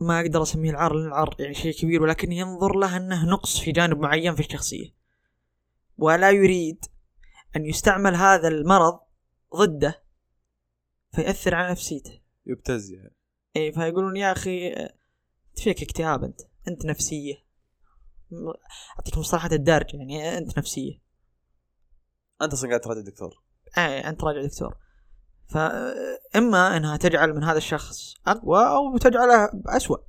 [0.00, 3.72] ما أقدر أسميه العار لأن العار يعني شيء كبير ولكن ينظر له إنه نقص في
[3.72, 4.94] جانب معين في الشخصية.
[5.98, 6.84] ولا يريد
[7.56, 9.00] أن يستعمل هذا المرض
[9.56, 10.02] ضده
[11.12, 12.20] فيأثر على نفسيته.
[12.46, 13.14] يبتز يعني.
[13.56, 17.34] اي فيقولون يا أخي أنت فيك اكتئاب أنت أنت نفسية.
[18.30, 18.52] م-
[18.98, 21.03] أعطيك مصطلحات الدارجه يعني أنت نفسية.
[22.42, 23.42] أنت أصلا قاعد تراجع دكتور.
[23.78, 24.76] اي أنت راجع دكتور.
[25.46, 30.00] فاما إنها تجعل من هذا الشخص أقوى أو تجعله اسوء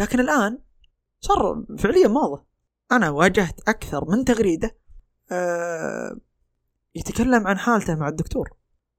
[0.00, 0.58] لكن الآن
[1.20, 2.44] صار فعليا موضه
[2.92, 4.76] أنا واجهت أكثر من تغريدة
[5.32, 6.16] آه،
[6.94, 8.50] يتكلم عن حالته مع الدكتور.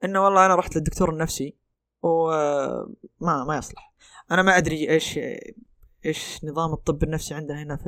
[0.04, 1.58] إنه والله أنا رحت للدكتور النفسي
[2.02, 3.94] وما ما يصلح.
[4.32, 5.20] أنا ما أدري إيش
[6.06, 7.84] إيش نظام الطب النفسي عندنا هنا في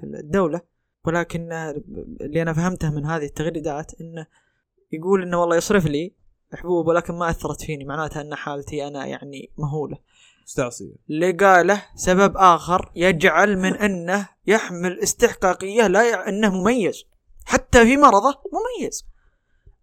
[0.00, 0.60] في الدولة.
[1.04, 1.52] ولكن
[2.20, 4.26] اللي أنا فهمته من هذه التغريدات انه
[4.92, 6.14] يقول إنه والله يصرف لي
[6.54, 9.98] حبوب ولكن ما أثرت فيني معناتها إن حالتي أنا يعني مهولة.
[10.44, 10.94] مستعصية.
[11.08, 16.28] لقاله سبب آخر يجعل من أنه يحمل استحقاقية لا يع...
[16.28, 17.04] أنه مميز.
[17.44, 19.06] حتى في مرضه مميز.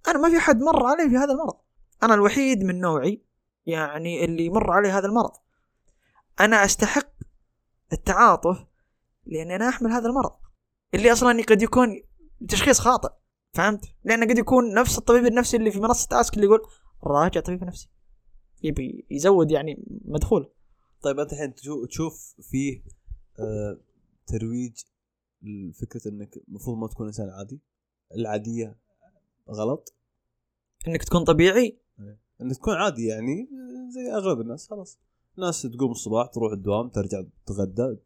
[0.08, 1.56] أنا ما في حد مر علي في هذا المرض.
[2.04, 3.22] أنا الوحيد من نوعي
[3.66, 5.32] يعني اللي مر علي هذا المرض.
[6.40, 7.10] أنا أستحق
[7.94, 8.66] التعاطف
[9.26, 10.32] لأني أنا أحمل هذا المرض.
[10.94, 12.02] اللي أصلا قد يكون
[12.50, 13.10] تشخيص خاطئ
[13.54, 16.60] فهمت؟ لأنه قد يكون نفس الطبيب النفسي اللي في منصة آسك اللي يقول
[17.04, 17.90] راجع طبيب نفسي.
[18.64, 20.50] يبي يزود يعني مدخول.
[21.02, 22.84] طيب أنت الحين تشو- تشوف فيه
[23.40, 23.78] آه
[24.28, 24.76] ترويج
[25.42, 27.60] لفكرة إنك المفروض ما تكون إنسان عادي؟
[28.16, 28.78] العادية
[29.50, 29.94] غلط؟
[30.88, 31.80] إنك تكون طبيعي؟
[32.42, 33.50] إنك تكون عادي يعني
[33.90, 35.00] زي أغلب الناس خلاص.
[35.38, 37.98] ناس تقوم الصباح تروح الدوام ترجع تتغدى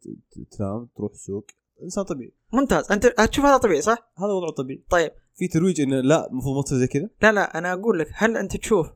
[0.50, 1.46] تنام تروح السوق.
[1.82, 2.32] إنسان طبيعي.
[2.52, 2.92] ممتاز.
[2.92, 4.84] أنت تشوف هذا طبيعي صح؟ هذا وضعه طبيعي.
[4.90, 5.12] طيب.
[5.34, 8.36] في ترويج إنه لا المفروض ما تصير زي كذا؟ لا لا أنا أقول لك هل
[8.36, 8.86] أنت تشوف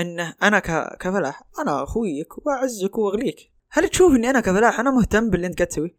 [0.00, 0.96] إنه أنا ك...
[0.98, 5.68] كفلاح أنا أخويك وأعزك واغليك هل تشوف إني أنا كفلاح أنا مهتم باللي أنت قاعد
[5.68, 5.96] تسويه؟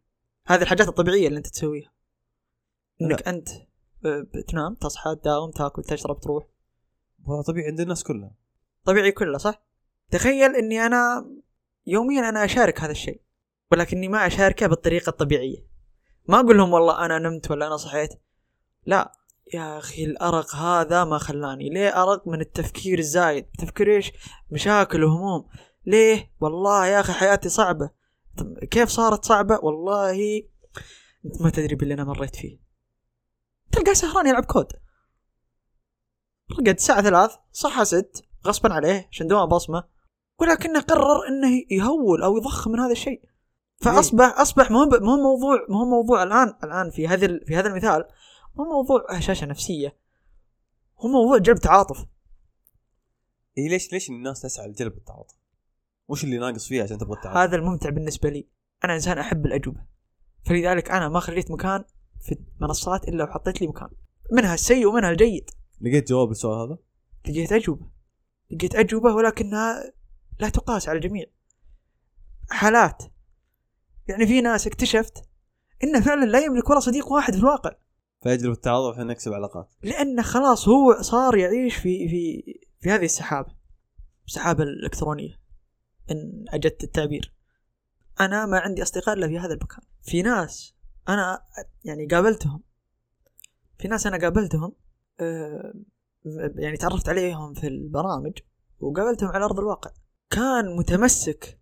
[0.48, 1.92] هذه الحاجات الطبيعية اللي أنت تسويها.
[3.02, 3.50] إنك أنت
[4.04, 6.46] ب- بتنام تصحى تداوم تاكل تشرب تروح.
[7.28, 8.32] هذا طبيعي عند الناس كلها.
[8.84, 9.64] طبيعي كله صح؟
[10.12, 11.32] تخيل إني أنا
[11.88, 13.22] يوميا أنا أشارك هذا الشيء
[13.72, 15.68] ولكني ما أشاركه بالطريقة الطبيعية.
[16.28, 18.10] ما أقول لهم والله أنا نمت ولا أنا صحيت.
[18.86, 19.12] لا
[19.54, 21.70] يا أخي الأرق هذا ما خلاني.
[21.70, 23.46] ليه أرق؟ من التفكير الزايد.
[23.60, 24.12] تفكير إيش؟
[24.52, 25.48] مشاكل وهموم.
[25.86, 27.90] ليه؟ والله يا أخي حياتي صعبة.
[28.38, 30.44] طب كيف صارت صعبة؟ والله
[31.26, 32.60] انت ما تدري باللي أنا مريت فيه.
[33.72, 34.68] تلقاه سهران يلعب كود.
[36.52, 39.84] رقد الساعة ثلاث صحى ست غصبا عليه عشان دوام بصمة
[40.40, 43.22] ولكنه قرر إنه يهول أو يضخم من هذا الشيء.
[43.78, 48.08] فاصبح أصبح مو مو موضوع مو موضوع الان الآن في هذا في هذا المثال
[48.56, 49.98] مو موضوع هشاشة نفسية
[51.00, 52.06] هو موضوع جلب تعاطف.
[53.58, 55.36] إي ليش ليش الناس تسعى لجلب التعاطف؟
[56.08, 58.48] وش اللي ناقص فيها عشان تبغى التعاطف؟ هذا الممتع بالنسبة لي.
[58.84, 59.86] أنا إنسان أحب الأجوبة.
[60.46, 61.84] فلذلك أنا ما خليت مكان
[62.22, 63.90] في المنصات إلا وحطيت لي مكان.
[64.32, 65.50] منها السيء ومنها الجيد.
[65.82, 66.78] لقيت جواب للسؤال هذا؟
[67.28, 67.90] لقيت أجوبة.
[68.52, 69.94] لقيت أجوبة ولكنها
[70.40, 71.26] لا تقاس على الجميع.
[72.50, 73.04] حالات
[74.08, 75.24] يعني في ناس اكتشفت
[75.84, 77.72] انه فعلا لا يملك ولا صديق واحد في الواقع.
[78.24, 79.70] فيجلب التعاطف عشان نكسب علاقات.
[79.84, 82.44] لأنه خلاص هو صار يعيش في في
[82.80, 83.56] في هذه السحابة
[84.28, 85.40] السحابة الإلكترونية.
[86.12, 87.34] إن أجدت التعبير.
[88.20, 89.82] أنا ما عندي أصدقاء إلا في هذا المكان.
[90.02, 90.76] في ناس
[91.10, 91.42] أنا
[91.84, 92.64] يعني قابلتهم.
[93.80, 94.76] في ناس أنا قابلتهم
[95.20, 95.74] آه،
[96.56, 98.40] يعني تعرفت عليهم في البرامج
[98.80, 99.92] وقابلتهم على أرض الواقع.
[100.30, 101.60] كان متمسك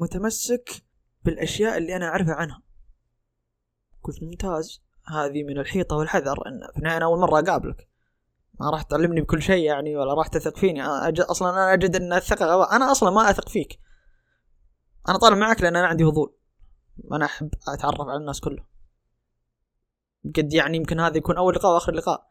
[0.00, 0.84] متمسك
[1.24, 2.62] بالأشياء اللي أنا أعرفها عنها.
[4.02, 4.82] قلت ممتاز.
[5.06, 6.46] هذه من الحيطة والحذر
[6.76, 7.88] إن أنا أول مرة أقابلك.
[8.60, 10.84] ما راح تعلمني بكل شيء يعني ولا راح تثق فيني.
[10.84, 13.80] أنا أجد أصلا أنا أجد إن الثقة غباء أنا أصلا ما أثق فيك.
[15.08, 16.36] أنا طالع معك لأن أنا عندي فضول.
[17.12, 18.66] أنا أحب أتعرف على الناس كلهم.
[20.36, 22.28] قد يعني يمكن هذا يكون أول لقاء وآخر لقاء.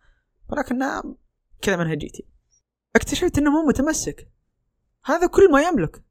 [0.49, 0.79] ولكن
[1.61, 2.27] كذا منهجيتي
[2.95, 4.31] اكتشفت إنه مو متمسك.
[5.05, 6.03] هذا كل ما يملك.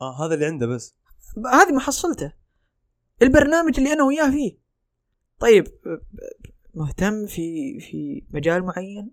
[0.00, 0.97] آه هذا اللي عنده بس.
[1.52, 2.32] هذه محصلته
[3.22, 4.58] البرنامج اللي أنا وياه فيه.
[5.38, 5.66] طيب
[6.74, 9.10] مهتم في في مجال معين؟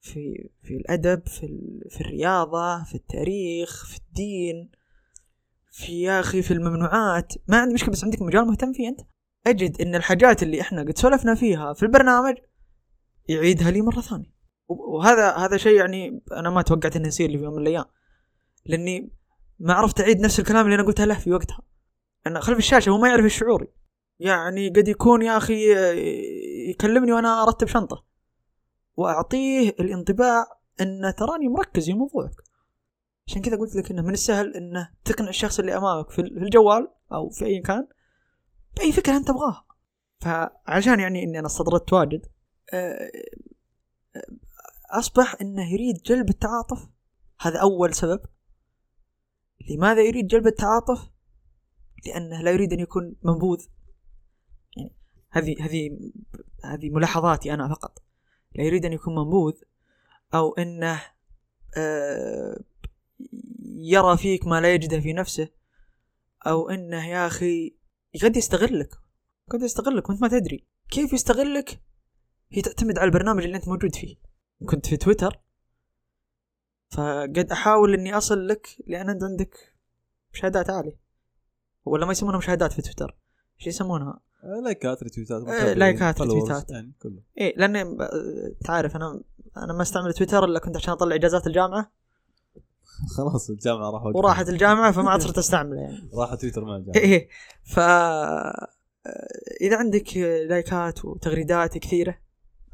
[0.00, 4.70] في في الأدب في في الرياضة في التاريخ في الدين؟
[5.72, 7.32] في يا أخي في الممنوعات.
[7.48, 9.00] ما عندي مشكلة بس عندك مجال مهتم فيه أنت؟
[9.46, 12.34] أجد إن الحاجات اللي إحنا قد سولفنا فيها في البرنامج
[13.28, 14.34] يعيدها لي مرة ثانية.
[14.68, 17.84] وهذا هذا شيء يعني أنا ما توقعت إنه يصير لي في يوم من الأيام.
[18.66, 19.10] لأني
[19.60, 21.60] ما عرفت أعيد نفس الكلام اللي أنا قلته له في وقتها.
[22.26, 23.68] أنا خلف الشاشة هو ما يعرف الشعوري
[24.18, 25.72] يعني قد يكون يا أخي
[26.70, 28.04] يكلمني وأنا أرتب شنطة.
[28.96, 30.46] وأعطيه الانطباع
[30.80, 32.34] إن تراني مركز في موضوعك.
[33.26, 37.28] عشان كذا قلت لك إنه من السهل إنه تقنع الشخص اللي أمامك في الجوال أو
[37.28, 37.86] في أي مكان
[38.76, 39.66] بأي فكرة أنت تبغاها.
[40.18, 42.26] فعشان يعني إني أنا استطردت واجد
[42.72, 43.10] آه،
[44.16, 44.22] آه،
[44.98, 46.88] أصبح إنه يريد جلب التعاطف.
[47.40, 48.20] هذا أول سبب.
[49.68, 51.10] لماذا يريد جلب التعاطف؟
[52.06, 53.66] لأنه لا يريد أن يكون منبوذ.
[54.76, 54.92] يعني
[55.30, 56.10] هذه هذه
[56.64, 58.02] هذه ملاحظاتي أنا فقط.
[58.54, 59.54] لا يريد أن يكون منبوذ
[60.34, 61.02] أو أنه
[61.76, 62.60] آه،
[63.64, 65.48] يرى فيك ما لا يجده في نفسه
[66.46, 67.76] أو أنه يا أخي
[68.22, 68.94] قد يستغلك.
[69.50, 70.64] قد يستغلك وأنت ما تدري.
[70.90, 71.80] كيف يستغلك؟
[72.50, 74.16] هي تعتمد على البرنامج اللي أنت موجود فيه.
[74.66, 75.40] كنت في تويتر
[76.90, 79.74] فقد أحاول إني أصل لك لأن أنت عندك
[80.32, 81.00] مشاهدات عالية.
[81.84, 83.16] ولا ما يسمونها مشاهدات في تويتر.
[83.58, 87.22] إيش يسمونها؟ آه، لايكات ريتويتات آه لايكات ريتويتات يعني كله.
[87.38, 87.98] إيه لأن
[88.64, 89.22] تعرف أنا
[89.56, 91.92] أنا ما أستعمل تويتر إلا كنت عشان أطلع إجازات الجامعة.
[93.16, 96.10] خلاص الجامعة راحوا وراحت الجامعة فما عاد صرت استعمله يعني.
[96.14, 97.00] راح تويتر مع الجامعة.
[97.00, 97.28] إيه
[97.64, 97.78] ف
[99.60, 100.16] إذا عندك
[100.48, 102.18] لايكات وتغريدات كثيرة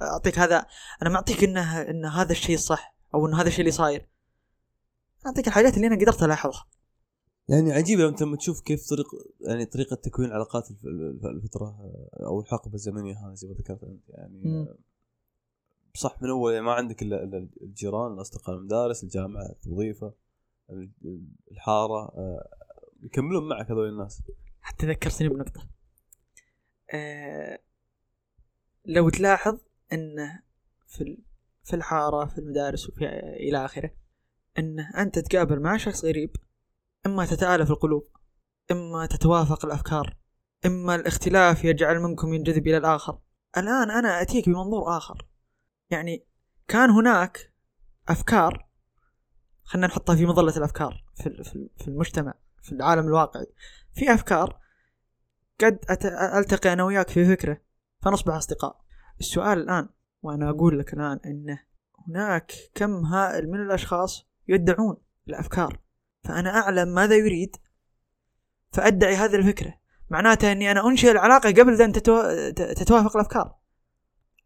[0.03, 0.67] أعطيك هذا
[1.03, 2.96] أنا ما أعطيك إنه إن هذا الشيء الصح.
[3.15, 4.09] أو ان هذا الشيء اللي صاير.
[5.27, 6.67] أعطيك الحاجات اللي أنا قدرت ألاحظها.
[7.49, 9.07] يعني عجيب لما تشوف كيف طريق
[9.41, 10.71] يعني طريقة تكوين العلاقات
[11.25, 11.79] الفترة
[12.21, 14.67] أو الحقبة الزمنية هذه زي ما ذكرت أنت يعني
[15.95, 20.15] صح من أول يعني ما عندك الا الجيران الأصدقاء المدارس الجامعة الوظيفة
[21.51, 22.49] الحارة آه،
[23.03, 24.23] يكملون معك هذول الناس.
[24.61, 25.69] حتى ذكرتني بنقطة.
[26.91, 27.59] أه
[28.85, 29.59] لو تلاحظ
[29.93, 30.43] إنه
[30.87, 31.17] في
[31.67, 33.05] في الحارة في المدارس وفي
[33.49, 33.91] إلى آخره
[34.59, 36.37] إنه أنت تقابل مع شخص غريب
[37.07, 38.09] إما تتآلف القلوب
[38.71, 40.17] إما تتوافق الأفكار
[40.67, 43.19] إما الاختلاف يجعل منكم ينجذب إلى الآخر.
[43.57, 45.27] الآن أنا أتيك بمنظور آخر.
[45.91, 46.27] يعني
[46.69, 47.53] كان هناك
[48.09, 48.69] أفكار
[49.63, 51.45] خلينا نحطها في مظلة الأفكار في
[51.77, 53.47] في المجتمع في العالم الواقعي.
[53.93, 54.61] في أفكار
[55.61, 55.79] قد
[56.39, 57.61] ألتقي أنا وياك في فكرة
[58.03, 58.85] فنصبح أصدقاء.
[59.21, 59.89] السؤال الآن
[60.27, 61.61] وأنا أقول لك الآن انه
[62.09, 64.97] هناك كم هائل من الأشخاص يدعون
[65.29, 65.81] الأفكار.
[66.25, 67.57] فأنا أعلم ماذا يريد
[68.73, 69.75] فأدعي هذه الفكرة.
[70.11, 71.93] معناته إني أنا أنشئ العلاقة قبل أن
[72.77, 73.55] تتوافق الأفكار.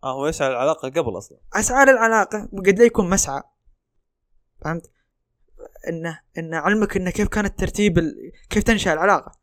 [0.05, 1.39] آه هو يسعى العلاقة قبل أصلا.
[1.55, 3.43] أسعى للعلاقة وقد لا يكون مسعى.
[4.65, 4.90] فهمت؟
[5.89, 8.32] انه انه علمك انه كيف كان الترتيب ال...
[8.51, 9.39] كيف تنشأ العلاقة.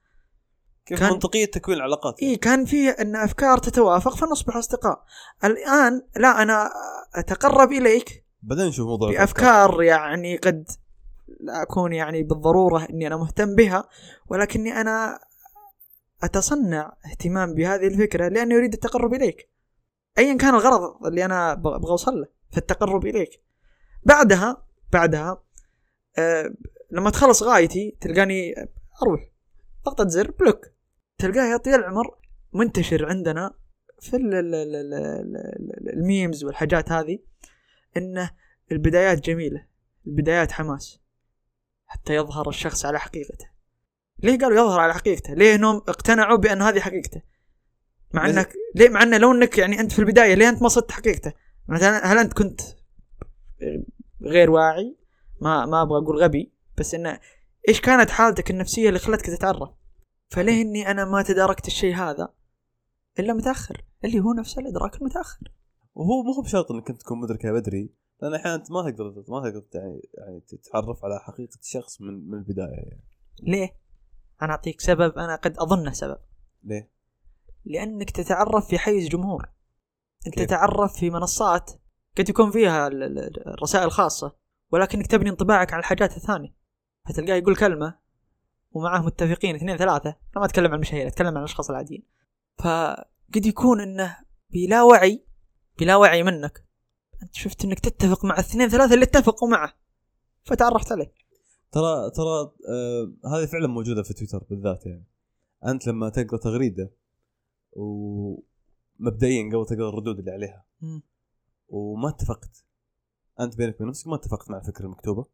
[0.88, 1.12] كيف كان...
[1.12, 5.04] منطقية تكوين العلاقات اي كان في أن أفكار تتوافق فنصبح أصدقاء.
[5.44, 6.70] الآن لا أنا
[7.16, 10.68] أتقرب إليك بعدين نشوف موضوع بأفكار يعني قد
[11.40, 13.88] لا أكون يعني بالضرورة إني أنا مهتم بها
[14.30, 15.20] ولكني أنا
[16.24, 19.50] أتصنع اهتمام بهذه الفكرة لأني أريد التقرب إليك.
[20.18, 23.42] ايا كان الغرض اللي أنا أبغى أوصل له في التقرب إليك.
[24.04, 25.44] بعدها بعدها
[26.18, 26.54] أه
[26.92, 28.56] لما تخلص غايتي تلقاني
[29.04, 29.22] أروح
[29.86, 30.77] ضغطة زر block.
[31.18, 32.18] تلقاه يا طويل العمر
[32.54, 33.54] منتشر عندنا
[34.00, 34.18] في
[35.94, 37.20] ال memes والحاجات هذه
[37.98, 38.32] إنه
[38.72, 39.66] البدايات جميلة
[40.08, 41.00] البدايات حماس
[41.86, 43.50] حتى يظهر الشخص على حقيقته.
[44.20, 47.22] ليه قالوا يظهر على حقيقته؟ ليه إنهم اقتنعوا بأن هذه حقيقته؟
[48.14, 50.92] مع انك ليه مع انه لو إنك يعني أنت في البداية ليه أنت ما صدت
[50.92, 51.34] حقيقته؟
[51.68, 52.62] مثلا هل أنت كنت
[54.22, 54.98] غير واعي؟
[55.42, 57.20] ما ما أبغى أقول غبي بس إنه
[57.68, 59.70] إيش كانت حالتك النفسية اللي خلتك تتعرف؟
[60.30, 62.34] فليه اني أنا ما تداركت الشيء هذا
[63.20, 65.52] إلا متأخر اللي هو نفس الإدراك المتأخر
[65.96, 69.64] وهو مو بشرط إنك أنت تكون مدرك بدري لأن أحيانا أنت ما تقدر ما تقدر
[69.74, 73.04] يعني يعني تتعرف على حقيقة الشخص من من البداية يعني.
[73.44, 73.78] ليه؟
[74.42, 76.18] أنا أعطيك سبب أنا قد أظنه سبب
[76.64, 76.92] ليه؟
[77.66, 79.50] لأنك تتعرف في حيز جمهور
[80.28, 81.72] أنت كيف؟ تتعرف في منصات
[82.18, 84.36] قد يكون فيها ال- ال- الرسائل الخاصه
[84.72, 86.56] ولكنك تبني انطباعك عن الحاجات الثانية
[87.10, 88.00] فتلقاه يقول كلمة
[88.72, 90.10] ومعاه متفقين اثنين ثلاثة.
[90.10, 92.04] أنا ما أتكلم عن المشاهير أتكلم عن الأشخاص العاديين.
[92.58, 94.18] فقد يكون إنه
[94.50, 95.26] بلا وعي
[95.80, 96.66] بلا وعي منك
[97.24, 99.74] أنت شفت إنك تتفق مع الاثنين ثلاثة اللي اتفقوا معه.
[100.44, 101.14] فتعرفت عليه.
[101.72, 105.08] ترى ترى آه هذه فعلا موجودة في تويتر بالذات يعني.
[105.66, 106.92] أنت لما تقرأ تغريدة
[107.72, 110.66] ومبدئيا قبل تقرأ الردود اللي عليها
[111.70, 112.66] وما اتفقت
[113.40, 115.26] أنت بينك وبين نفسك ما اتفقت مع الفكرة المكتوبه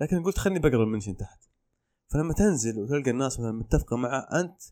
[0.00, 1.40] لكن قلت خلني بقرأ المنشن تحت.
[2.08, 4.62] فلما تنزل وتلقى الناس مثلا متفقة معه أنت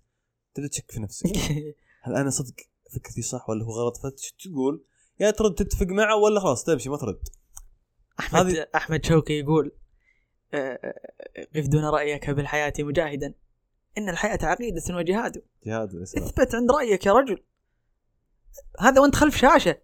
[0.55, 1.27] تبدا تشك في نفسك.
[2.05, 2.55] هل أنا صدق
[2.95, 4.85] فكرتي صح ولا هو غلط؟ فتقول
[5.21, 7.23] يا ترد تتفق معه ولا خلاص تمشي ما ترد.
[8.21, 9.73] احمد هذه- أحمد شوقي يقول
[10.55, 13.35] آه، آه، قف دون رأيك بالحياة مجاهدا.
[13.99, 15.43] إن الحياة عقيدة وجهاد.
[15.67, 17.45] جهاد إثبت عند رأيك يا رجل.
[18.81, 19.79] هذا وأنت خلف شاشة.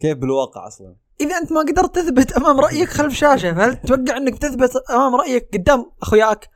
[0.00, 3.54] كيف بالواقع أصلا؟ إذا أنت ما قدرت تثبت أمام رأيك خلف شاشة.
[3.54, 6.48] فهل تتوقع إنك تثبت أمام رأيك قدام أخوياك؟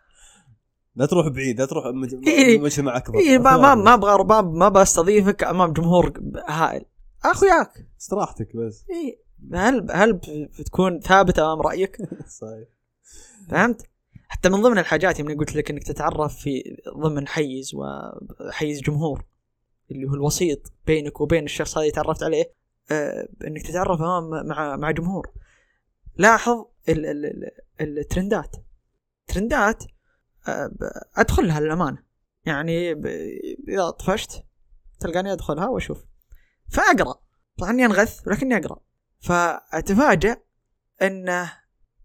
[0.97, 2.59] لا تروح بعيد لا تروح مج- إيه.
[2.59, 6.13] مجتمع اكبر إيه ما ما ما أبغى ما, ما بستضيفك أمام جمهور
[6.49, 6.85] هائل.
[7.25, 7.73] أخوياك.
[8.01, 8.85] استراحتك بس.
[8.91, 9.21] إيه.
[9.55, 10.13] هل هل
[10.59, 11.97] بتكون ثابت أمام رأيك؟
[12.41, 12.69] صحيح.
[13.51, 13.83] فهمت؟
[14.29, 16.63] حتى من ضمن الحاجات يوم قلت لك إنك تتعرف في
[17.03, 19.25] ضمن حيز وحيز جمهور
[19.91, 22.60] اللي هو الوسيط بينك وبين الشخص هذا اللي تعرفت عليه.
[23.47, 25.33] إنك تتعرف مع مع جمهور.
[26.17, 27.51] لاحظ ال ال
[27.81, 28.57] ال الترندات.
[29.27, 29.85] ترندات
[30.49, 30.71] آه
[31.17, 32.03] أدخلها للأمانة.
[32.45, 32.93] يعني
[33.69, 34.45] إذا طفشت
[35.01, 36.05] تلقاني أدخلها وأشوف.
[36.69, 37.21] فأقرأ.
[37.59, 38.81] طبعا اني أنغث ولكني أقرأ.
[39.21, 40.37] فأتفاجأ
[41.03, 41.53] انه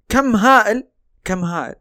[0.10, 0.88] كم هائل
[1.24, 1.76] كم هائل.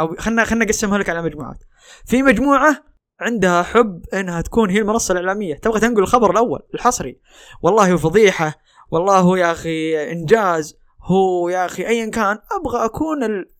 [0.00, 1.64] أو خلنا خلنا اقسمها لك على مجموعات.
[2.04, 2.84] في مجموعة
[3.20, 5.54] عندها حب إنها تكون هي المنصة الإعلامية.
[5.54, 7.20] تبغى تنقل الخبر الأول الحصري.
[7.62, 8.54] والله فضيحة.
[8.90, 10.76] والله يا أخي إنجاز.
[11.02, 13.50] هو يا أخي ايا كان أبغى أكون ال-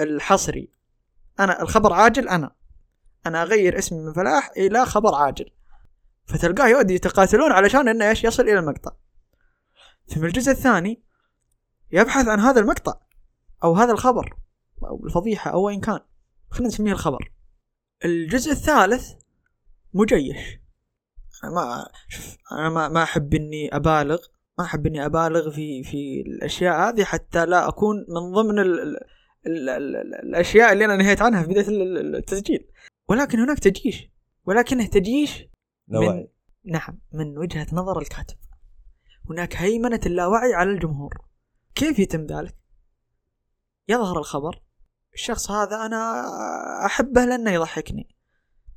[0.00, 0.70] الحصري.
[1.40, 2.50] أنا الخبر عاجل أنا.
[3.26, 5.50] أنا أغير اسمي من فلاح إلى خبر عاجل.
[6.26, 8.90] فتلقاه يودي يتقاتلون علشان إنه إيش؟ يصل إلى المقطع.
[10.06, 11.02] ثم الجزء الثاني
[11.92, 12.94] يبحث عن هذا المقطع
[13.64, 14.36] أو هذا الخبر
[14.82, 16.00] أو الفضيحة أو ايا كان.
[16.50, 17.32] خلينا نسميه الخبر.
[18.04, 19.12] الجزء الثالث
[19.94, 20.36] مجيش
[21.44, 24.18] أنا ما شوف أنا ما ما أحب إني أبالغ
[24.58, 28.96] ما أحب إني أبالغ في في الأشياء هذه حتى لا أكون من ضمن ال ال
[29.46, 32.66] ال ال ال الأشياء اللي أنا نهيت عنها في بداية ال- ال- التسجيل.
[33.08, 34.08] ولكن هناك تجيش
[34.46, 35.38] ولكنه تجيش
[35.88, 36.28] لا من- وعي.
[36.64, 38.36] نعم من وجهة نظر الكاتب.
[39.30, 41.14] هناك هيمنة اللاوعي على الجمهور.
[41.74, 42.56] كيف يتم ذلك؟
[43.88, 44.62] يظهر الخبر
[45.14, 46.26] الشخص هذا أنا
[46.86, 48.16] أحبه لأنه يضحكني.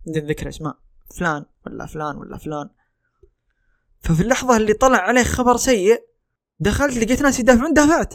[0.07, 0.77] بدون ذكر أسماء
[1.19, 2.69] فلان ولا فلان ولا فلان.
[4.01, 6.03] ففي اللحظة اللي طلع عليه خبر سيء
[6.59, 8.13] دخلت لقيت ناس يدافعون دافعت.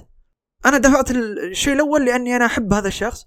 [0.66, 3.26] أنا دفعت ال- الشيء الأول لأني أنا أحب هذا الشخص.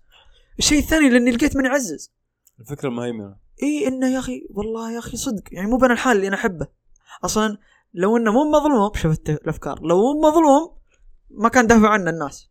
[0.59, 2.11] الشيء الثاني لأني لقيت من يعزز.
[2.59, 3.35] الفكرة مهيمنة.
[3.63, 5.43] إي إنه يا أخي والله يا أخي صدق.
[5.51, 6.67] يعني مو بين الحال اللي أنا أحبه.
[7.25, 7.57] أصلا
[7.93, 10.77] لو إنه مو مظلوم شفت الأفكار لو مو مظلوم
[11.29, 12.50] ما كان دافع عنه الناس.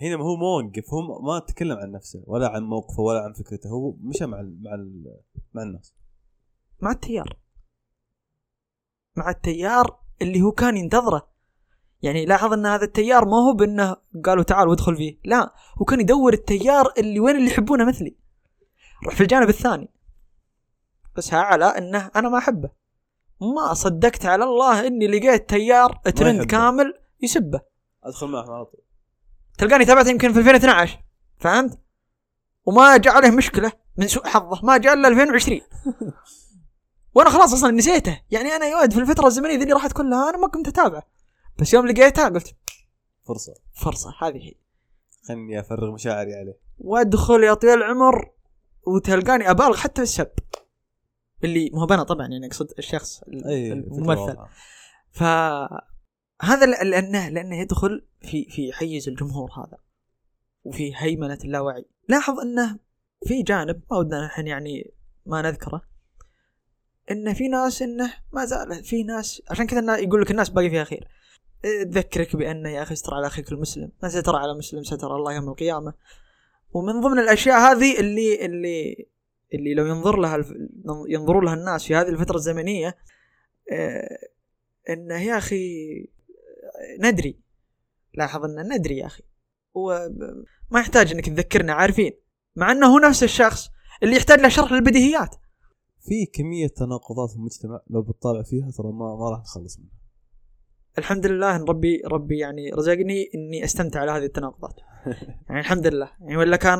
[0.00, 3.70] هنا ما هو موقف هو ما تكلم عن نفسه ولا عن موقفه ولا عن فكرته
[3.70, 5.16] هو مشى مع ال مع ال
[5.54, 5.94] مع الناس.
[6.80, 7.38] مع التيار.
[9.16, 11.28] مع التيار اللي هو كان ينتظره.
[12.02, 16.00] يعني لاحظ إن هذا التيار ما هو بإنه قالوا تعال وادخل فيه لا هو كان
[16.00, 18.16] يدور التيار اللي وين اللي يحبونه مثلي.
[19.04, 19.90] روح في الجانب الثاني.
[21.16, 22.70] بس على إنه أنا ما أحبه.
[23.40, 26.44] ما صدقت على الله إني لقيت تيار ترند.
[26.44, 27.60] كامل يسبه.
[28.04, 28.80] أدخل معه على طول.
[29.58, 30.98] تلقاني تابعته يمكن في 2012
[31.38, 31.78] فهمت؟
[32.66, 35.60] وما جاء عليه مشكلة من سوء حظه ما جاء إلا 2020
[37.14, 38.20] وأنا خلاص أصلا نسيته.
[38.30, 41.02] يعني أنا يود في الفترة الزمنية ذي اللي راحت كلها أنا ما كنت اتابعه
[41.58, 42.54] بس يوم لقيتها قلت
[43.24, 43.54] فرصة.
[43.74, 44.54] فرصة هذه هي.
[45.28, 46.58] خلني أفرغ مشاعري عليه.
[46.78, 48.30] وأدخل يا طويل العمر
[48.86, 50.30] وتلقاني أبالغ حتى في السب.
[51.44, 54.36] اللي مو أنا طبعا يعني أقصد الشخص الممثل.
[55.12, 55.88] فهذا
[56.66, 59.78] ل- لأنه لأنه يدخل في في حيز الجمهور هذا.
[60.64, 61.84] وفي هيمنة اللاوعي.
[62.08, 62.78] لاحظ أنه
[63.26, 64.94] في جانب ما ودنا الحين يعني
[65.26, 65.82] ما نذكره
[67.10, 70.84] انه في ناس إنه ما زال في ناس عشان كذا يقول لك الناس باقي فيها
[70.84, 71.08] خير
[71.62, 73.92] تذكرك بانه يا أخي استر على أخيك المسلم.
[74.02, 75.94] من ستر على مسلم ستر الله يوم القيامة.
[76.72, 79.06] ومن ضمن الأشياء هذه اللي اللي
[79.54, 80.52] اللي لو ينظر لها الف...
[81.08, 82.96] ينظرون لها الناس في هذه الفترة الزمنية
[83.72, 84.18] آه
[84.90, 85.64] إنه يا أخي
[87.00, 87.40] ندري.
[88.14, 89.22] لاحظ ان ندري يا أخي.
[89.76, 90.10] هو
[90.70, 92.12] ما يحتاج إنك تذكرنا عارفين؟
[92.56, 93.68] مع أنه هو نفس الشخص
[94.02, 95.34] اللي يحتاج له شرح للبديهيات.
[96.00, 99.97] في كمية تناقضات في المجتمع لو بتطالع فيها ترى ما ما راح نخلص منها.
[100.98, 104.80] الحمد لله إن ربي ربي يعني رزقني إني أستمتع على هذه التناقضات.
[105.48, 106.10] يعني الحمد لله.
[106.20, 106.78] يعني ولا كان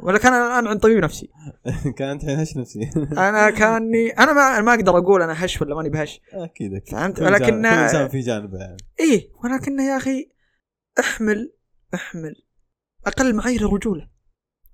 [0.00, 1.30] ولا كان أنا الآن عند طبيب نفسي.
[1.98, 2.90] كانت الحين هش نفسي.
[3.28, 6.20] أنا كاني أنا ما ما أقدر أقول أنا هش ولا ماني بهش.
[6.32, 6.94] أكيد أكيد.
[6.94, 8.76] فهمت؟ ولكن كل إنسان في جانبه يعني.
[9.00, 10.30] إيه ولكن يا أخي
[11.00, 11.52] أحمل
[11.94, 12.34] أحمل
[13.06, 14.10] أقل معايير الرجولة.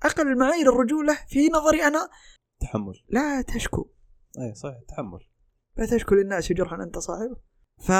[0.02, 2.08] أقل معايير الرجولة في نظري أنا
[2.60, 2.94] تحمل.
[3.08, 3.90] لا تشكو.
[4.40, 5.20] أي صحيح تحمل.
[5.76, 7.36] لا تشكو للناس جرحا أنت صاحبه.
[7.78, 7.92] ف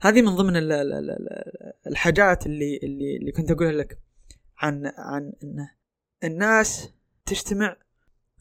[0.00, 3.98] هذه من ضمن ال- ال- ال- ال- الحاجات اللي اللي اللي كنت أقولها لك
[4.58, 5.70] عن عن إنه
[6.24, 6.88] الناس
[7.26, 7.76] تجتمع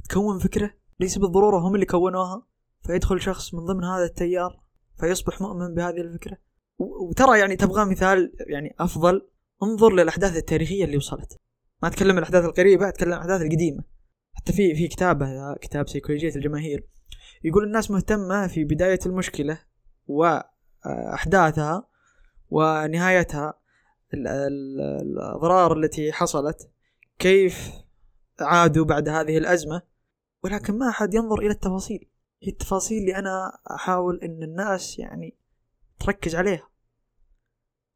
[0.09, 2.47] تكون فكرة ليس بالضرورة هم اللي كونوها
[2.87, 4.61] فيدخل شخص من ضمن هذا التيار
[4.99, 6.37] فيصبح مؤمن بهذه الفكرة.
[6.79, 9.27] و- وترى يعني تبغى مثال يعني أفضل
[9.63, 11.37] انظر للأحداث التاريخية اللي وصلت.
[11.83, 13.83] ما أتكلم الأحداث القريبة أتكلم الأحداث القديمة.
[14.33, 16.87] حتى في في كتاب هذا كتاب سيكولوجية الجماهير
[17.43, 19.59] يقول الناس مهتمة في بداية المشكلة
[20.87, 21.87] واحداثها
[22.49, 23.53] ونهايتها
[24.13, 26.69] ال- ال- الأضرار التي حصلت
[27.19, 27.71] كيف
[28.39, 29.81] عادوا بعد هذه الأزمة.
[30.43, 32.09] ولكن ما أحد ينظر إلى التفاصيل.
[32.41, 35.37] هي التفاصيل اللي أنا أحاول إن الناس يعني
[35.99, 36.69] تركز عليها.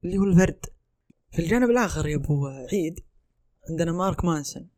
[0.03, 0.65] اللي هو البرد
[1.31, 2.99] في الجانب الآخر يا أبو عيد
[3.69, 4.69] عندنا مارك مانسون.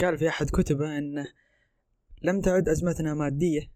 [0.00, 1.26] قال في أحد كتبه إنه
[2.22, 3.70] لم تعد أزمتنا مادية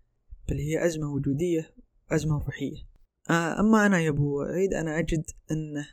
[0.48, 1.74] بل هي أزمة وجودية
[2.12, 2.87] أزمة روحية.
[3.30, 5.84] آه، أما أنا يا أبو عيد أنا أجد أن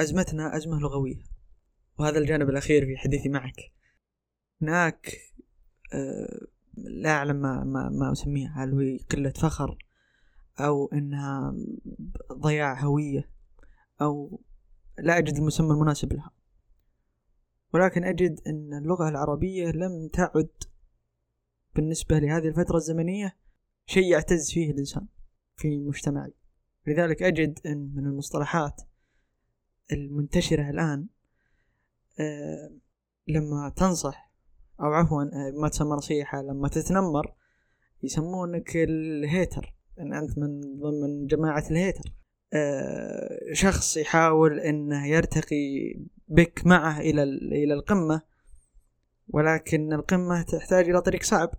[0.00, 1.22] ازمتنا ازمه لغوية.
[1.98, 3.72] وهذا الجانب الأخير في حديثي معك.
[4.62, 5.16] هناك
[5.92, 8.64] آه، لا أعلم ما ما ما أسميها.
[8.64, 9.78] هل هي قلة فخر
[10.60, 11.54] أو إنها
[12.32, 13.30] ضياع هوية
[14.00, 14.40] أو
[14.98, 16.30] لا أجد المسمى المناسب لها.
[17.72, 20.48] ولكن أجد أن اللغة العربية لم تعد
[21.74, 23.36] بالنسبة لهذه الفترة الزمنية
[23.86, 25.06] شيء يعتز فيه الإنسان
[25.56, 26.39] في مجتمعي.
[26.86, 28.82] لذلك أجد أن من المصطلحات
[29.92, 31.06] المنتشرة الآن
[32.20, 32.70] آه،
[33.28, 34.30] لما تنصح
[34.80, 37.34] أو عفوا آه، ما تسمى نصيحة لما تتنمر
[38.02, 39.74] يسمونك الهيتر.
[40.00, 42.12] أن أنت من ضمن جماعة الهيتر.
[42.52, 45.94] آه، شخص يحاول أنه يرتقي
[46.28, 48.22] بك معه إلى إلى القمة
[49.28, 51.50] ولكن القمة تحتاج إلى طريق صعب.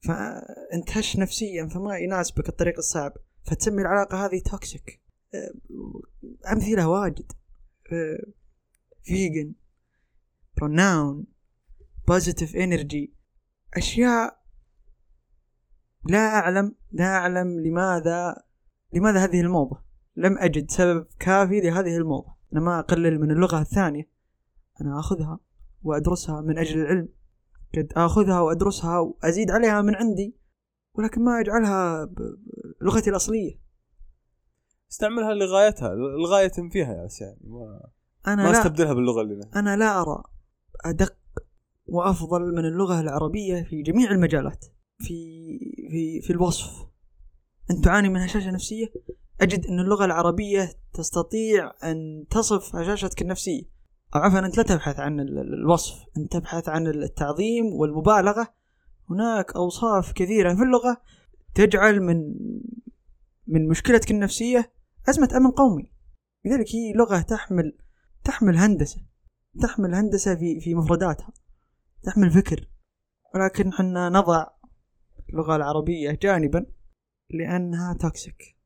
[0.00, 3.12] فأنت هش نفسيا فما يناسبك الطريق الصعب.
[3.44, 5.00] فتسمي العلاقة هذه toxic
[6.52, 7.32] أمثلة واجد.
[9.02, 9.52] فيجن
[10.56, 11.26] بروناون
[12.08, 13.14] positive energy
[13.74, 14.44] أشياء
[16.04, 18.44] لا أعلم لا أعلم لماذا
[18.92, 19.84] لماذا هذه الموضة.
[20.16, 22.34] لم أجد سبب كافي لهذه الموضة.
[22.52, 24.10] أنا ما أقلل من اللغة الثانية.
[24.80, 25.40] أنا أخذها
[25.82, 27.08] وأدرسها من أجل العلم.
[27.76, 30.36] قد أخذها وأدرسها وأزيد عليها من عندي.
[30.94, 32.08] ولكن ما أجعلها
[32.82, 33.60] لغتي الأصلية.
[34.90, 37.80] استعملها لغايتها الغاية فيها يعني ما,
[38.26, 38.60] أنا ما لا.
[38.60, 39.50] أستبدلها باللغة اللي لنا.
[39.56, 40.22] أنا لا أرى
[40.84, 41.16] أدق
[41.86, 44.64] وأفضل من اللغة العربية في جميع المجالات.
[44.98, 45.14] في
[45.90, 46.70] في في الوصف.
[47.70, 48.86] أنت تعاني من هشاشة نفسية.
[49.40, 53.62] أجد أن اللغة العربية تستطيع أن تصف هشاشتك النفسية.
[54.14, 55.94] أو عفوا أنت لا تبحث عن ال- ال- الوصف.
[56.16, 58.54] أنت تبحث عن التعظيم والمبالغة.
[59.10, 61.02] هناك أوصاف كثيرة في اللغة
[61.54, 62.34] تجعل من
[63.46, 64.72] من مشكلتك النفسية
[65.08, 65.92] أزمة أمن قومي.
[66.44, 67.78] لذلك هي لغة تحمل
[68.24, 69.00] تحمل هندسة
[69.60, 71.32] تحمل هندسة في في مفرداتها
[72.02, 72.68] تحمل فكر.
[73.34, 74.46] ولكن حنا نضع
[75.30, 76.66] اللغة العربية جانبا
[77.30, 78.56] لأنها toxic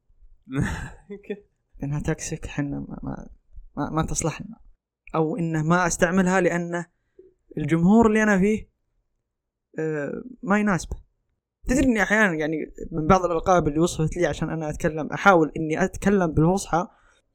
[1.81, 3.29] لأنها toxic حنا ما, ما,
[3.77, 4.61] ما, ما تصلح لنا
[5.15, 6.85] أو إنه ما أستعملها لأن
[7.59, 8.69] الجمهور اللي أنا فيه
[10.43, 10.97] ما يناسبه
[11.69, 12.57] تدري إني أحيانا يعني
[12.93, 16.87] من بعض الألقاب اللي وصفت لي عشان أنا أتكلم أحاول إني أتكلم بالفصحى.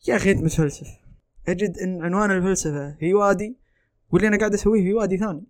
[0.08, 0.88] يا أخي أنت متفلسف.
[1.48, 3.58] أجد إن عنوان الفلسفة هي وادي
[4.12, 5.44] واللي أنا قاعد أسويه في وادي ثاني.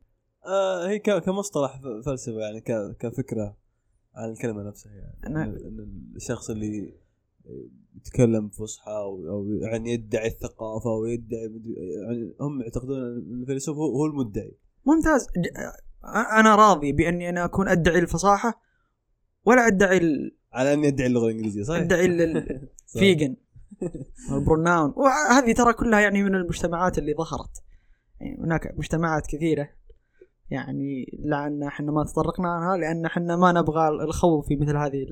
[0.45, 3.57] آه هي كمصطلح ف- فلسفة يعني ك- كفكرة
[4.15, 5.17] عن الكلمة نفسها يعني.
[5.23, 6.93] أنا- إن- إن الشخص اللي
[7.95, 11.41] يتكلم فصحى أو يعني يدعي الثقافة ويدعي
[12.07, 14.57] يعني هم يعتقدون إن الفيلسوف هو المدعي.
[14.85, 15.27] ممتاز.
[16.39, 18.61] أنا راضي بأني أنا أكون أدعي الفصاحة
[19.45, 20.37] ولا أدعي ال...
[20.53, 22.69] على ان يدعي اللغة الإنجليزية صحيح؟ أدعي ال-
[24.31, 27.63] والبروناون وهذه ترى كلها يعني من المجتمعات اللي ظهرت.
[28.19, 29.69] يعني هناك مجتمعات كثيرة.
[30.49, 35.05] يعني لعنا إحنا ما تطرقنا عنها لأن إحنا ما نبغى الخوض في مثل هذه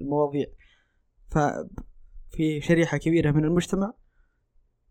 [0.00, 0.46] المواضيع.
[1.28, 3.92] ففي شريحة كبيرة من المجتمع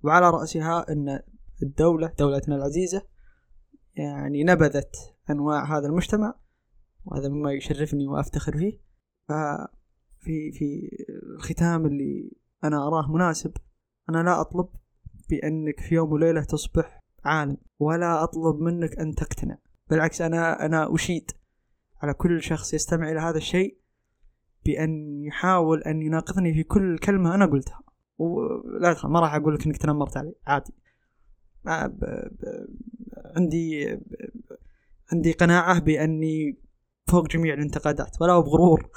[0.03, 1.19] وعلى رأسها أن
[1.63, 3.01] الدولة دولتنا العزيزة
[3.99, 4.95] يعني نبذت
[5.29, 6.35] أنواع هذا المجتمع
[7.05, 8.79] وهذا مما يشرفني وأفتخر فيه.
[9.27, 10.89] ففي في
[11.35, 12.31] الختام اللي
[12.63, 13.51] أنا أراه مناسب
[14.09, 14.67] أنا لا أطلب
[15.29, 19.57] بأنك في يوم وليلة تصبح عالم ولا أطلب منك أن تقتنع.
[19.89, 21.31] بالعكس أنا أنا أشيد
[22.01, 23.77] على كل شخص يستمع إلى هذا الشيء
[24.65, 27.81] بأن يحاول أن يناقضني في كل كلمة أنا قلتها.
[28.17, 30.73] ولا ما راح أقول لك إنك تنمرت علي عادي.
[33.37, 33.99] عندي
[35.13, 36.57] عندي قناعة بأني
[37.07, 38.89] فوق جميع الانتقادات ولا بغرور.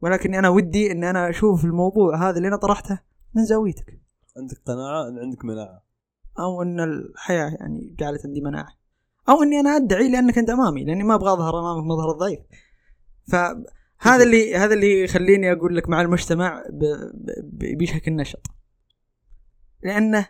[0.00, 3.00] ولكن أنا ودي أن أنا أشوف الموضوع هذا اللي أنا طرحته
[3.34, 4.00] من زاويتك.
[4.36, 5.82] عندك قناعة أن عندك مناعة.
[6.38, 8.68] أو أن الحياة يعني جعلت عندي مناعة.
[9.28, 12.40] أو أني أنا أدعي لأنك أنت أمامي لأني ما أبغى أظهر أمامك مظهر الضعيف.
[13.28, 16.62] فهذا اللي هذا اللي يخليني أقول لك مع المجتمع
[17.52, 18.46] بشكل نشط.
[19.82, 20.28] لأنه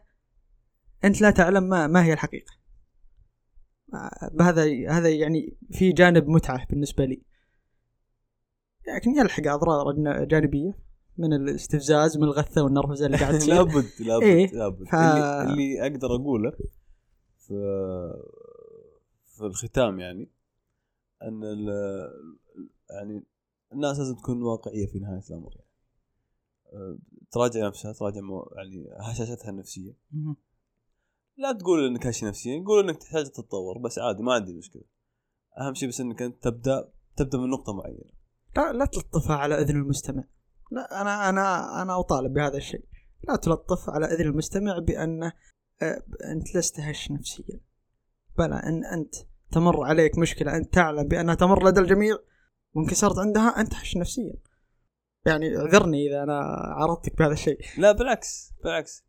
[1.04, 2.52] أنت لا تعلم ما, ما هي الحقيقة.
[4.32, 7.22] بهذا هذا يعني في جانب متعة بالنسبة لي
[8.96, 9.92] لكن يلحق أضرار
[10.24, 10.78] جانبية
[11.18, 14.94] من الاستفزاز من الغثة والنرفزة اللي قاعد تصير لابد لابد إيه؟ لابد ف...
[14.94, 16.52] اللي, اللي أقدر أقوله
[17.38, 17.54] في
[19.24, 20.30] في الختام يعني
[21.22, 21.42] أن
[22.90, 23.24] يعني
[23.72, 25.66] الناس لازم تكون واقعية في نهاية الأمر يعني.
[26.72, 26.98] أه،
[27.30, 28.20] تراجع نفسها تراجع
[28.56, 29.92] يعني هشاشتها النفسية
[31.36, 34.82] لا تقول إنك هش نفسيا قول إنك تحتاج تتطور بس عادي ما عندي مشكلة.
[35.60, 38.10] أهم شيء بس إنك أنت تبدأ تبدأ من نقطة معينة.
[38.56, 40.24] لا لا تلطفها على إذن المستمع.
[40.72, 42.84] لا أنا أنا أنا أطالب بهذا الشيء.
[43.28, 45.22] لا تلطف على إذن المستمع بأن
[45.82, 47.60] آه، انت لست هش نفسيا.
[48.38, 49.14] بلى إن أنت
[49.52, 52.18] تمر عليك مشكلة أنت تعلم بأنها تمر لدى الجميع
[52.74, 54.34] وانكسرت عندها أنت هش نفسيا.
[55.26, 56.38] يعني اعذرني إذا أنا
[56.76, 57.58] عرضتك بهذا الشيء.
[57.78, 59.05] لا بالعكس بالعكس.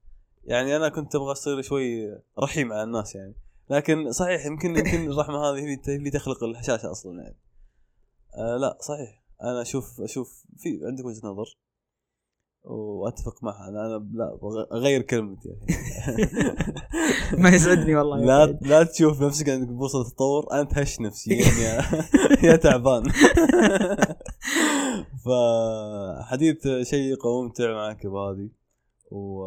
[0.47, 3.35] يعني أنا كنت أبغى أصير شوي رحيم على الناس يعني.
[3.69, 7.37] لكن صحيح يمكن يمكن الرحمة هذه هي اللي تخلق الهشاشه أصلا يعني.
[8.37, 9.23] آه لا صحيح.
[9.43, 11.57] أنا أشوف أشوف في عندك وجهة نظر؟
[12.63, 13.69] وأتفق معها.
[13.69, 14.39] أنا أنا لا
[14.71, 15.65] أغير كلمتي يعني.
[17.43, 21.81] ما يسعدني والله لا لا تشوف نفسك عندك فرصه تطور أنت هش نفسي يعني يا,
[22.51, 23.03] يا تعبان.
[25.25, 28.49] فحديث شيق وممتع معك بهذه
[29.11, 29.45] و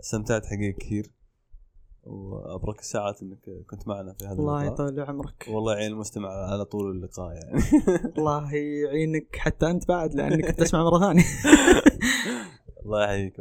[0.00, 1.12] استمتعت حقيقة كثير
[2.02, 5.46] وأبرك الساعات إنك كنت معنا في هذا الله يطول عمرك.
[5.48, 7.62] والله يعين المستمع على طول اللقاء يعني.
[8.18, 11.24] الله يعينك حتى أنت بعد لأنك تسمع مرة ثانية.
[12.84, 13.40] الله يحييك